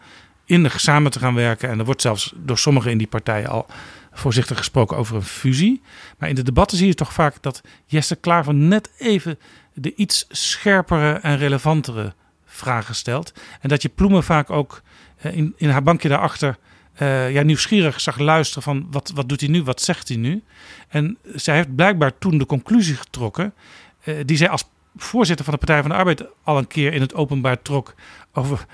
[0.46, 1.68] innig samen te gaan werken.
[1.68, 3.66] En er wordt zelfs door sommigen in die partijen al
[4.12, 5.82] voorzichtig gesproken over een fusie.
[6.18, 9.38] Maar in de debatten zie je toch vaak dat Jesse Klaver net even
[9.74, 12.14] de iets scherpere en relevantere
[12.44, 13.32] vragen stelt.
[13.60, 14.82] En dat je Ploemen vaak ook
[15.16, 16.58] eh, in, in haar bankje daarachter
[16.94, 20.42] eh, ja, nieuwsgierig zag luisteren van wat, wat doet hij nu, wat zegt hij nu.
[20.88, 23.54] En zij heeft blijkbaar toen de conclusie getrokken
[24.00, 24.64] eh, die zij als
[24.96, 27.94] voorzitter van de Partij van de Arbeid al een keer in het openbaar trok
[28.32, 28.66] over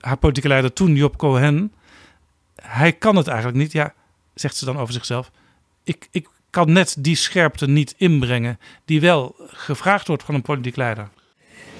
[0.00, 1.72] haar politieke leider toen, Job Cohen.
[2.62, 3.72] Hij kan het eigenlijk niet.
[3.72, 3.94] Ja,
[4.34, 5.30] zegt ze dan over zichzelf.
[5.84, 10.76] Ik, ik kan net die scherpte niet inbrengen die wel gevraagd wordt van een politiek
[10.76, 11.08] leider.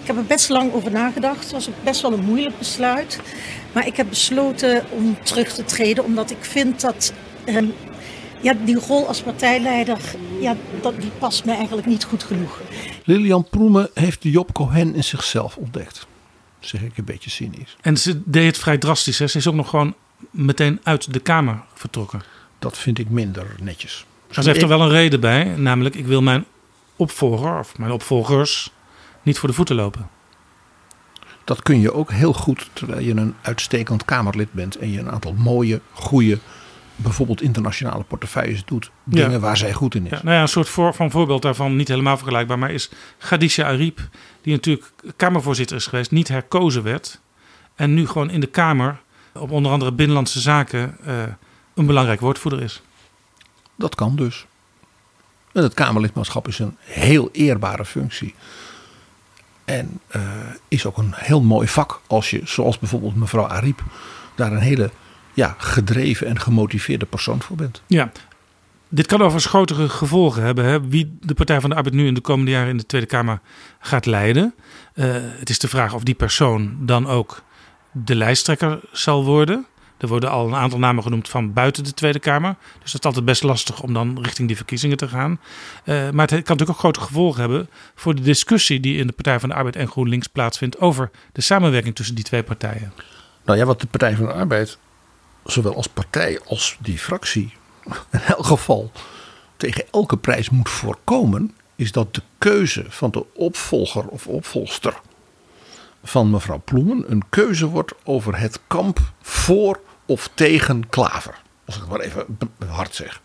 [0.01, 1.43] Ik heb er best lang over nagedacht.
[1.43, 3.21] Het was best wel een moeilijk besluit.
[3.73, 7.13] Maar ik heb besloten om terug te treden, omdat ik vind dat
[7.45, 7.67] ehm,
[8.41, 9.99] ja, die rol als partijleider,
[10.41, 12.61] ja, dat, die past me eigenlijk niet goed genoeg.
[13.05, 16.07] Lilian Ploemen heeft de Job Cohen in zichzelf ontdekt.
[16.59, 17.77] Zeg ik een beetje cynisch.
[17.81, 19.19] En ze deed het vrij drastisch.
[19.19, 19.27] Hè?
[19.27, 19.95] Ze is ook nog gewoon
[20.31, 22.23] meteen uit de Kamer vertrokken.
[22.59, 24.07] Dat vind ik minder netjes.
[24.35, 25.45] Maar ze heeft er wel een reden bij.
[25.45, 26.45] Namelijk, ik wil mijn
[26.97, 28.71] opvolger of mijn opvolgers
[29.23, 30.09] niet voor de voeten lopen.
[31.45, 35.11] Dat kun je ook heel goed terwijl je een uitstekend Kamerlid bent en je een
[35.11, 36.39] aantal mooie, goede,
[36.97, 38.91] bijvoorbeeld internationale portefeuilles doet.
[39.05, 39.39] Dingen Ja.
[39.39, 40.11] waar zij goed in is.
[40.11, 43.67] Ja, nou ja, een soort voor, van voorbeeld daarvan, niet helemaal vergelijkbaar, maar is Khadija
[43.67, 44.09] Ariep,
[44.43, 47.21] die natuurlijk Kamervoorzitter is geweest, niet herkozen werd.
[47.75, 49.01] En nu gewoon in de Kamer,
[49.33, 51.23] op onder andere Binnenlandse Zaken, eh,
[51.75, 52.83] een belangrijk woordvoerder is.
[53.77, 54.47] Dat kan dus.
[55.53, 58.35] En het Kamerlidmaatschap is een heel eerbare functie.
[59.65, 60.23] En eh,
[60.69, 63.83] is ook een heel mooi vak als je, zoals bijvoorbeeld mevrouw Ariep,
[64.35, 64.91] daar een hele
[65.37, 67.83] ja, gedreven en gemotiveerde persoon voor bent.
[67.87, 68.13] Ja,
[68.89, 70.65] dit kan overigens grotere gevolgen hebben.
[70.65, 70.89] Hè?
[70.89, 73.41] Wie de Partij van de Arbeid nu in de komende jaren in de Tweede Kamer
[73.79, 74.55] gaat leiden.
[74.95, 75.07] Uh,
[75.39, 77.43] het is de vraag of die persoon dan ook
[77.93, 79.67] de lijsttrekker zal worden.
[79.99, 82.57] Er worden al een aantal namen genoemd van buiten de Tweede Kamer.
[82.83, 85.31] Dus dat is altijd best lastig om dan richting die verkiezingen te gaan.
[85.31, 89.13] Uh, maar het kan natuurlijk ook grote gevolgen hebben voor de discussie die in de
[89.13, 92.93] Partij van de Arbeid en GroenLinks plaatsvindt over de samenwerking tussen die twee partijen.
[93.45, 94.79] Nou ja, wat de Partij van de Arbeid,
[95.47, 97.53] zowel als partij als die fractie,
[98.11, 98.91] in elk geval
[99.57, 105.01] tegen elke prijs moet voorkomen, is dat de keuze van de opvolger of opvolgster
[106.07, 111.35] van mevrouw Ploemen een keuze wordt over het kamp voor of tegen Klaver.
[111.65, 112.27] Als ik het maar even
[112.69, 113.21] hard zeg.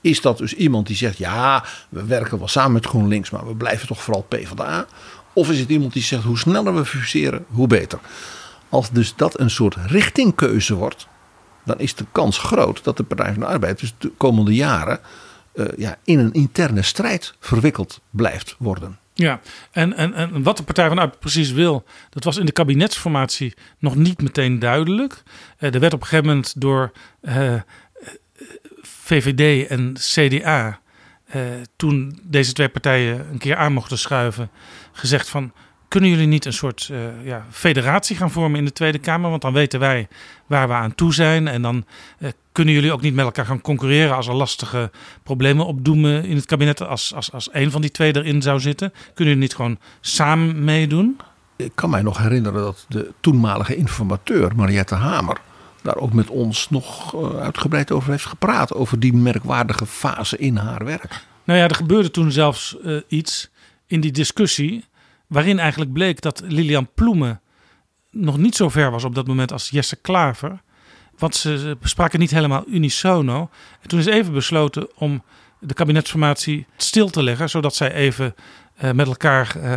[0.00, 3.54] Is dat dus iemand die zegt: ja, we werken wel samen met GroenLinks, maar we
[3.54, 4.86] blijven toch vooral PvdA?
[5.32, 7.98] Of is het iemand die zegt: hoe sneller we fuseren, hoe beter?
[8.68, 11.06] Als dus dat een soort richtingkeuze wordt,
[11.70, 15.00] dan is de kans groot dat de Partij van de Arbeid dus de komende jaren
[15.54, 18.98] uh, ja, in een interne strijd verwikkeld blijft worden.
[19.14, 19.40] Ja,
[19.70, 22.52] en, en, en wat de Partij van de Arbeid precies wil, dat was in de
[22.52, 25.22] kabinetsformatie nog niet meteen duidelijk.
[25.58, 26.92] Uh, er werd op een gegeven moment door
[27.22, 27.54] uh,
[28.82, 30.80] VVD en CDA,
[31.76, 34.50] toen deze twee partijen een keer aan mochten schuiven,
[34.92, 35.52] gezegd van
[35.90, 39.30] kunnen jullie niet een soort uh, ja, federatie gaan vormen in de Tweede Kamer?
[39.30, 40.08] Want dan weten wij
[40.46, 41.48] waar we aan toe zijn.
[41.48, 41.84] En dan
[42.18, 44.90] uh, kunnen jullie ook niet met elkaar gaan concurreren als er lastige
[45.22, 46.82] problemen opdoemen in het kabinet.
[46.82, 48.90] Als, als, als een van die twee erin zou zitten.
[48.90, 51.18] Kunnen jullie niet gewoon samen meedoen?
[51.56, 55.40] Ik kan mij nog herinneren dat de toenmalige informateur Mariette Hamer
[55.82, 58.74] daar ook met ons nog uh, uitgebreid over heeft gepraat.
[58.74, 61.24] Over die merkwaardige fase in haar werk.
[61.44, 62.76] Nou ja, er gebeurde toen zelfs
[63.08, 63.50] iets
[63.86, 64.84] in die discussie
[65.30, 67.40] Waarin eigenlijk bleek dat Lilian Ploemen
[68.10, 70.60] nog niet zo ver was op dat moment als Jesse Klaver.
[71.18, 73.50] Want ze spraken niet helemaal unisono.
[73.80, 75.22] En toen is even besloten om
[75.58, 78.34] de kabinetsformatie stil te leggen, zodat zij even
[78.82, 79.74] uh, met elkaar uh,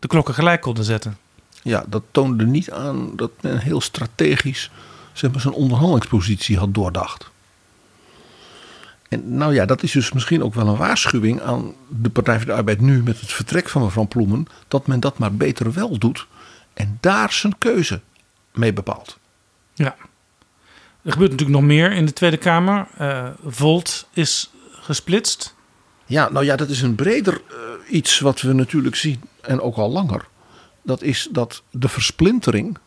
[0.00, 1.16] de klokken gelijk konden zetten.
[1.62, 4.70] Ja, dat toonde niet aan dat men heel strategisch
[5.12, 7.30] zeg maar, zijn onderhandelingspositie had doordacht.
[9.12, 12.46] En nou ja, dat is dus misschien ook wel een waarschuwing aan de Partij voor
[12.46, 14.46] de Arbeid nu met het vertrek van mevrouw Ploemen.
[14.68, 16.26] Dat men dat maar beter wel doet
[16.74, 18.00] en daar zijn keuze
[18.52, 19.18] mee bepaalt.
[19.74, 19.96] Ja,
[21.02, 22.86] er gebeurt natuurlijk nog meer in de Tweede Kamer.
[23.00, 25.54] Uh, Volt is gesplitst.
[26.06, 29.76] Ja, nou ja, dat is een breder uh, iets wat we natuurlijk zien en ook
[29.76, 30.26] al langer.
[30.82, 32.78] Dat is dat de versplintering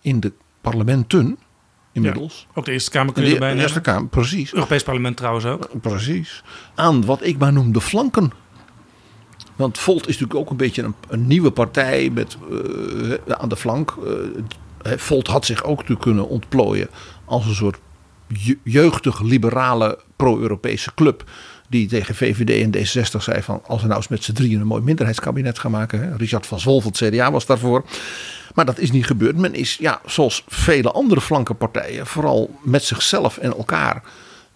[0.00, 1.38] in de parlementen
[1.94, 2.46] inmiddels.
[2.48, 4.52] Ja, ook de Eerste Kamer kun je de, erbij De Eerste Kamer, precies.
[4.52, 5.68] Europees Parlement trouwens ook.
[5.80, 6.42] Precies.
[6.74, 8.32] Aan wat ik maar noem de flanken.
[9.56, 13.56] Want Volt is natuurlijk ook een beetje een, een nieuwe partij met, uh, aan de
[13.56, 13.94] flank.
[14.04, 16.88] Uh, Volt had zich ook natuurlijk kunnen ontplooien
[17.24, 17.78] als een soort
[18.62, 21.24] jeugdig liberale pro-Europese club.
[21.74, 24.66] Die tegen VVD en D66 zei van als we nou eens met z'n drieën een
[24.66, 26.00] mooi minderheidskabinet gaan maken.
[26.00, 26.16] Hè.
[26.16, 27.84] Richard van Zwol van het CDA was daarvoor.
[28.54, 29.36] Maar dat is niet gebeurd.
[29.36, 34.02] Men is, ja, zoals vele andere flankenpartijen, vooral met zichzelf en elkaar.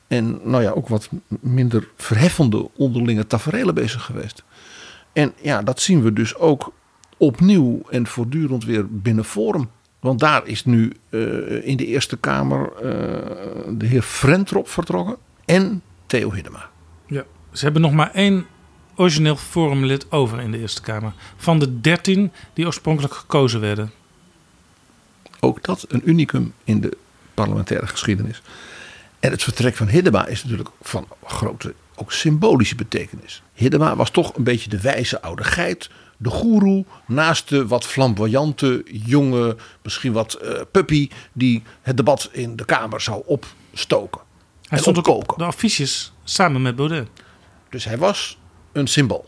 [0.06, 1.08] En nou ja, ook wat
[1.40, 4.42] minder verheffende onderlinge tafereelen bezig geweest.
[5.12, 6.72] En ja, dat zien we dus ook
[7.16, 9.70] opnieuw en voortdurend weer binnen Forum.
[10.00, 12.82] Want daar is nu uh, in de Eerste Kamer uh,
[13.68, 16.70] de heer Frentrop vertrokken en Theo Hiddema.
[17.58, 18.46] Ze hebben nog maar één
[18.96, 21.12] origineel forumlid over in de Eerste Kamer.
[21.36, 23.92] Van de dertien die oorspronkelijk gekozen werden.
[25.40, 26.96] Ook dat een unicum in de
[27.34, 28.42] parlementaire geschiedenis.
[29.20, 33.42] En het vertrek van Hiddema is natuurlijk van grote, ook symbolische betekenis.
[33.52, 35.90] Hiddema was toch een beetje de wijze oude geit.
[36.16, 41.08] De goeroe naast de wat flamboyante, jonge, misschien wat uh, puppy...
[41.32, 44.20] die het debat in de Kamer zou opstoken.
[44.68, 47.08] Hij stond ook op de affiches samen met Baudet.
[47.70, 48.38] Dus hij was
[48.72, 49.24] een symbool.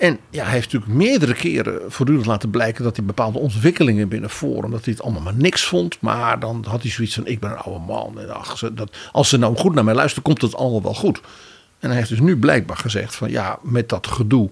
[0.00, 4.30] En ja, hij heeft natuurlijk meerdere keren voortdurend laten blijken dat hij bepaalde ontwikkelingen binnen
[4.30, 6.00] Forum, dat hij het allemaal maar niks vond.
[6.00, 8.20] Maar dan had hij zoiets van: ik ben een oude man.
[8.20, 11.20] En ach, dat, als ze nou goed naar mij luisteren, komt het allemaal wel goed.
[11.78, 14.50] En hij heeft dus nu blijkbaar gezegd: van ja, met dat gedoe,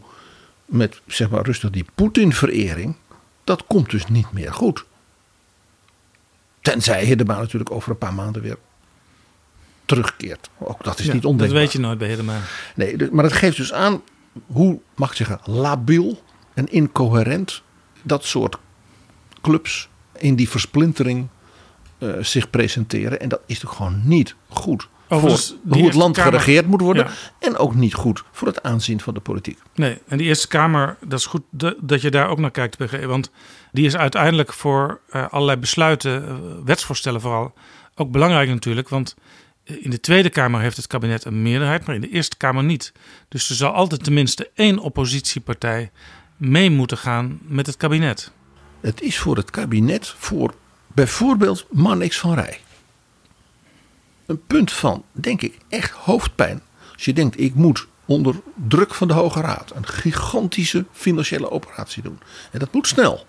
[0.64, 2.96] met zeg maar rustig die Poetin-verering,
[3.44, 4.84] dat komt dus niet meer goed.
[6.60, 8.58] Tenzij Hiddema natuurlijk over een paar maanden weer
[9.88, 10.50] terugkeert.
[10.58, 11.60] Ook dat is ja, niet ondenkbaar.
[11.60, 12.40] Dat weet je nooit bij Hiddema.
[12.74, 14.02] Nee, maar dat geeft dus aan
[14.46, 16.22] hoe, mag ik zeggen, labiel
[16.54, 17.62] en incoherent
[18.02, 18.58] dat soort
[19.40, 21.28] clubs in die versplintering
[21.98, 23.20] uh, zich presenteren.
[23.20, 24.88] En dat is toch gewoon niet goed.
[25.08, 27.04] Overigens, voor hoe het land Kamer- geregeerd moet worden.
[27.04, 27.46] Ja.
[27.46, 29.58] En ook niet goed voor het aanzien van de politiek.
[29.74, 31.42] Nee, en die Eerste Kamer, dat is goed
[31.80, 33.04] dat je daar ook naar kijkt, PG.
[33.04, 33.30] Want
[33.72, 36.34] die is uiteindelijk voor eh, allerlei besluiten, eh,
[36.64, 37.54] wetsvoorstellen vooral,
[37.94, 38.88] ook belangrijk natuurlijk.
[38.88, 39.24] Want eh,
[39.68, 42.92] in de Tweede Kamer heeft het kabinet een meerderheid, maar in de Eerste Kamer niet.
[43.28, 45.90] Dus er zal altijd tenminste één oppositiepartij
[46.36, 48.32] mee moeten gaan met het kabinet.
[48.80, 50.54] Het is voor het kabinet voor
[50.86, 52.60] bijvoorbeeld Mannix van Rij.
[54.26, 56.62] Een punt van, denk ik, echt hoofdpijn.
[56.92, 62.02] Als je denkt, ik moet onder druk van de Hoge Raad een gigantische financiële operatie
[62.02, 62.18] doen.
[62.50, 63.26] En dat moet snel.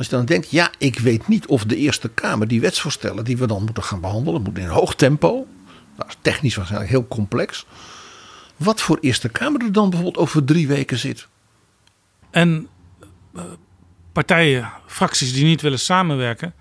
[0.00, 3.36] Als je dan denkt, ja, ik weet niet of de Eerste Kamer die wetsvoorstellen die
[3.36, 5.46] we dan moeten gaan behandelen, moet in hoog tempo.
[5.96, 7.66] Dat is technisch waarschijnlijk heel complex.
[8.56, 11.28] Wat voor Eerste Kamer er dan bijvoorbeeld over drie weken zit.
[12.30, 12.68] En
[13.34, 13.42] eh,
[14.12, 16.54] partijen, fracties die niet willen samenwerken,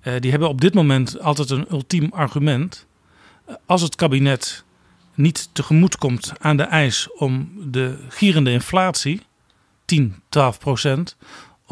[0.00, 2.86] eh, die hebben op dit moment altijd een ultiem argument.
[3.46, 4.64] Eh, Als het kabinet
[5.14, 9.20] niet tegemoet komt aan de eis om de gierende inflatie,
[9.84, 11.16] 10, 12 procent,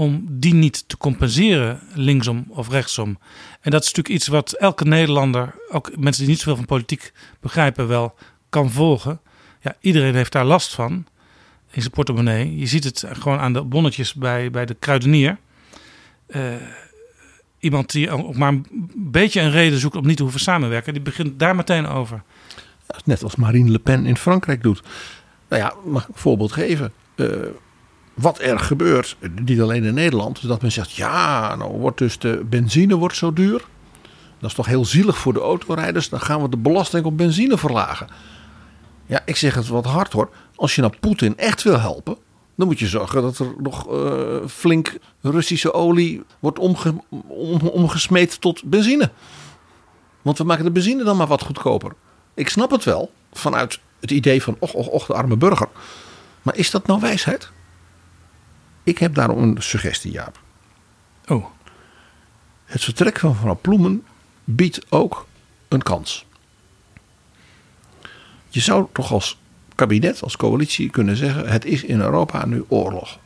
[0.03, 3.19] om die niet te compenseren linksom of rechtsom.
[3.61, 7.13] En dat is natuurlijk iets wat elke Nederlander, ook mensen die niet zoveel van politiek
[7.41, 8.15] begrijpen, wel
[8.49, 9.21] kan volgen.
[9.61, 11.07] Ja, iedereen heeft daar last van
[11.71, 12.59] in zijn portemonnee.
[12.59, 15.39] Je ziet het gewoon aan de bonnetjes bij, bij de kruidenier.
[16.27, 16.43] Eh,
[17.59, 21.03] iemand die ook maar een beetje een reden zoekt om niet te hoeven samenwerken, die
[21.03, 22.23] begint daar meteen over.
[23.05, 24.83] Net als Marine Le Pen in Frankrijk doet.
[25.49, 26.93] Nou ja, mag ik een voorbeeld geven?
[27.15, 27.27] Eh,
[28.15, 32.45] wat er gebeurt, niet alleen in Nederland, dat men zegt: ja, nou wordt dus de
[32.51, 33.65] benzine wordt zo duur.
[34.39, 36.09] Dat is toch heel zielig voor de autorijders.
[36.09, 38.07] Dan gaan we de belasting op benzine verlagen.
[39.07, 40.31] Ja, ik zeg het wat hard hoor.
[40.55, 42.17] Als je nou Poetin echt wil helpen,
[42.55, 48.41] dan moet je zorgen dat er nog eh, flink Russische olie wordt omge- om- omgesmeed
[48.41, 49.11] tot benzine.
[50.23, 51.93] Want we maken de benzine dan maar wat goedkoper.
[52.35, 55.69] Ik snap het wel, vanuit het idee van, och, och, och, de arme burger.
[56.43, 57.51] Maar is dat nou wijsheid?
[58.83, 60.41] Ik heb daarom een suggestie, Jaap.
[61.27, 61.47] Oh.
[62.65, 64.05] Het vertrek van mevrouw Ploemen
[64.45, 65.27] biedt ook
[65.69, 66.27] een kans.
[68.49, 69.41] Je zou toch als
[69.75, 73.19] kabinet, als coalitie kunnen zeggen: het is in Europa nu oorlog.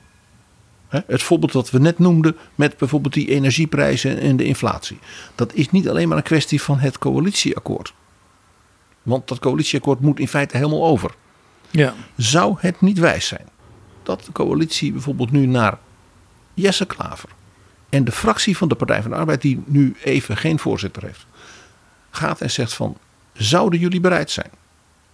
[0.88, 4.98] Het voorbeeld dat we net noemden met bijvoorbeeld die energieprijzen en de inflatie.
[5.34, 7.94] Dat is niet alleen maar een kwestie van het coalitieakkoord.
[9.02, 11.14] Want dat coalitieakkoord moet in feite helemaal over.
[11.70, 11.94] Ja.
[12.16, 13.48] Zou het niet wijs zijn
[14.06, 15.78] dat de coalitie bijvoorbeeld nu naar
[16.54, 17.28] Jesse Klaver
[17.88, 21.26] en de fractie van de Partij van de Arbeid, die nu even geen voorzitter heeft,
[22.10, 22.96] gaat en zegt van,
[23.32, 24.50] zouden jullie bereid zijn?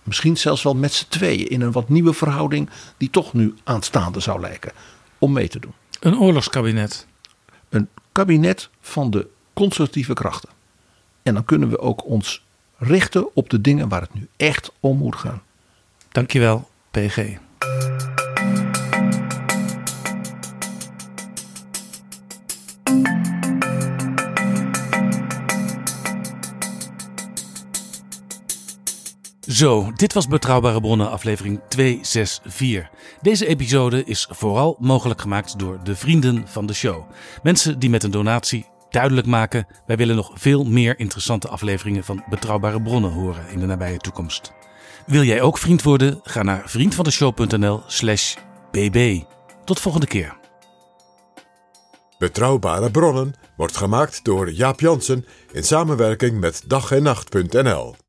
[0.03, 4.21] Misschien zelfs wel met z'n tweeën in een wat nieuwe verhouding die toch nu aanstaande
[4.21, 4.73] zou lijken,
[5.19, 5.73] om mee te doen.
[6.01, 7.07] Een oorlogskabinet.
[7.69, 10.49] Een kabinet van de conservatieve krachten.
[11.23, 12.45] En dan kunnen we ook ons
[12.77, 15.43] richten op de dingen waar het nu echt om moet gaan.
[16.09, 17.19] Dankjewel, PG.
[29.53, 32.89] Zo, dit was Betrouwbare Bronnen, aflevering 264.
[33.21, 37.05] Deze episode is vooral mogelijk gemaakt door de vrienden van de show.
[37.43, 42.25] Mensen die met een donatie duidelijk maken: wij willen nog veel meer interessante afleveringen van
[42.29, 44.53] Betrouwbare Bronnen horen in de nabije toekomst.
[45.07, 46.21] Wil jij ook vriend worden?
[46.23, 48.35] Ga naar vriendvandeshow.nl/slash
[48.71, 49.23] bb.
[49.65, 50.37] Tot volgende keer.
[52.19, 57.95] Betrouwbare bronnen wordt gemaakt door Jaap Jansen in samenwerking met dag en nacht.nl.